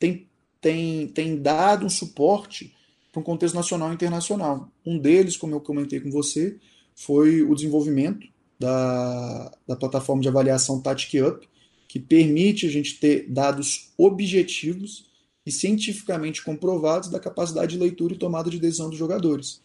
têm 0.00 0.26
tem, 0.64 1.08
tem 1.08 1.36
dado 1.36 1.84
um 1.84 1.90
suporte 1.90 2.74
para 3.12 3.20
um 3.20 3.22
contexto 3.22 3.54
nacional 3.54 3.90
e 3.90 3.94
internacional. 3.94 4.72
Um 4.84 4.98
deles, 4.98 5.36
como 5.36 5.54
eu 5.54 5.60
comentei 5.60 6.00
com 6.00 6.10
você, 6.10 6.56
foi 6.96 7.42
o 7.42 7.54
desenvolvimento 7.54 8.26
da, 8.58 9.52
da 9.68 9.76
plataforma 9.76 10.22
de 10.22 10.28
avaliação 10.28 10.80
Tactic 10.80 11.22
Up, 11.22 11.46
que 11.86 12.00
permite 12.00 12.66
a 12.66 12.70
gente 12.70 12.98
ter 12.98 13.28
dados 13.28 13.90
objetivos 13.98 15.04
e 15.44 15.52
cientificamente 15.52 16.42
comprovados 16.42 17.10
da 17.10 17.20
capacidade 17.20 17.74
de 17.74 17.78
leitura 17.78 18.14
e 18.14 18.18
tomada 18.18 18.48
de 18.48 18.58
decisão 18.58 18.88
dos 18.88 18.98
jogadores. 18.98 19.60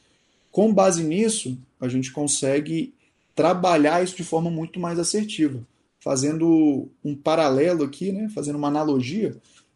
Com 0.51 0.73
base 0.73 1.01
nisso, 1.01 1.57
a 1.79 1.87
gente 1.87 2.11
consegue 2.11 2.93
trabalhar 3.33 4.03
isso 4.03 4.17
de 4.17 4.23
forma 4.25 4.51
muito 4.51 4.81
mais 4.81 4.99
assertiva 4.99 5.65
fazendo 5.99 6.89
um 7.03 7.15
paralelo 7.15 7.83
aqui, 7.83 8.11
né, 8.11 8.29
fazendo 8.29 8.57
uma 8.57 8.69
analogia, 8.69 9.35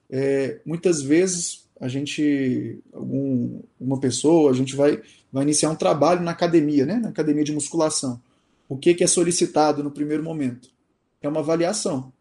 é, 0.09 0.59
muitas 0.65 1.01
vezes 1.01 1.63
a 1.79 1.87
gente, 1.87 2.79
algum, 2.93 3.61
uma 3.79 3.99
pessoa, 3.99 4.51
a 4.51 4.53
gente 4.53 4.75
vai, 4.75 5.01
vai 5.31 5.43
iniciar 5.43 5.69
um 5.69 5.75
trabalho 5.75 6.21
na 6.21 6.31
academia, 6.31 6.85
né, 6.85 6.95
na 6.95 7.09
academia 7.09 7.43
de 7.43 7.51
musculação. 7.51 8.21
O 8.69 8.77
que, 8.77 8.93
que 8.93 9.03
é 9.03 9.07
solicitado 9.07 9.83
no 9.83 9.91
primeiro 9.91 10.23
momento? 10.23 10.69
É 11.21 11.27
uma 11.27 11.41
avaliação, 11.41 12.11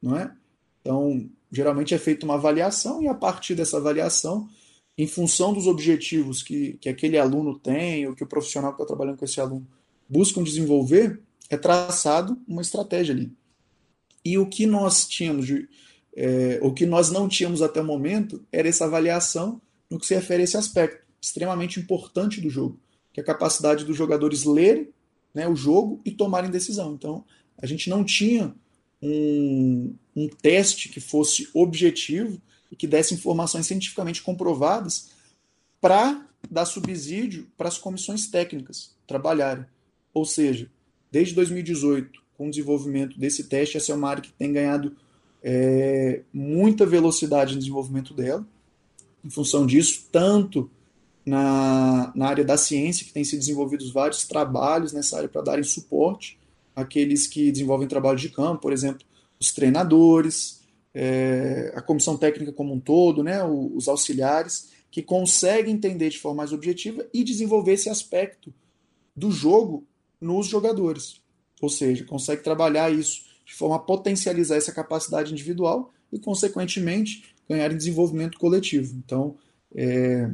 não 0.00 0.16
é? 0.16 0.32
Então, 0.80 1.28
geralmente 1.50 1.94
é 1.94 1.98
feita 1.98 2.24
uma 2.24 2.34
avaliação 2.34 3.02
e 3.02 3.08
a 3.08 3.14
partir 3.14 3.54
dessa 3.54 3.76
avaliação, 3.78 4.48
em 4.96 5.06
função 5.06 5.52
dos 5.52 5.66
objetivos 5.66 6.42
que, 6.42 6.74
que 6.80 6.88
aquele 6.88 7.18
aluno 7.18 7.58
tem, 7.58 8.06
ou 8.06 8.14
que 8.14 8.22
o 8.22 8.26
profissional 8.26 8.72
que 8.72 8.82
está 8.82 8.86
trabalhando 8.86 9.18
com 9.18 9.24
esse 9.24 9.40
aluno 9.40 9.66
buscam 10.08 10.42
desenvolver, 10.42 11.20
é 11.48 11.56
traçado 11.56 12.38
uma 12.46 12.62
estratégia 12.62 13.14
ali. 13.14 13.32
E 14.24 14.38
o 14.38 14.46
que 14.46 14.66
nós 14.66 15.08
tínhamos, 15.08 15.46
de, 15.46 15.68
é, 16.16 16.58
o 16.62 16.72
que 16.72 16.86
nós 16.86 17.10
não 17.10 17.28
tínhamos 17.28 17.62
até 17.62 17.80
o 17.80 17.84
momento, 17.84 18.44
era 18.52 18.68
essa 18.68 18.84
avaliação 18.84 19.60
no 19.88 19.98
que 19.98 20.06
se 20.06 20.14
refere 20.14 20.42
a 20.42 20.44
esse 20.44 20.56
aspecto 20.56 21.04
extremamente 21.20 21.78
importante 21.78 22.40
do 22.40 22.48
jogo, 22.48 22.78
que 23.12 23.20
é 23.20 23.22
a 23.22 23.26
capacidade 23.26 23.84
dos 23.84 23.96
jogadores 23.96 24.44
lerem 24.44 24.88
né, 25.34 25.48
o 25.48 25.54
jogo 25.54 26.00
e 26.04 26.10
tomarem 26.10 26.50
decisão. 26.50 26.94
Então, 26.94 27.24
a 27.58 27.66
gente 27.66 27.90
não 27.90 28.04
tinha 28.04 28.54
um, 29.02 29.94
um 30.16 30.28
teste 30.28 30.88
que 30.88 31.00
fosse 31.00 31.48
objetivo 31.54 32.40
e 32.70 32.76
que 32.76 32.86
desse 32.86 33.14
informações 33.14 33.66
cientificamente 33.66 34.22
comprovadas 34.22 35.10
para 35.80 36.26
dar 36.50 36.64
subsídio 36.64 37.48
para 37.56 37.68
as 37.68 37.78
comissões 37.78 38.26
técnicas 38.28 38.94
trabalharem. 39.06 39.66
Ou 40.14 40.24
seja, 40.24 40.70
desde 41.10 41.34
2018, 41.34 42.20
com 42.40 42.46
o 42.46 42.50
desenvolvimento 42.50 43.18
desse 43.18 43.44
teste. 43.44 43.76
Essa 43.76 43.92
é 43.92 43.94
uma 43.94 44.08
área 44.08 44.22
que 44.22 44.32
tem 44.32 44.50
ganhado 44.50 44.96
é, 45.42 46.22
muita 46.32 46.84
velocidade 46.84 47.54
no 47.54 47.60
desenvolvimento 47.60 48.14
dela. 48.14 48.46
Em 49.24 49.30
função 49.30 49.66
disso, 49.66 50.06
tanto 50.10 50.70
na, 51.24 52.12
na 52.14 52.28
área 52.28 52.44
da 52.44 52.56
ciência, 52.56 53.04
que 53.04 53.12
tem 53.12 53.24
se 53.24 53.36
desenvolvidos 53.36 53.90
vários 53.90 54.26
trabalhos 54.26 54.92
nessa 54.92 55.16
área 55.16 55.28
para 55.28 55.42
darem 55.42 55.64
suporte 55.64 56.38
àqueles 56.74 57.26
que 57.26 57.52
desenvolvem 57.52 57.88
trabalho 57.88 58.18
de 58.18 58.30
campo, 58.30 58.62
por 58.62 58.72
exemplo, 58.72 59.06
os 59.38 59.52
treinadores, 59.52 60.60
é, 60.94 61.72
a 61.74 61.82
comissão 61.82 62.16
técnica 62.16 62.52
como 62.52 62.74
um 62.74 62.80
todo, 62.80 63.22
né, 63.22 63.42
os 63.44 63.88
auxiliares, 63.88 64.70
que 64.90 65.02
conseguem 65.02 65.74
entender 65.74 66.10
de 66.10 66.18
forma 66.18 66.38
mais 66.38 66.52
objetiva 66.52 67.06
e 67.12 67.22
desenvolver 67.22 67.74
esse 67.74 67.88
aspecto 67.88 68.52
do 69.14 69.30
jogo 69.30 69.86
nos 70.20 70.46
jogadores. 70.46 71.20
Ou 71.60 71.68
seja, 71.68 72.04
consegue 72.04 72.42
trabalhar 72.42 72.90
isso 72.92 73.29
de 73.50 73.56
forma 73.56 73.74
a 73.74 73.80
potencializar 73.80 74.54
essa 74.54 74.70
capacidade 74.70 75.32
individual 75.32 75.92
e, 76.12 76.20
consequentemente, 76.20 77.34
ganhar 77.48 77.72
em 77.72 77.76
desenvolvimento 77.76 78.38
coletivo. 78.38 78.94
Então, 79.04 79.34
é, 79.74 80.30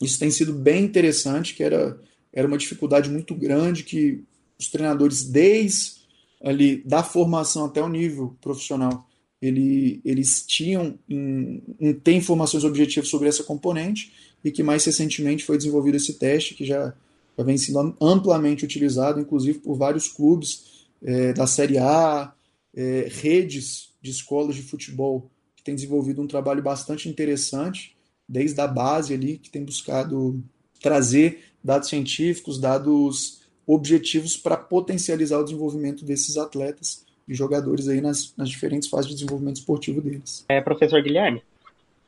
isso 0.00 0.18
tem 0.18 0.28
sido 0.28 0.52
bem 0.52 0.84
interessante, 0.84 1.54
que 1.54 1.62
era, 1.62 2.00
era 2.32 2.48
uma 2.48 2.58
dificuldade 2.58 3.08
muito 3.08 3.32
grande 3.32 3.84
que 3.84 4.24
os 4.58 4.68
treinadores, 4.68 5.22
desde 5.22 6.02
ali 6.42 6.82
da 6.84 7.04
formação 7.04 7.66
até 7.66 7.80
o 7.80 7.88
nível 7.88 8.36
profissional, 8.40 9.08
ele, 9.40 10.00
eles 10.04 10.44
tinham 10.44 10.98
em, 11.08 11.62
em 11.78 11.94
ter 11.94 12.14
informações 12.14 12.64
objetivas 12.64 13.08
sobre 13.08 13.28
essa 13.28 13.44
componente 13.44 14.12
e 14.42 14.50
que 14.50 14.64
mais 14.64 14.84
recentemente 14.84 15.44
foi 15.44 15.56
desenvolvido 15.56 15.96
esse 15.96 16.14
teste 16.14 16.54
que 16.54 16.64
já 16.64 16.92
já 17.36 17.42
vem 17.42 17.56
sendo 17.56 17.96
amplamente 17.98 18.62
utilizado, 18.62 19.18
inclusive 19.18 19.58
por 19.60 19.74
vários 19.74 20.06
clubes 20.06 20.71
é, 21.04 21.32
da 21.32 21.46
Série 21.46 21.78
A, 21.78 22.32
é, 22.74 23.08
redes 23.10 23.92
de 24.00 24.10
escolas 24.10 24.54
de 24.54 24.62
futebol 24.62 25.30
que 25.56 25.62
tem 25.62 25.74
desenvolvido 25.74 26.20
um 26.20 26.26
trabalho 26.26 26.62
bastante 26.62 27.08
interessante, 27.08 27.96
desde 28.28 28.60
a 28.60 28.66
base 28.66 29.14
ali, 29.14 29.38
que 29.38 29.50
tem 29.50 29.64
buscado 29.64 30.42
trazer 30.80 31.44
dados 31.62 31.88
científicos, 31.88 32.60
dados 32.60 33.42
objetivos 33.66 34.36
para 34.36 34.56
potencializar 34.56 35.38
o 35.38 35.44
desenvolvimento 35.44 36.04
desses 36.04 36.36
atletas 36.36 37.06
e 37.28 37.34
jogadores 37.34 37.88
aí 37.88 38.00
nas, 38.00 38.34
nas 38.36 38.48
diferentes 38.48 38.88
fases 38.88 39.08
de 39.08 39.14
desenvolvimento 39.14 39.56
esportivo 39.56 40.00
deles. 40.00 40.44
É, 40.48 40.60
professor 40.60 41.00
Guilherme, 41.00 41.42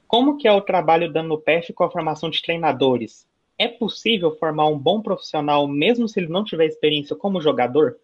como 0.08 0.36
que 0.36 0.48
é 0.48 0.52
o 0.52 0.60
trabalho 0.60 1.12
da 1.12 1.22
NUPEF 1.22 1.72
com 1.72 1.84
a 1.84 1.90
formação 1.90 2.28
de 2.28 2.42
treinadores? 2.42 3.26
É 3.56 3.68
possível 3.68 4.34
formar 4.36 4.66
um 4.66 4.78
bom 4.78 5.00
profissional 5.00 5.68
mesmo 5.68 6.08
se 6.08 6.18
ele 6.18 6.28
não 6.28 6.44
tiver 6.44 6.66
experiência 6.66 7.14
como 7.14 7.40
jogador? 7.40 7.96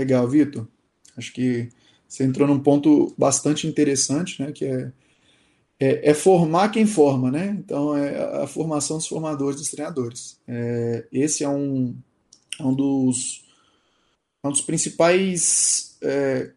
Legal, 0.00 0.26
Vitor. 0.26 0.66
Acho 1.14 1.30
que 1.30 1.68
você 2.08 2.24
entrou 2.24 2.48
num 2.48 2.58
ponto 2.58 3.14
bastante 3.18 3.66
interessante, 3.66 4.42
né, 4.42 4.50
que 4.50 4.64
é, 4.64 4.92
é, 5.78 6.10
é 6.10 6.14
formar 6.14 6.70
quem 6.70 6.86
forma, 6.86 7.30
né? 7.30 7.54
Então, 7.58 7.94
é 7.94 8.42
a 8.42 8.46
formação 8.46 8.96
dos 8.96 9.06
formadores, 9.06 9.60
dos 9.60 9.70
treinadores. 9.70 10.40
É, 10.48 11.06
esse 11.12 11.44
é 11.44 11.48
um, 11.48 11.94
é 12.58 12.62
um 12.62 12.74
dos, 12.74 13.44
é 14.42 14.48
um 14.48 14.50
dos 14.50 14.62
principais 14.62 15.98
é, 16.00 16.52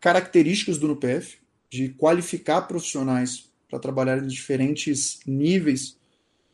características 0.00 0.78
do 0.78 0.88
NUPEF, 0.88 1.36
de 1.70 1.90
qualificar 1.90 2.62
profissionais 2.62 3.50
para 3.68 3.78
trabalhar 3.78 4.16
em 4.16 4.26
diferentes 4.26 5.20
níveis 5.26 5.98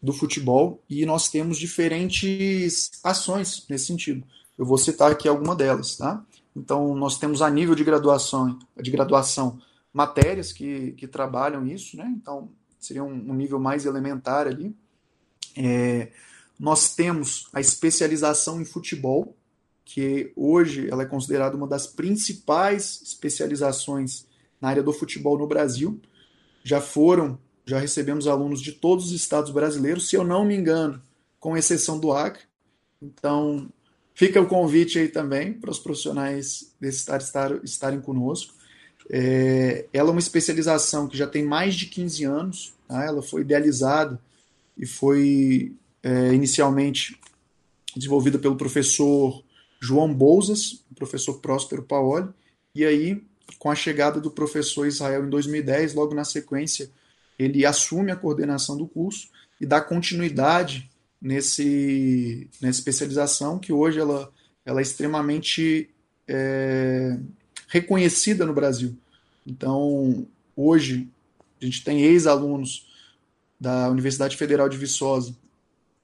do 0.03 0.13
futebol 0.13 0.83
e 0.89 1.07
nós 1.07 1.29
temos 1.29 1.57
diferentes 1.57 2.91
ações 3.05 3.65
nesse 3.69 3.87
sentido. 3.87 4.27
Eu 4.61 4.67
vou 4.67 4.77
citar 4.77 5.11
aqui 5.11 5.27
alguma 5.27 5.57
delas, 5.57 5.97
tá? 5.97 6.23
Então 6.55 6.95
nós 6.95 7.19
temos 7.19 7.41
a 7.41 7.49
nível 7.49 7.75
de 7.75 7.83
graduação, 7.83 8.59
de 8.79 8.91
graduação 8.91 9.59
matérias 9.91 10.53
que, 10.53 10.93
que 10.93 11.09
trabalham 11.09 11.67
isso, 11.67 11.97
né? 11.97 12.13
Então 12.15 12.51
seria 12.79 13.03
um, 13.03 13.31
um 13.31 13.33
nível 13.33 13.59
mais 13.59 13.87
elementar 13.87 14.47
ali. 14.47 14.77
É, 15.57 16.13
nós 16.59 16.95
temos 16.95 17.49
a 17.55 17.61
especialização 17.63 18.61
em 18.61 18.67
futebol, 18.67 19.35
que 19.83 20.31
hoje 20.37 20.91
ela 20.91 21.05
é 21.05 21.07
considerada 21.07 21.57
uma 21.57 21.67
das 21.67 21.87
principais 21.87 23.01
especializações 23.03 24.27
na 24.61 24.69
área 24.69 24.83
do 24.83 24.93
futebol 24.93 25.39
no 25.39 25.47
Brasil. 25.47 25.99
Já 26.63 26.83
foram, 26.83 27.39
já 27.65 27.79
recebemos 27.79 28.27
alunos 28.27 28.61
de 28.61 28.73
todos 28.73 29.07
os 29.07 29.13
estados 29.13 29.53
brasileiros, 29.53 30.07
se 30.11 30.17
eu 30.17 30.23
não 30.23 30.45
me 30.45 30.55
engano, 30.55 31.01
com 31.39 31.57
exceção 31.57 31.99
do 31.99 32.13
Acre. 32.13 32.43
Então, 33.01 33.67
fica 34.15 34.41
o 34.41 34.47
convite 34.47 34.99
aí 34.99 35.09
também 35.09 35.53
para 35.53 35.71
os 35.71 35.79
profissionais 35.79 36.73
desse 36.81 36.99
estado 36.99 37.23
estar, 37.23 37.65
estarem 37.65 38.01
conosco. 38.01 38.55
É, 39.09 39.87
ela 39.93 40.11
é 40.11 40.13
uma 40.13 40.21
especialização 40.21 41.09
que 41.09 41.17
já 41.17 41.27
tem 41.27 41.45
mais 41.45 41.75
de 41.75 41.87
15 41.87 42.25
anos, 42.25 42.75
tá? 42.87 43.05
ela 43.05 43.23
foi 43.23 43.41
idealizada 43.41 44.21
e 44.79 44.87
foi 44.87 45.73
é, 46.03 46.33
inicialmente 46.33 47.19
desenvolvida 47.97 48.39
pelo 48.39 48.57
professor 48.57 49.43
João 49.81 50.13
Bouzas, 50.13 50.85
professor 51.01 51.41
Próspero 51.41 51.83
Paoli, 51.83 52.29
e 52.75 52.85
aí 52.85 53.23
com 53.59 53.71
a 53.71 53.75
chegada 53.75 54.21
do 54.21 54.31
professor 54.31 54.87
Israel 54.87 55.25
em 55.25 55.31
2010, 55.31 55.95
logo 55.95 56.15
na 56.15 56.25
sequência, 56.25 56.91
ele 57.39 57.65
assume 57.65 58.13
a 58.13 58.17
coordenação 58.17 58.77
do 58.77 58.87
curso 58.87 59.29
e 59.61 59.67
dá 59.67 59.81
continuidade 59.81 60.90
nesse, 61.21 62.49
nessa 62.61 62.79
especialização, 62.79 63.59
que 63.59 63.73
hoje 63.73 63.99
ela, 63.99 64.33
ela 64.65 64.81
é 64.81 64.83
extremamente 64.83 65.91
é, 66.27 67.19
reconhecida 67.69 68.47
no 68.47 68.55
Brasil. 68.55 68.97
Então, 69.47 70.27
hoje, 70.57 71.09
a 71.61 71.65
gente 71.65 71.85
tem 71.85 72.03
ex-alunos 72.03 72.89
da 73.59 73.91
Universidade 73.91 74.37
Federal 74.37 74.69
de 74.69 74.77
Viçosa 74.77 75.37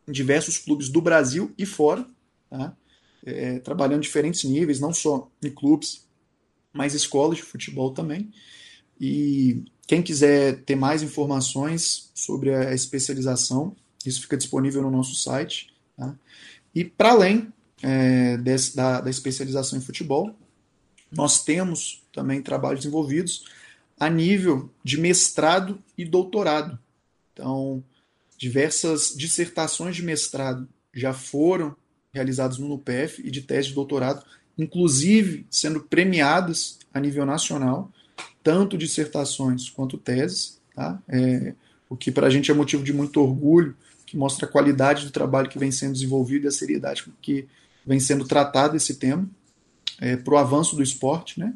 em 0.06 0.12
diversos 0.12 0.58
clubes 0.58 0.88
do 0.88 1.00
Brasil 1.00 1.52
e 1.56 1.64
fora, 1.64 2.06
tá? 2.50 2.76
é, 3.24 3.58
trabalhando 3.58 3.98
em 3.98 4.00
diferentes 4.00 4.44
níveis, 4.44 4.78
não 4.78 4.92
só 4.92 5.28
em 5.42 5.50
clubes, 5.50 6.06
mais 6.72 6.94
escolas 6.94 7.38
de 7.38 7.42
futebol 7.42 7.92
também. 7.92 8.30
E 9.00 9.64
quem 9.86 10.02
quiser 10.02 10.62
ter 10.64 10.76
mais 10.76 11.02
informações 11.02 12.10
sobre 12.14 12.54
a 12.54 12.72
especialização, 12.72 13.74
isso 14.08 14.22
fica 14.22 14.36
disponível 14.36 14.82
no 14.82 14.90
nosso 14.90 15.14
site. 15.14 15.74
Tá? 15.96 16.14
E 16.74 16.84
para 16.84 17.10
além 17.10 17.52
é, 17.82 18.36
desse, 18.38 18.76
da, 18.76 19.00
da 19.00 19.10
especialização 19.10 19.78
em 19.78 19.82
futebol, 19.82 20.34
nós 21.10 21.44
temos 21.44 22.02
também 22.12 22.42
trabalhos 22.42 22.80
desenvolvidos 22.80 23.44
a 23.98 24.10
nível 24.10 24.70
de 24.84 25.00
mestrado 25.00 25.82
e 25.96 26.04
doutorado. 26.04 26.78
Então, 27.32 27.82
diversas 28.36 29.14
dissertações 29.16 29.96
de 29.96 30.02
mestrado 30.02 30.68
já 30.92 31.12
foram 31.12 31.76
realizadas 32.12 32.58
no 32.58 32.68
NUPEF 32.68 33.22
e 33.26 33.30
de 33.30 33.42
tese 33.42 33.68
de 33.68 33.74
doutorado 33.74 34.24
inclusive 34.58 35.46
sendo 35.50 35.80
premiadas 35.80 36.78
a 36.92 36.98
nível 36.98 37.26
nacional, 37.26 37.92
tanto 38.42 38.78
dissertações 38.78 39.68
quanto 39.68 39.98
teses, 39.98 40.60
tá? 40.74 41.00
É, 41.08 41.54
o 41.88 41.96
que 41.96 42.10
para 42.10 42.26
a 42.26 42.30
gente 42.30 42.50
é 42.50 42.54
motivo 42.54 42.82
de 42.82 42.92
muito 42.92 43.20
orgulho, 43.20 43.76
que 44.06 44.16
mostra 44.16 44.46
a 44.46 44.48
qualidade 44.48 45.04
do 45.04 45.10
trabalho 45.10 45.48
que 45.48 45.58
vem 45.58 45.72
sendo 45.72 45.94
desenvolvido 45.94 46.44
e 46.44 46.48
a 46.48 46.52
seriedade 46.52 47.02
com 47.02 47.10
que 47.20 47.46
vem 47.84 48.00
sendo 48.00 48.24
tratado 48.24 48.76
esse 48.76 48.94
tema, 48.94 49.28
é, 50.00 50.16
para 50.16 50.34
o 50.34 50.38
avanço 50.38 50.76
do 50.76 50.82
esporte, 50.82 51.38
né? 51.40 51.52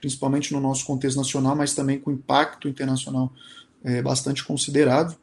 principalmente 0.00 0.52
no 0.52 0.60
nosso 0.60 0.84
contexto 0.84 1.16
nacional, 1.16 1.56
mas 1.56 1.74
também 1.74 1.98
com 1.98 2.12
impacto 2.12 2.68
internacional 2.68 3.32
é, 3.82 4.02
bastante 4.02 4.44
considerável. 4.44 5.16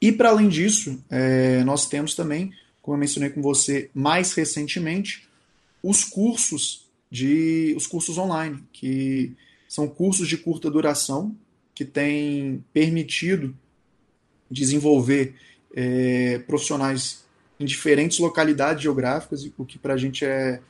E 0.00 0.10
para 0.10 0.30
além 0.30 0.48
disso, 0.48 1.00
é, 1.08 1.62
nós 1.62 1.86
temos 1.86 2.14
também, 2.14 2.52
como 2.80 2.96
eu 2.96 3.00
mencionei 3.00 3.30
com 3.30 3.40
você 3.40 3.88
mais 3.94 4.32
recentemente, 4.32 5.28
os 5.82 6.02
cursos 6.02 6.86
de 7.10 7.74
os 7.76 7.86
cursos 7.86 8.18
online, 8.18 8.62
que 8.72 9.32
são 9.68 9.86
cursos 9.86 10.28
de 10.28 10.36
curta 10.36 10.70
duração 10.70 11.36
que 11.74 11.84
têm 11.84 12.64
permitido 12.72 13.56
desenvolver 14.50 15.34
é, 15.74 16.38
profissionais 16.46 17.24
em 17.58 17.64
diferentes 17.64 18.18
localidades 18.18 18.82
geográficas, 18.82 19.48
o 19.56 19.64
que 19.64 19.78
para 19.78 19.94
a 19.94 19.96
gente 19.96 20.24
é, 20.24 20.60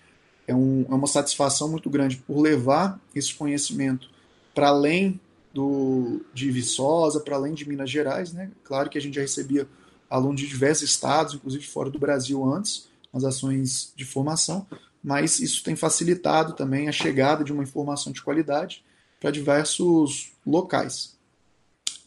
é, 0.47 0.55
um, 0.55 0.85
é, 0.89 0.95
uma 0.95 1.07
satisfação 1.07 1.69
muito 1.69 1.89
grande 1.89 2.17
por 2.17 2.41
levar 2.41 3.01
esse 3.15 3.35
conhecimento 3.35 4.09
para 4.55 4.69
além 4.69 5.21
do, 5.53 6.21
de 6.35 6.51
Viçosa, 6.51 7.21
para 7.21 7.37
além 7.37 7.55
de 7.55 7.69
Minas 7.69 7.91
Gerais. 7.91 8.33
Né? 8.33 8.51
Claro 8.65 8.91
que 8.91 8.99
a 8.99 9.01
gente 9.01 9.15
já 9.15 9.23
recebia 9.23 9.67
alunos 10.09 10.41
de 10.41 10.47
diversos 10.47 10.89
estados, 10.91 11.35
inclusive 11.35 11.65
fora 11.67 11.89
do 11.89 11.99
Brasil 11.99 12.45
antes, 12.45 12.89
nas 13.13 13.25
ações 13.25 13.93
de 13.97 14.05
formação, 14.05 14.67
mas 15.03 15.41
isso 15.41 15.65
tem 15.65 15.75
facilitado 15.75 16.53
também 16.53 16.89
a 16.89 16.93
chegada 16.93 17.43
de 17.43 17.53
uma 17.53 17.63
informação 17.63 18.13
de 18.13 18.23
qualidade 18.23 18.85
para 19.21 19.31
diversos 19.31 20.33
locais. 20.47 21.17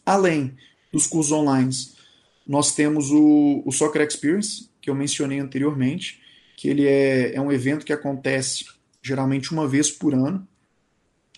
Além 0.04 0.56
dos 0.92 1.06
cursos 1.06 1.32
online, 1.32 1.70
nós 2.46 2.74
temos 2.74 3.10
o, 3.10 3.62
o 3.64 3.72
Soccer 3.72 4.02
Experience, 4.02 4.68
que 4.80 4.88
eu 4.88 4.94
mencionei 4.94 5.40
anteriormente, 5.40 6.20
que 6.56 6.68
ele 6.68 6.86
é, 6.86 7.34
é 7.34 7.40
um 7.40 7.50
evento 7.50 7.84
que 7.84 7.92
acontece 7.92 8.64
geralmente 9.02 9.52
uma 9.52 9.66
vez 9.66 9.90
por 9.90 10.14
ano, 10.14 10.46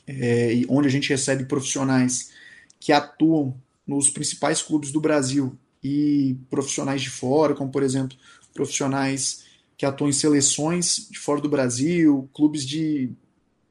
é, 0.06 0.62
onde 0.68 0.88
a 0.88 0.90
gente 0.90 1.08
recebe 1.08 1.44
profissionais 1.44 2.32
que 2.80 2.92
atuam 2.92 3.54
nos 3.86 4.08
principais 4.08 4.62
clubes 4.62 4.92
do 4.92 5.00
Brasil 5.00 5.58
e 5.82 6.36
profissionais 6.50 7.02
de 7.02 7.10
fora, 7.10 7.54
como 7.54 7.70
por 7.70 7.82
exemplo 7.82 8.16
profissionais 8.54 9.44
que 9.76 9.86
atuam 9.86 10.08
em 10.08 10.12
seleções 10.12 11.08
de 11.10 11.18
fora 11.18 11.40
do 11.40 11.48
Brasil, 11.48 12.28
clubes 12.34 12.66
de 12.66 13.10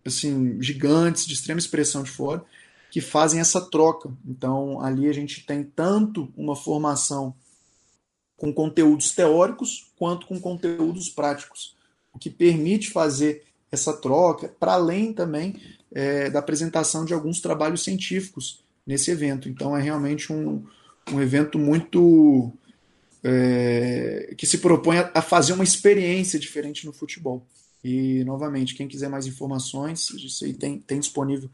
assim 0.06 0.62
gigantes 0.62 1.26
de 1.26 1.34
extrema 1.34 1.60
expressão 1.60 2.04
de 2.04 2.10
fora, 2.10 2.44
que 2.98 3.02
fazem 3.02 3.40
essa 3.40 3.62
troca. 3.62 4.10
Então, 4.26 4.82
ali 4.82 5.08
a 5.08 5.14
gente 5.14 5.46
tem 5.46 5.64
tanto 5.64 6.34
uma 6.36 6.56
formação 6.56 7.36
com 8.36 8.52
conteúdos 8.52 9.12
teóricos 9.12 9.92
quanto 10.00 10.26
com 10.26 10.40
conteúdos 10.40 11.08
práticos, 11.08 11.76
o 12.12 12.18
que 12.18 12.32
permite 12.32 12.90
fazer 12.90 13.44
essa 13.72 13.94
troca, 13.94 14.52
para 14.60 14.74
além 14.74 15.14
também 15.14 15.62
é, 15.92 16.32
da 16.32 16.40
apresentação 16.40 17.06
de 17.06 17.14
alguns 17.14 17.40
trabalhos 17.40 17.84
científicos 17.84 18.64
nesse 18.84 19.12
evento. 19.12 19.48
Então, 19.48 19.78
é 19.78 19.82
realmente 19.84 20.34
um, 20.34 20.66
um 21.14 21.22
evento 21.22 21.60
muito 21.60 22.52
é, 23.24 24.34
que 24.36 24.48
se 24.48 24.58
propõe 24.58 24.98
a, 24.98 25.12
a, 25.14 25.22
fazer 25.22 25.54
uma 25.54 25.64
experiência 25.64 26.40
diferente 26.40 26.84
no 26.84 26.92
futebol. 26.92 27.46
E, 27.84 28.24
novamente, 28.24 28.74
quem 28.74 28.88
quiser 28.88 29.08
mais 29.08 29.28
informações, 29.28 30.10
isso 30.10 30.46
aí 30.46 30.54
tem, 30.54 30.80
tem 30.80 31.00
disponível 31.00 31.48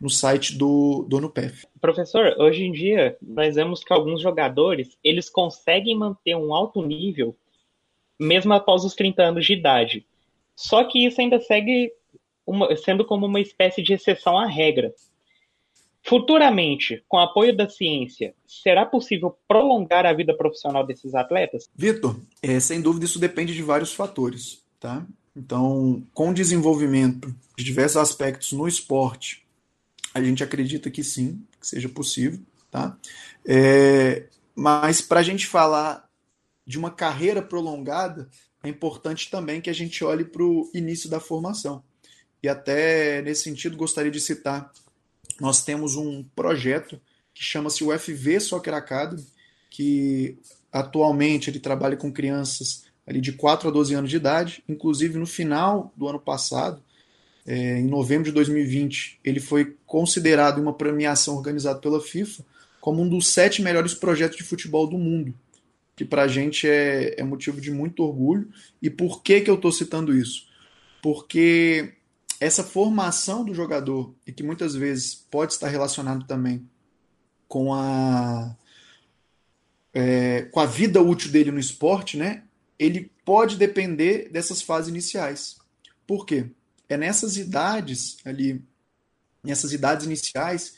no 0.00 0.08
site 0.08 0.56
do, 0.56 1.04
do 1.08 1.20
NUPEF. 1.20 1.66
Professor, 1.80 2.34
hoje 2.38 2.64
em 2.64 2.72
dia, 2.72 3.16
nós 3.20 3.56
vemos 3.56 3.82
que 3.82 3.92
alguns 3.92 4.20
jogadores, 4.20 4.96
eles 5.02 5.28
conseguem 5.28 5.96
manter 5.96 6.34
um 6.34 6.54
alto 6.54 6.82
nível 6.82 7.36
mesmo 8.18 8.52
após 8.52 8.84
os 8.84 8.94
30 8.94 9.22
anos 9.22 9.46
de 9.46 9.52
idade. 9.52 10.06
Só 10.56 10.82
que 10.84 11.06
isso 11.06 11.20
ainda 11.20 11.40
segue 11.40 11.92
uma, 12.44 12.74
sendo 12.76 13.04
como 13.04 13.26
uma 13.26 13.40
espécie 13.40 13.82
de 13.82 13.92
exceção 13.92 14.36
à 14.36 14.46
regra. 14.46 14.92
Futuramente, 16.02 17.04
com 17.06 17.18
apoio 17.18 17.54
da 17.54 17.68
ciência, 17.68 18.34
será 18.46 18.86
possível 18.86 19.36
prolongar 19.46 20.06
a 20.06 20.12
vida 20.12 20.34
profissional 20.34 20.84
desses 20.84 21.14
atletas? 21.14 21.68
Vitor, 21.76 22.16
é, 22.42 22.58
sem 22.58 22.80
dúvida 22.80 23.04
isso 23.04 23.18
depende 23.18 23.54
de 23.54 23.62
vários 23.62 23.92
fatores, 23.92 24.62
tá? 24.80 25.06
Então, 25.36 26.02
com 26.14 26.30
o 26.30 26.34
desenvolvimento 26.34 27.32
de 27.56 27.62
diversos 27.62 27.98
aspectos 27.98 28.52
no 28.52 28.66
esporte, 28.66 29.46
a 30.18 30.28
gente 30.28 30.42
acredita 30.42 30.90
que 30.90 31.02
sim, 31.02 31.42
que 31.60 31.66
seja 31.66 31.88
possível, 31.88 32.40
tá? 32.70 32.96
É, 33.46 34.26
mas 34.54 35.00
para 35.00 35.20
a 35.20 35.22
gente 35.22 35.46
falar 35.46 36.08
de 36.66 36.78
uma 36.78 36.90
carreira 36.90 37.40
prolongada, 37.40 38.28
é 38.62 38.68
importante 38.68 39.30
também 39.30 39.60
que 39.60 39.70
a 39.70 39.74
gente 39.74 40.04
olhe 40.04 40.24
para 40.24 40.42
o 40.42 40.70
início 40.74 41.08
da 41.08 41.20
formação. 41.20 41.82
E 42.42 42.48
até 42.48 43.22
nesse 43.22 43.44
sentido 43.44 43.76
gostaria 43.76 44.10
de 44.10 44.20
citar, 44.20 44.70
nós 45.40 45.64
temos 45.64 45.96
um 45.96 46.24
projeto 46.34 47.00
que 47.32 47.42
chama-se 47.42 47.84
o 47.84 47.96
FV 47.96 48.40
Soccer 48.40 48.74
Academy, 48.74 49.24
que 49.70 50.38
atualmente 50.72 51.50
ele 51.50 51.60
trabalha 51.60 51.96
com 51.96 52.12
crianças 52.12 52.84
ali 53.06 53.20
de 53.20 53.32
4 53.32 53.68
a 53.68 53.70
12 53.70 53.94
anos 53.94 54.10
de 54.10 54.16
idade, 54.16 54.62
inclusive 54.68 55.18
no 55.18 55.26
final 55.26 55.92
do 55.96 56.08
ano 56.08 56.20
passado, 56.20 56.82
é, 57.50 57.78
em 57.78 57.86
novembro 57.86 58.24
de 58.24 58.32
2020, 58.32 59.20
ele 59.24 59.40
foi 59.40 59.74
considerado 59.86 60.58
em 60.58 60.62
uma 60.62 60.74
premiação 60.74 61.34
organizada 61.34 61.80
pela 61.80 61.98
FIFA 61.98 62.44
como 62.78 63.02
um 63.02 63.08
dos 63.08 63.26
sete 63.28 63.62
melhores 63.62 63.94
projetos 63.94 64.36
de 64.36 64.44
futebol 64.44 64.86
do 64.86 64.98
mundo, 64.98 65.34
que 65.96 66.04
para 66.04 66.22
a 66.22 66.28
gente 66.28 66.68
é, 66.68 67.18
é, 67.18 67.24
motivo 67.24 67.58
de 67.60 67.70
muito 67.70 68.04
orgulho. 68.04 68.48
E 68.82 68.90
por 68.90 69.22
que, 69.22 69.40
que 69.40 69.50
eu 69.50 69.54
estou 69.54 69.72
citando 69.72 70.14
isso? 70.14 70.46
Porque 71.02 71.94
essa 72.38 72.62
formação 72.62 73.44
do 73.44 73.54
jogador, 73.54 74.14
e 74.26 74.32
que 74.32 74.42
muitas 74.42 74.74
vezes 74.74 75.14
pode 75.14 75.54
estar 75.54 75.68
relacionado 75.68 76.26
também 76.26 76.68
com 77.48 77.72
a, 77.72 78.54
é, 79.94 80.42
com 80.52 80.60
a 80.60 80.66
vida 80.66 81.00
útil 81.00 81.32
dele 81.32 81.50
no 81.50 81.58
esporte, 81.58 82.18
né? 82.18 82.42
ele 82.78 83.10
pode 83.24 83.56
depender 83.56 84.28
dessas 84.30 84.62
fases 84.62 84.88
iniciais. 84.88 85.56
Por 86.06 86.24
quê? 86.24 86.50
É 86.88 86.96
nessas 86.96 87.36
idades 87.36 88.16
ali, 88.24 88.64
nessas 89.42 89.72
idades 89.72 90.06
iniciais, 90.06 90.74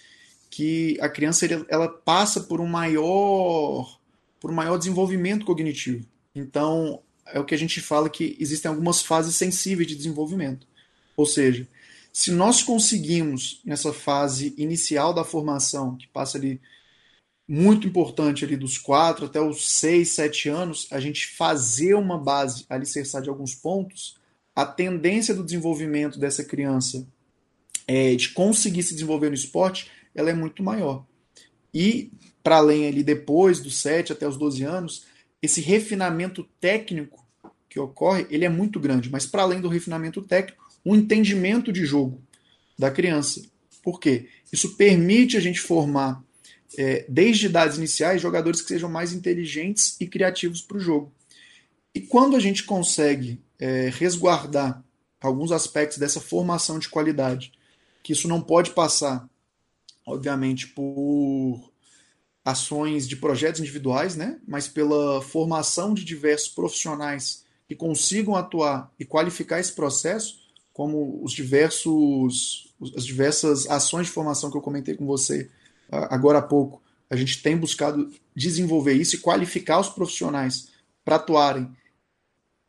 que 0.51 0.99
a 1.01 1.09
criança 1.09 1.47
ela 1.69 1.89
passa 1.89 2.41
por 2.41 2.61
um 2.61 2.67
maior 2.67 3.99
por 4.41 4.51
um 4.51 4.55
maior 4.55 4.79
desenvolvimento 4.79 5.45
cognitivo. 5.45 6.07
Então, 6.35 7.03
é 7.27 7.39
o 7.39 7.45
que 7.45 7.55
a 7.55 7.59
gente 7.59 7.81
fala 7.81 8.09
que 8.09 8.37
existem 8.41 8.71
algumas 8.71 9.03
fases 9.03 9.37
sensíveis 9.37 9.87
de 9.87 9.95
desenvolvimento. 9.95 10.67
Ou 11.15 11.27
seja, 11.27 11.69
se 12.13 12.33
nós 12.33 12.63
conseguimos 12.63 13.61
nessa 13.65 13.93
fase 13.93 14.55
inicial 14.57 15.13
da 15.13 15.25
formação, 15.25 15.97
que 15.97 16.09
passa 16.09 16.39
ali 16.39 16.61
muito 17.47 17.87
importante 17.87 18.45
ali 18.45 18.57
dos 18.57 18.79
4 18.79 19.27
até 19.27 19.41
os 19.41 19.69
6, 19.69 20.09
7 20.09 20.49
anos, 20.49 20.87
a 20.91 20.99
gente 20.99 21.27
fazer 21.27 21.95
uma 21.95 22.17
base 22.17 22.65
alicerçada 22.69 23.25
de 23.25 23.31
alguns 23.31 23.55
pontos, 23.55 24.20
a 24.55 24.65
tendência 24.65 25.35
do 25.35 25.45
desenvolvimento 25.45 26.19
dessa 26.19 26.45
criança 26.45 27.07
é, 27.87 28.15
de 28.15 28.31
conseguir 28.31 28.83
se 28.83 28.95
desenvolver 28.95 29.29
no 29.29 29.35
esporte 29.35 29.91
ela 30.15 30.31
é 30.31 30.35
muito 30.35 30.63
maior. 30.63 31.07
E, 31.73 32.11
para 32.43 32.57
além 32.57 32.87
ali, 32.87 33.03
depois 33.03 33.61
dos 33.61 33.77
7 33.79 34.13
até 34.13 34.27
os 34.27 34.37
12 34.37 34.65
anos, 34.65 35.07
esse 35.41 35.61
refinamento 35.61 36.45
técnico 36.61 37.25
que 37.69 37.79
ocorre, 37.79 38.27
ele 38.31 38.45
é 38.45 38.49
muito 38.49 38.81
grande. 38.81 39.09
Mas, 39.09 39.27
para 39.27 39.43
além 39.43 39.61
do 39.61 39.69
refinamento 39.69 40.21
técnico, 40.23 40.69
o 40.85 40.97
entendimento 40.97 41.73
de 41.73 41.85
jogo 41.85 42.21
da 42.79 42.91
criança. 42.91 43.43
Por 43.83 44.01
quê? 44.01 44.29
Isso 44.53 44.77
permite 44.77 45.37
a 45.37 45.41
gente 45.41 45.61
formar, 45.61 46.23
é, 46.77 47.05
desde 47.09 47.47
idades 47.47 47.79
iniciais, 47.79 48.21
jogadores 48.21 48.61
que 48.61 48.69
sejam 48.69 48.89
mais 48.89 49.13
inteligentes 49.13 49.97
e 50.01 50.07
criativos 50.07 50.61
para 50.61 50.77
o 50.77 50.81
jogo. 50.81 51.13
E 51.95 52.01
quando 52.01 52.37
a 52.37 52.41
gente 52.41 52.65
consegue 52.65 53.41
é, 53.61 53.91
resguardar 53.91 54.83
alguns 55.21 55.53
aspectos 55.53 55.99
dessa 55.99 56.21
formação 56.21 56.79
de 56.79 56.89
qualidade, 56.89 57.53
que 58.03 58.13
isso 58.13 58.27
não 58.27 58.41
pode 58.41 58.71
passar 58.71 59.29
obviamente, 60.11 60.67
por 60.69 61.71
ações 62.45 63.09
de 63.09 63.17
projetos 63.17 63.61
individuais, 63.61 64.17
né? 64.17 64.39
mas 64.47 64.67
pela 64.67 65.23
formação 65.23 65.95
de 65.95 66.05
diversos 66.05 66.49
profissionais 66.49 67.45
que 67.69 67.77
consigam 67.77 68.35
atuar 68.35 68.93
e 68.99 69.05
qualificar 69.05 69.61
esse 69.61 69.73
processo, 69.73 70.41
como 70.73 71.23
os 71.23 71.33
diversos, 71.33 72.75
as 72.97 73.05
diversas 73.05 73.69
ações 73.69 74.07
de 74.07 74.13
formação 74.13 74.51
que 74.51 74.57
eu 74.57 74.63
comentei 74.63 74.95
com 74.97 75.07
você 75.07 75.49
agora 75.91 76.39
há 76.39 76.43
pouco. 76.43 76.83
A 77.09 77.17
gente 77.17 77.43
tem 77.43 77.57
buscado 77.57 78.11
desenvolver 78.35 78.95
isso 78.95 79.17
e 79.17 79.19
qualificar 79.19 79.79
os 79.79 79.89
profissionais 79.89 80.69
para 81.05 81.17
atuarem 81.17 81.71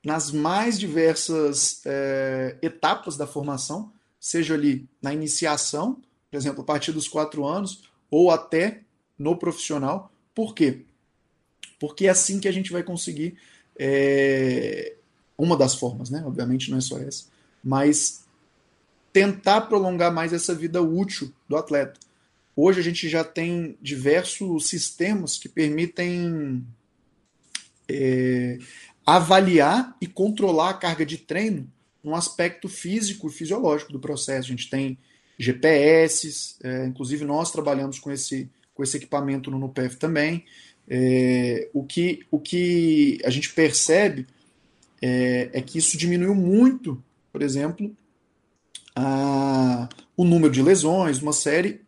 nas 0.04 0.32
mais 0.32 0.80
diversas 0.80 1.82
é, 1.86 2.58
etapas 2.62 3.18
da 3.18 3.28
formação, 3.28 3.92
seja 4.20 4.54
ali 4.54 4.88
na 5.02 5.14
iniciação, 5.14 6.02
por 6.30 6.38
exemplo, 6.38 6.62
a 6.62 6.66
partir 6.66 6.92
dos 6.92 7.08
quatro 7.08 7.46
anos, 7.46 7.84
ou 8.10 8.32
até 8.32 8.82
no 9.18 9.38
profissional. 9.38 10.12
Por 10.34 10.56
quê? 10.56 10.86
Porque 11.80 12.08
é 12.08 12.10
assim 12.10 12.40
que 12.40 12.48
a 12.48 12.52
gente 12.52 12.72
vai 12.72 12.84
conseguir. 12.84 13.38
É, 13.78 14.96
uma 15.38 15.58
das 15.58 15.74
formas, 15.74 16.10
né? 16.10 16.24
Obviamente 16.26 16.70
não 16.70 16.78
é 16.78 16.82
só 16.82 17.00
essa. 17.00 17.26
Mas 17.64 18.24
tentar 19.12 19.62
prolongar 19.62 20.14
mais 20.14 20.34
essa 20.34 20.54
vida 20.54 20.82
útil 20.82 21.34
do 21.50 21.58
atleta. 21.58 22.00
Hoje 22.56 22.80
a 22.80 22.84
gente 22.84 23.10
já 23.10 23.24
tem 23.24 23.76
diversos 23.82 24.68
sistemas 24.68 25.38
que 25.38 25.50
permitem 25.50 26.66
é, 27.90 28.60
avaliar 29.06 29.96
e 30.00 30.08
controlar 30.08 30.70
a 30.70 30.74
carga 30.74 31.06
de 31.06 31.18
treino 31.18 31.72
no 32.04 32.16
aspecto 32.16 32.68
físico 32.68 33.28
e 33.28 33.32
fisiológico 33.32 33.92
do 33.92 34.00
processo. 34.00 34.48
A 34.48 34.52
gente 34.52 34.70
tem 34.70 34.98
GPS, 35.38 36.56
é, 36.64 36.86
inclusive 36.86 37.26
nós 37.26 37.52
trabalhamos 37.52 38.00
com 38.00 38.12
esse, 38.12 38.50
com 38.74 38.84
esse 38.84 38.98
equipamento 38.98 39.50
no 39.50 39.60
NUPEF 39.60 39.98
também. 39.98 40.46
É, 40.88 41.70
o, 41.74 41.84
que, 41.84 42.26
o 42.30 42.40
que 42.40 43.20
a 43.24 43.30
gente 43.30 43.52
percebe 43.54 44.28
é, 45.02 45.50
é 45.54 45.62
que 45.62 45.78
isso 45.78 45.98
diminuiu 45.98 46.36
muito, 46.36 47.02
por 47.32 47.42
exemplo, 47.42 47.96
a, 48.96 49.88
o 50.16 50.26
número 50.26 50.52
de 50.52 50.62
lesões, 50.62 51.22
uma 51.22 51.34
série 51.34 51.82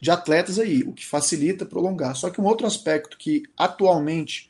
de 0.00 0.10
atletas 0.10 0.58
aí, 0.58 0.82
o 0.82 0.92
que 0.92 1.04
facilita 1.04 1.66
prolongar. 1.66 2.16
Só 2.16 2.30
que 2.30 2.40
um 2.40 2.44
outro 2.44 2.66
aspecto 2.66 3.18
que 3.18 3.42
atualmente 3.56 4.49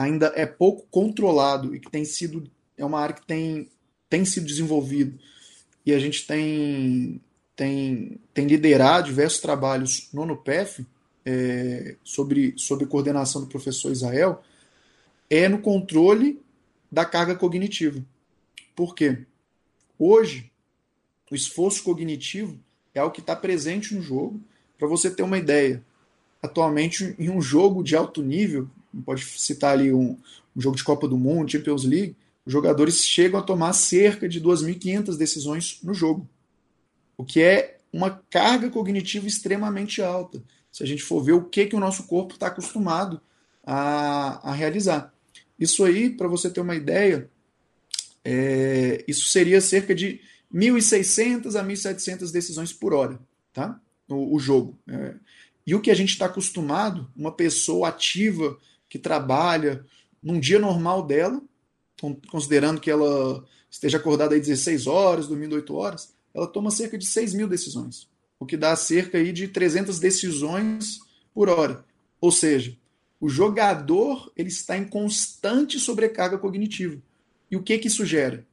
ainda 0.00 0.32
é 0.34 0.46
pouco 0.46 0.86
controlado 0.90 1.74
e 1.74 1.80
que 1.80 1.90
tem 1.90 2.04
sido 2.04 2.50
é 2.76 2.84
uma 2.84 3.00
área 3.00 3.14
que 3.14 3.26
tem, 3.26 3.68
tem 4.08 4.24
sido 4.24 4.46
desenvolvido 4.46 5.18
e 5.84 5.92
a 5.92 5.98
gente 5.98 6.26
tem 6.26 7.20
tem, 7.54 8.18
tem 8.32 8.46
liderado 8.46 9.08
diversos 9.08 9.38
trabalhos 9.38 10.08
no 10.14 10.24
NUPEF 10.24 10.86
é, 11.26 11.96
sobre, 12.02 12.54
sobre 12.56 12.86
coordenação 12.86 13.42
do 13.42 13.48
professor 13.48 13.92
Israel, 13.92 14.42
é 15.28 15.46
no 15.46 15.58
controle 15.58 16.40
da 16.90 17.04
carga 17.04 17.34
cognitiva. 17.34 18.02
Por 18.74 18.94
quê? 18.94 19.26
Hoje, 19.98 20.50
o 21.30 21.34
esforço 21.34 21.82
cognitivo 21.82 22.58
é 22.94 23.02
o 23.02 23.10
que 23.10 23.20
está 23.20 23.36
presente 23.36 23.94
no 23.94 24.00
jogo. 24.00 24.40
Para 24.78 24.88
você 24.88 25.10
ter 25.10 25.22
uma 25.22 25.36
ideia, 25.36 25.84
atualmente 26.42 27.14
em 27.18 27.28
um 27.28 27.42
jogo 27.42 27.84
de 27.84 27.94
alto 27.94 28.22
nível, 28.22 28.70
pode 29.04 29.24
citar 29.24 29.72
ali 29.72 29.92
um, 29.92 30.16
um 30.56 30.60
jogo 30.60 30.76
de 30.76 30.84
Copa 30.84 31.06
do 31.06 31.16
Mundo, 31.16 31.50
Champions 31.50 31.84
League, 31.84 32.16
os 32.44 32.52
jogadores 32.52 33.04
chegam 33.04 33.38
a 33.38 33.42
tomar 33.42 33.72
cerca 33.72 34.28
de 34.28 34.40
2.500 34.40 35.16
decisões 35.16 35.78
no 35.82 35.94
jogo 35.94 36.28
o 37.20 37.24
que 37.24 37.42
é 37.42 37.76
uma 37.92 38.10
carga 38.30 38.70
cognitiva 38.70 39.26
extremamente 39.26 40.00
alta. 40.00 40.42
Se 40.72 40.82
a 40.82 40.86
gente 40.86 41.02
for 41.02 41.22
ver 41.22 41.32
o 41.32 41.44
que, 41.44 41.66
que 41.66 41.76
o 41.76 41.80
nosso 41.80 42.04
corpo 42.04 42.32
está 42.32 42.46
acostumado 42.46 43.20
a, 43.62 44.50
a 44.50 44.54
realizar. 44.54 45.12
Isso 45.58 45.84
aí, 45.84 46.08
para 46.08 46.28
você 46.28 46.48
ter 46.48 46.62
uma 46.62 46.74
ideia, 46.74 47.28
é, 48.24 49.04
isso 49.06 49.26
seria 49.26 49.60
cerca 49.60 49.94
de 49.94 50.18
1.600 50.50 51.60
a 51.60 51.62
1.700 51.62 52.32
decisões 52.32 52.72
por 52.72 52.94
hora, 52.94 53.20
tá? 53.52 53.78
O, 54.08 54.36
o 54.36 54.38
jogo. 54.38 54.78
É. 54.88 55.14
E 55.66 55.74
o 55.74 55.80
que 55.82 55.90
a 55.90 55.94
gente 55.94 56.12
está 56.12 56.24
acostumado, 56.24 57.06
uma 57.14 57.32
pessoa 57.32 57.90
ativa 57.90 58.58
que 58.90 58.98
trabalha 58.98 59.86
num 60.22 60.38
dia 60.38 60.58
normal 60.58 61.06
dela, 61.06 61.40
considerando 62.28 62.80
que 62.80 62.90
ela 62.90 63.42
esteja 63.70 63.96
acordada 63.96 64.34
aí 64.34 64.40
16 64.40 64.86
horas, 64.86 65.28
dormindo 65.28 65.54
8 65.54 65.74
horas, 65.74 66.12
ela 66.34 66.46
toma 66.46 66.70
cerca 66.70 66.98
de 66.98 67.06
6 67.06 67.32
mil 67.34 67.48
decisões, 67.48 68.08
o 68.38 68.44
que 68.44 68.56
dá 68.56 68.74
cerca 68.74 69.16
aí 69.16 69.32
de 69.32 69.48
300 69.48 69.98
decisões 70.00 70.98
por 71.32 71.48
hora. 71.48 71.84
Ou 72.20 72.32
seja, 72.32 72.76
o 73.20 73.28
jogador 73.28 74.30
ele 74.36 74.48
está 74.48 74.76
em 74.76 74.84
constante 74.84 75.78
sobrecarga 75.78 76.36
cognitiva. 76.36 77.00
E 77.50 77.56
o 77.56 77.62
que, 77.62 77.78
que 77.78 77.88
isso 77.88 78.04
gera? 78.04 78.46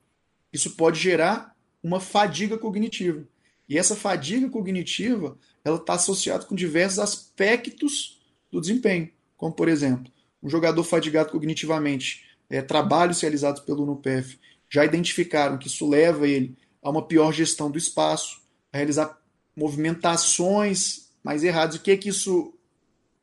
Isso 0.53 0.71
pode 0.75 0.99
gerar 0.99 1.55
uma 1.81 1.99
fadiga 1.99 2.57
cognitiva. 2.57 3.23
E 3.67 3.77
essa 3.77 3.95
fadiga 3.95 4.49
cognitiva, 4.49 5.38
ela 5.63 5.77
está 5.77 5.93
associada 5.93 6.45
com 6.45 6.55
diversos 6.55 6.99
aspectos 6.99 8.21
do 8.51 8.61
desempenho, 8.61 9.09
como 9.35 9.53
por 9.53 9.67
exemplo, 9.67 10.11
um 10.41 10.49
jogador 10.49 10.83
fadigado 10.83 11.31
cognitivamente, 11.31 12.25
é, 12.49 12.61
trabalhos 12.61 13.21
realizados 13.21 13.61
pelo 13.61 13.85
NUPEF 13.85 14.39
já 14.69 14.85
identificaram 14.85 15.57
que 15.57 15.67
isso 15.67 15.88
leva 15.88 16.27
ele 16.27 16.57
a 16.81 16.89
uma 16.89 17.05
pior 17.05 17.31
gestão 17.31 17.69
do 17.69 17.77
espaço, 17.77 18.41
a 18.71 18.77
realizar 18.77 19.17
movimentações 19.55 21.09
mais 21.23 21.43
erradas. 21.43 21.75
O 21.75 21.81
que 21.81 21.91
é 21.91 21.97
que 21.97 22.09
isso, 22.09 22.53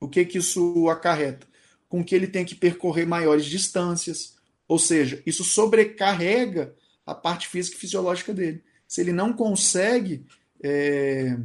o 0.00 0.08
que 0.08 0.20
é 0.20 0.24
que 0.24 0.38
isso 0.38 0.88
acarreta? 0.88 1.46
Com 1.88 2.04
que 2.04 2.14
ele 2.14 2.26
tem 2.26 2.44
que 2.44 2.54
percorrer 2.54 3.06
maiores 3.06 3.46
distâncias, 3.46 4.34
ou 4.66 4.78
seja, 4.78 5.22
isso 5.24 5.44
sobrecarrega 5.44 6.74
a 7.06 7.14
parte 7.14 7.48
física 7.48 7.76
e 7.76 7.80
fisiológica 7.80 8.32
dele. 8.32 8.62
Se 8.88 9.00
ele 9.00 9.12
não 9.12 9.32
consegue 9.32 10.26
é, 10.62 11.36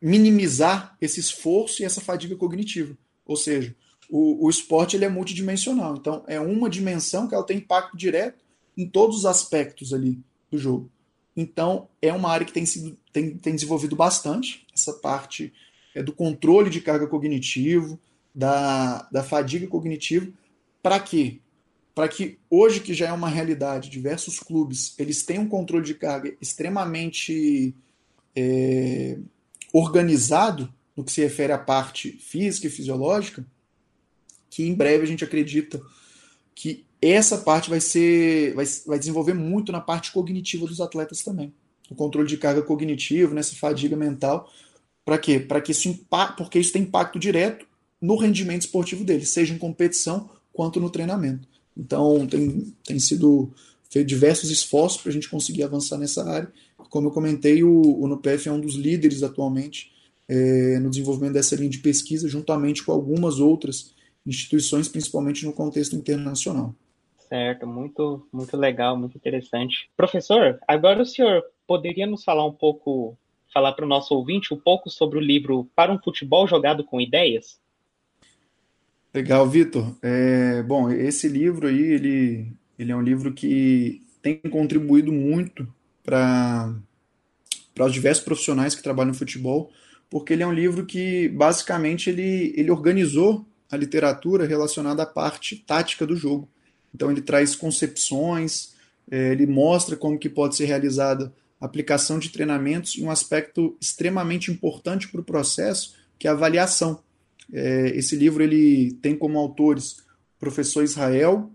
minimizar 0.00 0.96
esse 1.00 1.20
esforço 1.20 1.82
e 1.82 1.84
essa 1.84 2.00
fadiga 2.00 2.34
cognitiva, 2.36 2.96
ou 3.24 3.36
seja, 3.36 3.74
o, 4.12 4.44
o 4.44 4.50
esporte 4.50 4.94
ele 4.94 5.06
é 5.06 5.08
multidimensional. 5.08 5.96
Então, 5.96 6.22
é 6.26 6.38
uma 6.38 6.68
dimensão 6.68 7.26
que 7.26 7.34
ela 7.34 7.46
tem 7.46 7.56
impacto 7.56 7.96
direto 7.96 8.44
em 8.76 8.86
todos 8.86 9.16
os 9.16 9.24
aspectos 9.24 9.94
ali 9.94 10.20
do 10.50 10.58
jogo. 10.58 10.90
Então, 11.34 11.88
é 12.02 12.12
uma 12.12 12.28
área 12.28 12.44
que 12.44 12.52
tem, 12.52 12.66
sido, 12.66 12.94
tem, 13.10 13.38
tem 13.38 13.54
desenvolvido 13.54 13.96
bastante 13.96 14.66
essa 14.74 14.92
parte 14.92 15.50
é, 15.94 16.02
do 16.02 16.12
controle 16.12 16.68
de 16.68 16.82
carga 16.82 17.06
cognitivo, 17.06 17.98
da, 18.34 19.08
da 19.10 19.22
fadiga 19.22 19.66
cognitiva. 19.66 20.30
Para 20.82 21.00
quê? 21.00 21.40
Para 21.94 22.06
que 22.06 22.38
hoje, 22.50 22.80
que 22.80 22.92
já 22.92 23.08
é 23.08 23.12
uma 23.12 23.30
realidade, 23.30 23.88
diversos 23.88 24.38
clubes 24.38 24.94
eles 24.98 25.22
têm 25.22 25.38
um 25.38 25.48
controle 25.48 25.86
de 25.86 25.94
carga 25.94 26.36
extremamente 26.38 27.74
é, 28.36 29.18
organizado 29.72 30.70
no 30.94 31.02
que 31.02 31.12
se 31.12 31.22
refere 31.22 31.54
à 31.54 31.58
parte 31.58 32.12
física 32.12 32.66
e 32.66 32.70
fisiológica, 32.70 33.46
que 34.52 34.68
em 34.68 34.74
breve 34.74 35.02
a 35.02 35.06
gente 35.06 35.24
acredita 35.24 35.80
que 36.54 36.84
essa 37.00 37.38
parte 37.38 37.70
vai 37.70 37.80
ser 37.80 38.54
vai, 38.54 38.66
vai 38.86 38.98
desenvolver 38.98 39.32
muito 39.32 39.72
na 39.72 39.80
parte 39.80 40.12
cognitiva 40.12 40.66
dos 40.66 40.78
atletas 40.78 41.22
também. 41.22 41.54
O 41.90 41.94
controle 41.94 42.28
de 42.28 42.36
carga 42.36 42.60
cognitivo, 42.60 43.34
nessa 43.34 43.56
fadiga 43.56 43.96
mental. 43.96 44.52
Para 45.06 45.16
quê? 45.16 45.40
Para 45.40 45.58
que 45.62 45.72
isso 45.72 45.88
impacte, 45.88 46.36
porque 46.36 46.58
isso 46.58 46.70
tem 46.70 46.82
impacto 46.82 47.18
direto 47.18 47.66
no 47.98 48.14
rendimento 48.16 48.60
esportivo 48.60 49.04
deles, 49.04 49.30
seja 49.30 49.54
em 49.54 49.58
competição 49.58 50.28
quanto 50.52 50.78
no 50.78 50.90
treinamento. 50.90 51.48
Então, 51.74 52.26
tem, 52.26 52.74
tem 52.84 52.98
sido 52.98 53.50
feito 53.88 54.06
diversos 54.06 54.50
esforços 54.50 55.00
para 55.00 55.10
a 55.10 55.14
gente 55.14 55.30
conseguir 55.30 55.62
avançar 55.62 55.96
nessa 55.96 56.28
área. 56.28 56.52
Como 56.90 57.08
eu 57.08 57.10
comentei, 57.10 57.64
o, 57.64 58.02
o 58.02 58.06
NUPEF 58.06 58.48
é 58.48 58.52
um 58.52 58.60
dos 58.60 58.74
líderes 58.74 59.22
atualmente 59.22 59.90
é, 60.28 60.78
no 60.78 60.90
desenvolvimento 60.90 61.32
dessa 61.32 61.56
linha 61.56 61.70
de 61.70 61.78
pesquisa, 61.78 62.28
juntamente 62.28 62.82
com 62.84 62.92
algumas 62.92 63.40
outras 63.40 63.94
instituições, 64.26 64.88
principalmente 64.88 65.44
no 65.44 65.52
contexto 65.52 65.96
internacional. 65.96 66.74
Certo, 67.28 67.66
muito, 67.66 68.26
muito 68.32 68.56
legal, 68.56 68.96
muito 68.96 69.16
interessante. 69.16 69.90
Professor, 69.96 70.58
agora 70.68 71.02
o 71.02 71.06
senhor 71.06 71.42
poderia 71.66 72.06
nos 72.06 72.22
falar 72.22 72.46
um 72.46 72.52
pouco, 72.52 73.16
falar 73.52 73.72
para 73.72 73.84
o 73.84 73.88
nosso 73.88 74.14
ouvinte 74.14 74.52
um 74.52 74.58
pouco 74.58 74.90
sobre 74.90 75.18
o 75.18 75.22
livro 75.22 75.68
Para 75.74 75.92
um 75.92 75.98
Futebol 75.98 76.46
Jogado 76.46 76.84
com 76.84 77.00
Ideias? 77.00 77.58
Legal, 79.14 79.46
Vitor. 79.48 79.96
É, 80.02 80.62
bom, 80.62 80.90
esse 80.90 81.28
livro 81.28 81.68
aí, 81.68 81.80
ele, 81.80 82.52
ele 82.78 82.92
é 82.92 82.96
um 82.96 83.02
livro 83.02 83.32
que 83.32 84.02
tem 84.20 84.36
contribuído 84.38 85.10
muito 85.12 85.66
para 86.02 86.74
para 87.74 87.86
os 87.86 87.92
diversos 87.92 88.24
profissionais 88.24 88.74
que 88.74 88.82
trabalham 88.82 89.12
no 89.12 89.18
futebol, 89.18 89.70
porque 90.10 90.32
ele 90.32 90.42
é 90.42 90.46
um 90.46 90.52
livro 90.52 90.84
que 90.84 91.28
basicamente 91.28 92.10
ele, 92.10 92.52
ele 92.56 92.70
organizou 92.70 93.46
a 93.72 93.76
literatura 93.76 94.46
relacionada 94.46 95.02
à 95.02 95.06
parte 95.06 95.56
tática 95.56 96.06
do 96.06 96.14
jogo. 96.14 96.46
Então 96.94 97.10
ele 97.10 97.22
traz 97.22 97.56
concepções, 97.56 98.74
é, 99.10 99.32
ele 99.32 99.46
mostra 99.46 99.96
como 99.96 100.18
que 100.18 100.28
pode 100.28 100.54
ser 100.54 100.66
realizada 100.66 101.32
a 101.58 101.64
aplicação 101.64 102.18
de 102.18 102.28
treinamentos 102.28 102.96
e 102.96 103.02
um 103.02 103.10
aspecto 103.10 103.74
extremamente 103.80 104.50
importante 104.50 105.08
para 105.08 105.22
o 105.22 105.24
processo, 105.24 105.94
que 106.18 106.28
é 106.28 106.30
a 106.30 106.34
avaliação. 106.34 107.02
É, 107.50 107.96
esse 107.96 108.14
livro 108.14 108.42
ele 108.42 108.92
tem 109.00 109.16
como 109.16 109.38
autores 109.38 109.92
o 110.36 110.38
professor 110.38 110.84
Israel, 110.84 111.50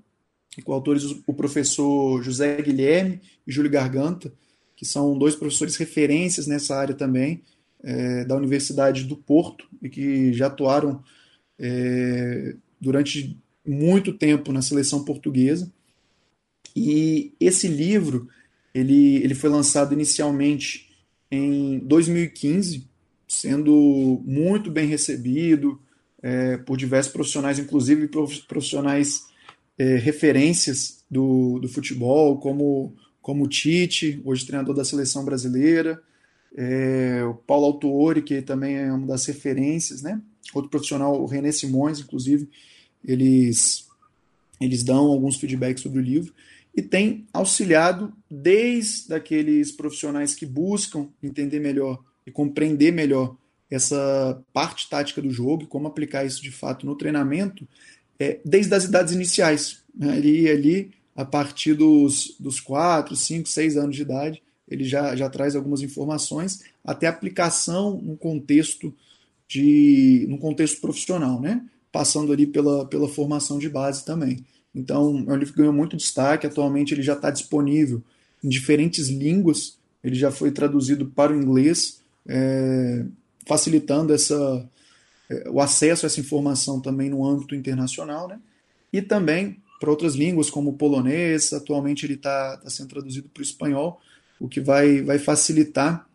e 0.57 0.61
com 0.61 0.73
autores 0.73 1.03
o 1.27 1.33
professor 1.33 2.23
José 2.23 2.59
Guilherme 2.63 3.21
e 3.45 3.51
Júlio 3.51 3.69
Garganta, 3.69 4.33
que 4.75 4.85
são 4.85 5.15
dois 5.15 5.35
professores 5.35 5.75
referências 5.75 6.47
nessa 6.47 6.75
área 6.75 6.95
também, 6.95 7.43
é, 7.83 8.25
da 8.25 8.35
Universidade 8.35 9.03
do 9.03 9.15
Porto, 9.15 9.67
e 9.83 9.89
que 9.89 10.33
já 10.33 10.47
atuaram 10.47 11.03
é, 11.59 12.55
durante 12.79 13.37
muito 13.65 14.13
tempo 14.13 14.51
na 14.51 14.61
seleção 14.61 15.03
portuguesa. 15.03 15.71
E 16.75 17.33
esse 17.39 17.67
livro 17.67 18.29
ele, 18.73 19.15
ele 19.23 19.33
foi 19.33 19.49
lançado 19.49 19.93
inicialmente 19.93 20.89
em 21.31 21.79
2015, 21.79 22.87
sendo 23.27 24.21
muito 24.25 24.69
bem 24.69 24.87
recebido 24.87 25.81
é, 26.21 26.57
por 26.57 26.77
diversos 26.77 27.11
profissionais, 27.11 27.59
inclusive 27.59 28.07
profissionais 28.47 29.25
é, 29.77 29.95
referências 29.97 31.03
do, 31.09 31.59
do 31.59 31.67
futebol, 31.67 32.39
como, 32.39 32.95
como 33.21 33.45
o 33.45 33.47
Tite, 33.47 34.21
hoje 34.23 34.45
treinador 34.45 34.75
da 34.75 34.85
seleção 34.85 35.25
brasileira, 35.25 36.01
é, 36.55 37.23
o 37.23 37.33
Paulo 37.33 37.65
Autuori, 37.65 38.21
que 38.21 38.41
também 38.41 38.77
é 38.77 38.91
uma 38.91 39.07
das 39.07 39.25
referências, 39.25 40.01
né? 40.01 40.21
Outro 40.53 40.69
profissional, 40.69 41.21
o 41.21 41.25
René 41.25 41.51
Simões, 41.51 41.99
inclusive, 41.99 42.49
eles, 43.03 43.87
eles 44.59 44.83
dão 44.83 45.05
alguns 45.05 45.37
feedbacks 45.37 45.81
sobre 45.81 45.99
o 45.99 46.03
livro 46.03 46.33
e 46.75 46.81
tem 46.81 47.25
auxiliado 47.33 48.13
desde 48.29 49.13
aqueles 49.13 49.71
profissionais 49.71 50.35
que 50.35 50.45
buscam 50.45 51.09
entender 51.23 51.59
melhor 51.59 52.03
e 52.25 52.31
compreender 52.31 52.91
melhor 52.91 53.35
essa 53.69 54.41
parte 54.53 54.89
tática 54.89 55.21
do 55.21 55.31
jogo 55.31 55.63
e 55.63 55.67
como 55.67 55.87
aplicar 55.87 56.25
isso 56.25 56.41
de 56.41 56.51
fato 56.51 56.85
no 56.85 56.95
treinamento, 56.95 57.67
é, 58.19 58.39
desde 58.45 58.73
as 58.73 58.85
idades 58.85 59.13
iniciais. 59.13 59.83
Né? 59.93 60.17
Ele 60.17 60.41
ia 60.41 60.53
ali 60.53 60.91
a 61.15 61.25
partir 61.25 61.73
dos, 61.73 62.35
dos 62.39 62.59
4, 62.59 63.15
5, 63.15 63.49
6 63.49 63.75
anos 63.77 63.95
de 63.95 64.03
idade, 64.03 64.43
ele 64.69 64.83
já, 64.83 65.15
já 65.15 65.27
traz 65.29 65.55
algumas 65.55 65.81
informações, 65.81 66.63
até 66.83 67.07
aplicação 67.07 67.99
no 67.99 68.15
contexto 68.15 68.93
de 69.47 70.25
no 70.29 70.37
contexto 70.37 70.81
profissional, 70.81 71.39
né? 71.39 71.65
Passando 71.91 72.33
ali 72.33 72.45
pela, 72.45 72.85
pela 72.85 73.07
formação 73.07 73.57
de 73.57 73.69
base 73.69 74.03
também. 74.03 74.45
Então, 74.75 75.25
é 75.27 75.33
um 75.33 75.35
livro 75.35 75.53
que 75.53 75.59
ganhou 75.59 75.73
muito 75.73 75.97
destaque. 75.97 76.45
Atualmente, 76.45 76.93
ele 76.93 77.01
já 77.01 77.13
está 77.13 77.31
disponível 77.31 78.03
em 78.43 78.49
diferentes 78.49 79.07
línguas. 79.07 79.77
Ele 80.03 80.15
já 80.15 80.31
foi 80.31 80.51
traduzido 80.51 81.07
para 81.07 81.33
o 81.33 81.35
inglês, 81.35 82.01
é, 82.27 83.05
facilitando 83.47 84.13
essa, 84.13 84.69
é, 85.29 85.49
o 85.49 85.59
acesso 85.59 86.05
a 86.05 86.07
essa 86.07 86.19
informação 86.19 86.79
também 86.79 87.09
no 87.09 87.25
âmbito 87.25 87.55
internacional, 87.55 88.27
né? 88.27 88.39
E 88.91 89.01
também 89.01 89.57
para 89.79 89.89
outras 89.89 90.15
línguas, 90.15 90.49
como 90.49 90.71
o 90.71 90.77
polonês. 90.77 91.53
Atualmente, 91.53 92.05
ele 92.05 92.13
está 92.13 92.57
tá 92.57 92.69
sendo 92.69 92.89
traduzido 92.89 93.29
para 93.29 93.41
o 93.41 93.43
espanhol, 93.43 94.01
o 94.39 94.47
que 94.47 94.59
vai, 94.59 95.01
vai 95.01 95.17
facilitar 95.17 96.07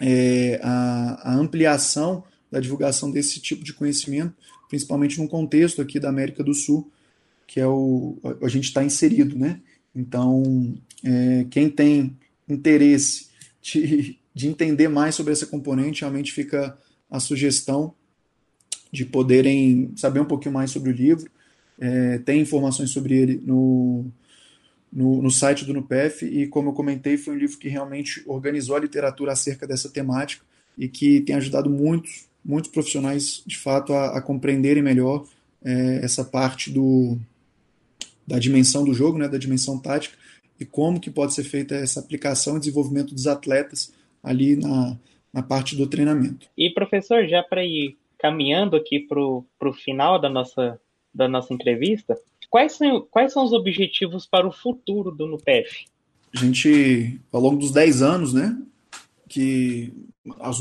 é, 0.00 0.60
a, 0.62 1.32
a 1.32 1.34
ampliação 1.34 2.22
da 2.50 2.60
divulgação 2.60 3.10
desse 3.10 3.40
tipo 3.40 3.64
de 3.64 3.72
conhecimento, 3.72 4.34
principalmente 4.68 5.18
num 5.18 5.26
contexto 5.26 5.82
aqui 5.82 6.00
da 6.00 6.08
América 6.08 6.42
do 6.42 6.54
Sul, 6.54 6.90
que 7.46 7.60
é 7.60 7.66
o 7.66 8.18
a 8.42 8.48
gente 8.48 8.64
está 8.64 8.84
inserido, 8.84 9.36
né? 9.36 9.60
Então, 9.94 10.74
é, 11.04 11.46
quem 11.50 11.68
tem 11.68 12.16
interesse 12.48 13.28
de, 13.60 14.18
de 14.34 14.48
entender 14.48 14.88
mais 14.88 15.14
sobre 15.14 15.32
essa 15.32 15.46
componente, 15.46 16.02
realmente 16.02 16.32
fica 16.32 16.78
a 17.10 17.18
sugestão 17.18 17.94
de 18.92 19.04
poderem 19.04 19.92
saber 19.96 20.20
um 20.20 20.24
pouquinho 20.24 20.54
mais 20.54 20.70
sobre 20.70 20.90
o 20.90 20.92
livro. 20.92 21.30
É, 21.78 22.18
tem 22.18 22.40
informações 22.40 22.90
sobre 22.90 23.16
ele 23.16 23.40
no, 23.44 24.06
no, 24.92 25.22
no, 25.22 25.30
site 25.30 25.64
do 25.64 25.72
NUPEF 25.72 26.24
e, 26.24 26.46
como 26.48 26.70
eu 26.70 26.72
comentei, 26.72 27.16
foi 27.16 27.34
um 27.34 27.38
livro 27.38 27.58
que 27.58 27.68
realmente 27.68 28.22
organizou 28.26 28.76
a 28.76 28.80
literatura 28.80 29.32
acerca 29.32 29.66
dessa 29.66 29.88
temática 29.88 30.44
e 30.76 30.88
que 30.88 31.20
tem 31.20 31.36
ajudado 31.36 31.70
muitos 31.70 32.27
muitos 32.48 32.70
profissionais, 32.70 33.42
de 33.46 33.58
fato, 33.58 33.92
a, 33.92 34.16
a 34.16 34.22
compreenderem 34.22 34.82
melhor 34.82 35.26
é, 35.62 36.00
essa 36.02 36.24
parte 36.24 36.70
do, 36.70 37.18
da 38.26 38.38
dimensão 38.38 38.82
do 38.82 38.94
jogo, 38.94 39.18
né, 39.18 39.28
da 39.28 39.36
dimensão 39.36 39.78
tática, 39.78 40.16
e 40.58 40.64
como 40.64 40.98
que 40.98 41.10
pode 41.10 41.34
ser 41.34 41.44
feita 41.44 41.74
essa 41.74 42.00
aplicação 42.00 42.56
e 42.56 42.60
desenvolvimento 42.60 43.14
dos 43.14 43.26
atletas 43.26 43.92
ali 44.22 44.56
na, 44.56 44.96
na 45.30 45.42
parte 45.42 45.76
do 45.76 45.86
treinamento. 45.86 46.48
E, 46.56 46.70
professor, 46.70 47.28
já 47.28 47.42
para 47.42 47.62
ir 47.62 47.98
caminhando 48.18 48.76
aqui 48.76 48.98
para 48.98 49.20
o 49.20 49.72
final 49.84 50.18
da 50.18 50.30
nossa, 50.30 50.80
da 51.14 51.28
nossa 51.28 51.52
entrevista, 51.52 52.18
quais 52.48 52.72
são, 52.72 53.06
quais 53.10 53.32
são 53.32 53.44
os 53.44 53.52
objetivos 53.52 54.26
para 54.26 54.48
o 54.48 54.52
futuro 54.52 55.10
do 55.10 55.26
NUPEF? 55.26 55.84
A 56.34 56.38
gente, 56.38 57.20
ao 57.30 57.40
longo 57.40 57.58
dos 57.58 57.70
10 57.70 58.02
anos, 58.02 58.32
né, 58.32 58.58
que 59.28 59.92
aos 60.38 60.60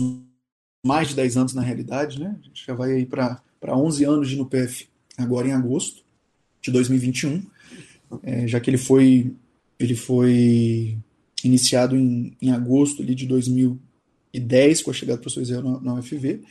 mais 0.87 1.09
de 1.09 1.15
10 1.15 1.37
anos 1.37 1.53
na 1.53 1.61
realidade, 1.61 2.19
né? 2.19 2.35
A 2.41 2.45
gente 2.45 2.65
já 2.65 2.73
vai 2.73 2.93
aí 2.93 3.05
para 3.05 3.41
11 3.63 4.03
anos 4.05 4.29
de 4.29 4.37
NUPEF 4.37 4.87
agora 5.17 5.47
em 5.47 5.51
agosto 5.51 6.03
de 6.61 6.71
2021, 6.71 7.45
é, 8.23 8.47
já 8.47 8.59
que 8.59 8.69
ele 8.69 8.77
foi, 8.77 9.33
ele 9.79 9.95
foi 9.95 10.97
iniciado 11.43 11.95
em, 11.95 12.35
em 12.41 12.51
agosto 12.51 13.01
ali, 13.01 13.13
de 13.13 13.25
2010, 13.27 14.81
com 14.81 14.91
a 14.91 14.93
chegada 14.93 15.17
do 15.17 15.21
professor 15.21 15.41
Israel 15.41 15.63
na, 15.63 15.81
na 15.81 15.93
UFV. 15.95 16.41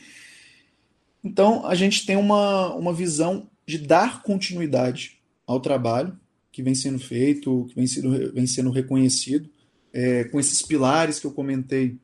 Então, 1.23 1.65
a 1.65 1.75
gente 1.75 2.05
tem 2.05 2.15
uma, 2.15 2.73
uma 2.75 2.93
visão 2.93 3.49
de 3.65 3.77
dar 3.77 4.23
continuidade 4.23 5.19
ao 5.45 5.59
trabalho 5.59 6.17
que 6.51 6.63
vem 6.63 6.73
sendo 6.73 6.99
feito, 6.99 7.65
que 7.69 7.75
vem 7.75 7.87
sendo, 7.87 8.33
vem 8.33 8.47
sendo 8.47 8.71
reconhecido, 8.71 9.49
é, 9.93 10.23
com 10.25 10.39
esses 10.39 10.61
pilares 10.61 11.19
que 11.19 11.27
eu 11.27 11.31
comentei 11.31 11.97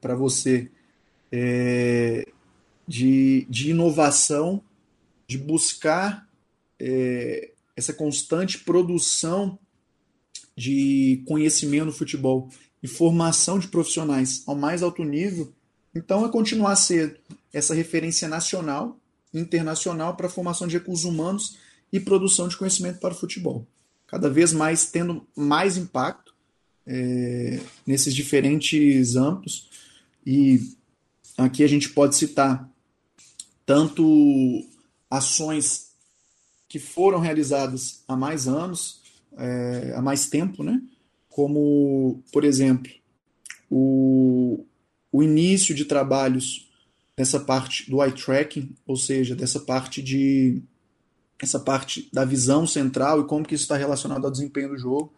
para 0.00 0.14
você, 0.14 0.70
é, 1.32 2.26
de, 2.86 3.46
de 3.48 3.70
inovação, 3.70 4.62
de 5.26 5.38
buscar 5.38 6.28
é, 6.78 7.52
essa 7.76 7.92
constante 7.92 8.58
produção 8.58 9.58
de 10.56 11.22
conhecimento 11.26 11.86
no 11.86 11.92
futebol 11.92 12.50
e 12.82 12.88
formação 12.88 13.58
de 13.58 13.68
profissionais 13.68 14.42
ao 14.46 14.54
mais 14.54 14.82
alto 14.82 15.04
nível, 15.04 15.52
então 15.94 16.24
é 16.24 16.28
continuar 16.28 16.72
a 16.72 16.76
ser 16.76 17.20
essa 17.52 17.74
referência 17.74 18.28
nacional, 18.28 18.98
internacional 19.32 20.16
para 20.16 20.26
a 20.26 20.30
formação 20.30 20.66
de 20.66 20.78
recursos 20.78 21.04
humanos 21.04 21.58
e 21.92 21.98
produção 21.98 22.48
de 22.48 22.56
conhecimento 22.56 22.98
para 23.00 23.14
o 23.14 23.16
futebol. 23.16 23.66
Cada 24.06 24.28
vez 24.28 24.52
mais 24.52 24.86
tendo 24.86 25.26
mais 25.36 25.76
impacto 25.76 26.34
é, 26.86 27.60
nesses 27.86 28.14
diferentes 28.14 29.16
âmbitos. 29.16 29.68
E 30.26 30.60
aqui 31.44 31.64
a 31.64 31.68
gente 31.68 31.90
pode 31.90 32.16
citar 32.16 32.68
tanto 33.66 34.64
ações 35.10 35.90
que 36.68 36.78
foram 36.78 37.18
realizadas 37.18 38.02
há 38.06 38.16
mais 38.16 38.46
anos, 38.46 39.00
é, 39.36 39.94
há 39.96 40.02
mais 40.02 40.28
tempo, 40.28 40.62
né? 40.62 40.80
como, 41.30 42.22
por 42.32 42.44
exemplo, 42.44 42.92
o, 43.70 44.66
o 45.10 45.22
início 45.22 45.74
de 45.74 45.84
trabalhos 45.84 46.68
dessa 47.16 47.38
parte 47.40 47.88
do 47.90 48.02
eye 48.02 48.12
tracking, 48.12 48.74
ou 48.86 48.96
seja, 48.96 49.36
dessa 49.36 49.60
parte 49.60 50.02
de 50.02 50.60
essa 51.40 51.58
parte 51.58 52.10
da 52.12 52.22
visão 52.22 52.66
central 52.66 53.20
e 53.20 53.26
como 53.26 53.46
que 53.46 53.54
isso 53.54 53.64
está 53.64 53.74
relacionado 53.74 54.26
ao 54.26 54.30
desempenho 54.30 54.70
do 54.70 54.78
jogo. 54.78 55.10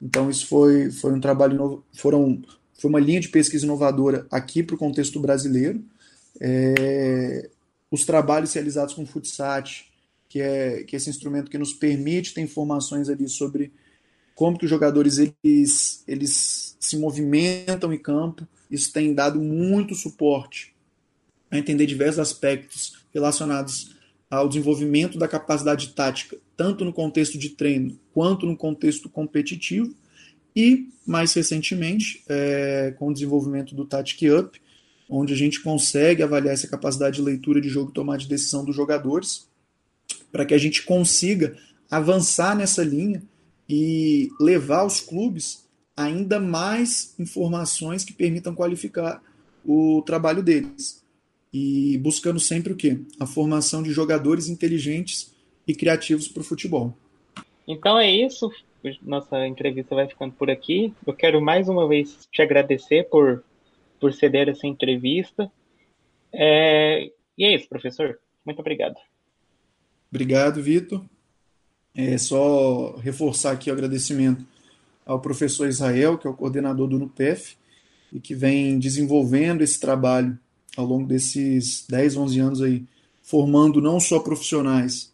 Então 0.00 0.30
isso 0.30 0.46
foi, 0.46 0.92
foi 0.92 1.12
um 1.12 1.20
trabalho 1.20 1.56
novo, 1.56 1.84
foram 1.92 2.40
foi 2.78 2.90
uma 2.90 3.00
linha 3.00 3.20
de 3.20 3.28
pesquisa 3.28 3.64
inovadora 3.64 4.26
aqui 4.30 4.62
para 4.62 4.74
o 4.74 4.78
contexto 4.78 5.20
brasileiro. 5.20 5.82
É, 6.40 7.48
os 7.90 8.04
trabalhos 8.04 8.52
realizados 8.52 8.94
com 8.94 9.02
o 9.02 9.06
Futsat, 9.06 9.86
que 10.28 10.40
é, 10.40 10.82
que 10.82 10.94
é 10.94 10.98
esse 10.98 11.08
instrumento 11.08 11.50
que 11.50 11.58
nos 11.58 11.72
permite 11.72 12.34
ter 12.34 12.40
informações 12.40 13.08
ali 13.08 13.28
sobre 13.28 13.72
como 14.34 14.58
que 14.58 14.64
os 14.64 14.70
jogadores 14.70 15.18
eles, 15.18 16.02
eles 16.08 16.76
se 16.80 16.98
movimentam 16.98 17.92
em 17.92 17.98
campo. 17.98 18.46
Isso 18.70 18.92
tem 18.92 19.14
dado 19.14 19.40
muito 19.40 19.94
suporte 19.94 20.74
a 21.50 21.58
entender 21.58 21.86
diversos 21.86 22.18
aspectos 22.18 23.04
relacionados 23.12 23.94
ao 24.28 24.48
desenvolvimento 24.48 25.16
da 25.16 25.28
capacidade 25.28 25.88
tática, 25.90 26.36
tanto 26.56 26.84
no 26.84 26.92
contexto 26.92 27.38
de 27.38 27.50
treino 27.50 27.98
quanto 28.12 28.46
no 28.46 28.56
contexto 28.56 29.08
competitivo, 29.08 29.94
e 30.54 30.88
mais 31.06 31.32
recentemente, 31.34 32.22
é, 32.28 32.94
com 32.98 33.08
o 33.08 33.12
desenvolvimento 33.12 33.74
do 33.74 33.84
Tactic 33.84 34.22
Up, 34.30 34.60
onde 35.08 35.34
a 35.34 35.36
gente 35.36 35.60
consegue 35.60 36.22
avaliar 36.22 36.54
essa 36.54 36.68
capacidade 36.68 37.16
de 37.16 37.22
leitura 37.22 37.60
de 37.60 37.68
jogo 37.68 37.90
e 37.90 37.94
tomar 37.94 38.16
de 38.16 38.26
decisão 38.26 38.64
dos 38.64 38.74
jogadores, 38.74 39.48
para 40.32 40.46
que 40.46 40.54
a 40.54 40.58
gente 40.58 40.82
consiga 40.82 41.56
avançar 41.90 42.56
nessa 42.56 42.82
linha 42.82 43.22
e 43.68 44.30
levar 44.40 44.84
os 44.84 45.00
clubes 45.00 45.64
ainda 45.96 46.40
mais 46.40 47.14
informações 47.18 48.04
que 48.04 48.12
permitam 48.12 48.54
qualificar 48.54 49.22
o 49.64 50.02
trabalho 50.02 50.42
deles 50.42 51.04
e 51.52 51.98
buscando 51.98 52.40
sempre 52.40 52.72
o 52.72 52.76
quê? 52.76 53.00
A 53.20 53.26
formação 53.26 53.82
de 53.82 53.92
jogadores 53.92 54.48
inteligentes 54.48 55.32
e 55.66 55.74
criativos 55.74 56.26
para 56.26 56.40
o 56.40 56.44
futebol. 56.44 56.96
Então 57.66 57.98
é 57.98 58.10
isso. 58.10 58.50
Nossa 59.02 59.46
entrevista 59.46 59.94
vai 59.94 60.06
ficando 60.06 60.34
por 60.34 60.50
aqui. 60.50 60.92
Eu 61.06 61.14
quero 61.14 61.40
mais 61.40 61.68
uma 61.68 61.88
vez 61.88 62.28
te 62.30 62.42
agradecer 62.42 63.08
por, 63.08 63.42
por 63.98 64.12
ceder 64.12 64.48
essa 64.48 64.66
entrevista. 64.66 65.50
É... 66.32 67.10
E 67.36 67.44
é 67.44 67.54
isso, 67.54 67.68
professor. 67.68 68.18
Muito 68.44 68.60
obrigado. 68.60 68.96
Obrigado, 70.10 70.62
Vitor. 70.62 71.02
É 71.94 72.18
só 72.18 72.96
reforçar 72.96 73.52
aqui 73.52 73.70
o 73.70 73.72
agradecimento 73.72 74.44
ao 75.06 75.20
professor 75.20 75.68
Israel, 75.68 76.18
que 76.18 76.26
é 76.26 76.30
o 76.30 76.34
coordenador 76.34 76.88
do 76.88 76.98
NUPEF, 76.98 77.56
e 78.12 78.20
que 78.20 78.34
vem 78.34 78.78
desenvolvendo 78.78 79.62
esse 79.62 79.80
trabalho 79.80 80.38
ao 80.76 80.84
longo 80.84 81.06
desses 81.06 81.86
10, 81.88 82.16
11 82.16 82.40
anos 82.40 82.62
aí, 82.62 82.84
formando 83.22 83.80
não 83.80 83.98
só 83.98 84.18
profissionais 84.20 85.12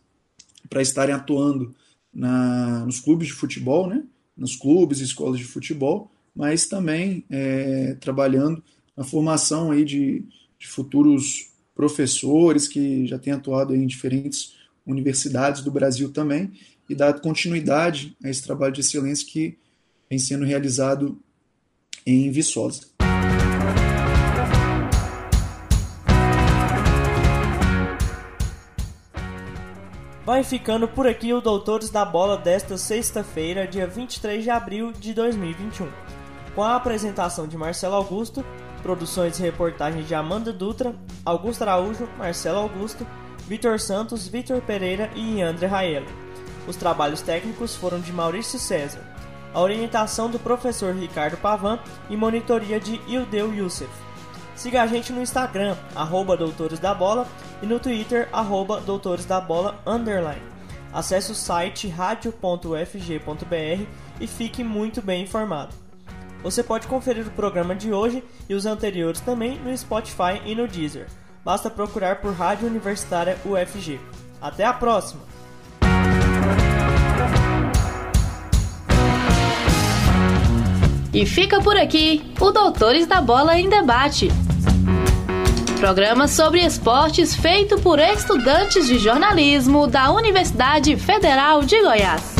para 0.68 0.82
estarem 0.82 1.14
atuando 1.14 1.74
na, 2.12 2.84
nos 2.84 3.00
clubes 3.00 3.28
de 3.28 3.34
futebol, 3.34 3.86
né? 3.86 4.02
nos 4.36 4.56
clubes 4.56 5.00
e 5.00 5.04
escolas 5.04 5.38
de 5.38 5.44
futebol, 5.44 6.10
mas 6.34 6.66
também 6.66 7.24
é, 7.28 7.94
trabalhando 8.00 8.62
na 8.96 9.04
formação 9.04 9.70
aí 9.70 9.84
de, 9.84 10.24
de 10.58 10.66
futuros 10.66 11.50
professores 11.74 12.66
que 12.66 13.06
já 13.06 13.18
têm 13.18 13.32
atuado 13.32 13.74
em 13.74 13.86
diferentes 13.86 14.54
universidades 14.86 15.62
do 15.62 15.70
Brasil 15.70 16.10
também 16.10 16.52
e 16.88 16.94
dar 16.94 17.20
continuidade 17.20 18.16
a 18.22 18.28
esse 18.28 18.42
trabalho 18.42 18.72
de 18.72 18.80
excelência 18.80 19.26
que 19.26 19.56
vem 20.08 20.18
sendo 20.18 20.44
realizado 20.44 21.18
em 22.04 22.30
Viçosa. 22.30 22.89
Vai 30.30 30.44
ficando 30.44 30.86
por 30.86 31.08
aqui 31.08 31.34
o 31.34 31.40
Doutores 31.40 31.90
da 31.90 32.04
Bola 32.04 32.38
desta 32.38 32.78
sexta-feira, 32.78 33.66
dia 33.66 33.84
23 33.84 34.44
de 34.44 34.48
abril 34.48 34.92
de 34.92 35.12
2021. 35.12 35.88
Com 36.54 36.62
a 36.62 36.76
apresentação 36.76 37.48
de 37.48 37.56
Marcelo 37.56 37.96
Augusto, 37.96 38.44
produções 38.80 39.40
e 39.40 39.42
reportagens 39.42 40.06
de 40.06 40.14
Amanda 40.14 40.52
Dutra, 40.52 40.94
Augusto 41.24 41.62
Araújo, 41.62 42.08
Marcelo 42.16 42.60
Augusto, 42.60 43.04
Vitor 43.48 43.80
Santos, 43.80 44.28
Vitor 44.28 44.60
Pereira 44.60 45.10
e 45.16 45.42
André 45.42 45.66
Raelo. 45.66 46.06
Os 46.68 46.76
trabalhos 46.76 47.22
técnicos 47.22 47.74
foram 47.74 47.98
de 47.98 48.12
Maurício 48.12 48.56
César. 48.56 49.02
A 49.52 49.60
orientação 49.60 50.30
do 50.30 50.38
professor 50.38 50.94
Ricardo 50.94 51.38
Pavan 51.38 51.80
e 52.08 52.16
monitoria 52.16 52.78
de 52.78 53.00
Ildeu 53.08 53.52
Youssef. 53.52 53.90
Siga 54.60 54.82
a 54.82 54.86
gente 54.86 55.10
no 55.10 55.22
Instagram, 55.22 55.74
arroba 55.96 56.36
Doutores 56.36 56.78
da 56.78 56.92
Bola, 56.92 57.26
e 57.62 57.66
no 57.66 57.80
Twitter, 57.80 58.28
arroba 58.30 58.78
Doutores 58.78 59.24
da 59.24 59.40
Bola, 59.40 59.80
underline. 59.86 60.42
Acesse 60.92 61.32
o 61.32 61.34
site 61.34 61.88
radio.ufg.br 61.88 63.86
e 64.20 64.26
fique 64.26 64.62
muito 64.62 65.00
bem 65.00 65.22
informado. 65.22 65.74
Você 66.42 66.62
pode 66.62 66.86
conferir 66.88 67.26
o 67.26 67.30
programa 67.30 67.74
de 67.74 67.90
hoje 67.90 68.22
e 68.50 68.54
os 68.54 68.66
anteriores 68.66 69.22
também 69.22 69.58
no 69.60 69.74
Spotify 69.74 70.42
e 70.44 70.54
no 70.54 70.68
Deezer. 70.68 71.06
Basta 71.42 71.70
procurar 71.70 72.20
por 72.20 72.34
Rádio 72.34 72.68
Universitária 72.68 73.38
UFG. 73.46 73.98
Até 74.42 74.66
a 74.66 74.74
próxima! 74.74 75.22
E 81.14 81.24
fica 81.24 81.62
por 81.62 81.78
aqui 81.78 82.30
o 82.38 82.50
Doutores 82.50 83.06
da 83.06 83.22
Bola 83.22 83.58
em 83.58 83.66
Debate. 83.66 84.28
Programa 85.80 86.28
sobre 86.28 86.60
esportes 86.60 87.34
feito 87.34 87.80
por 87.80 87.98
estudantes 87.98 88.86
de 88.86 88.98
jornalismo 88.98 89.86
da 89.86 90.12
Universidade 90.12 90.94
Federal 90.94 91.62
de 91.62 91.80
Goiás. 91.80 92.34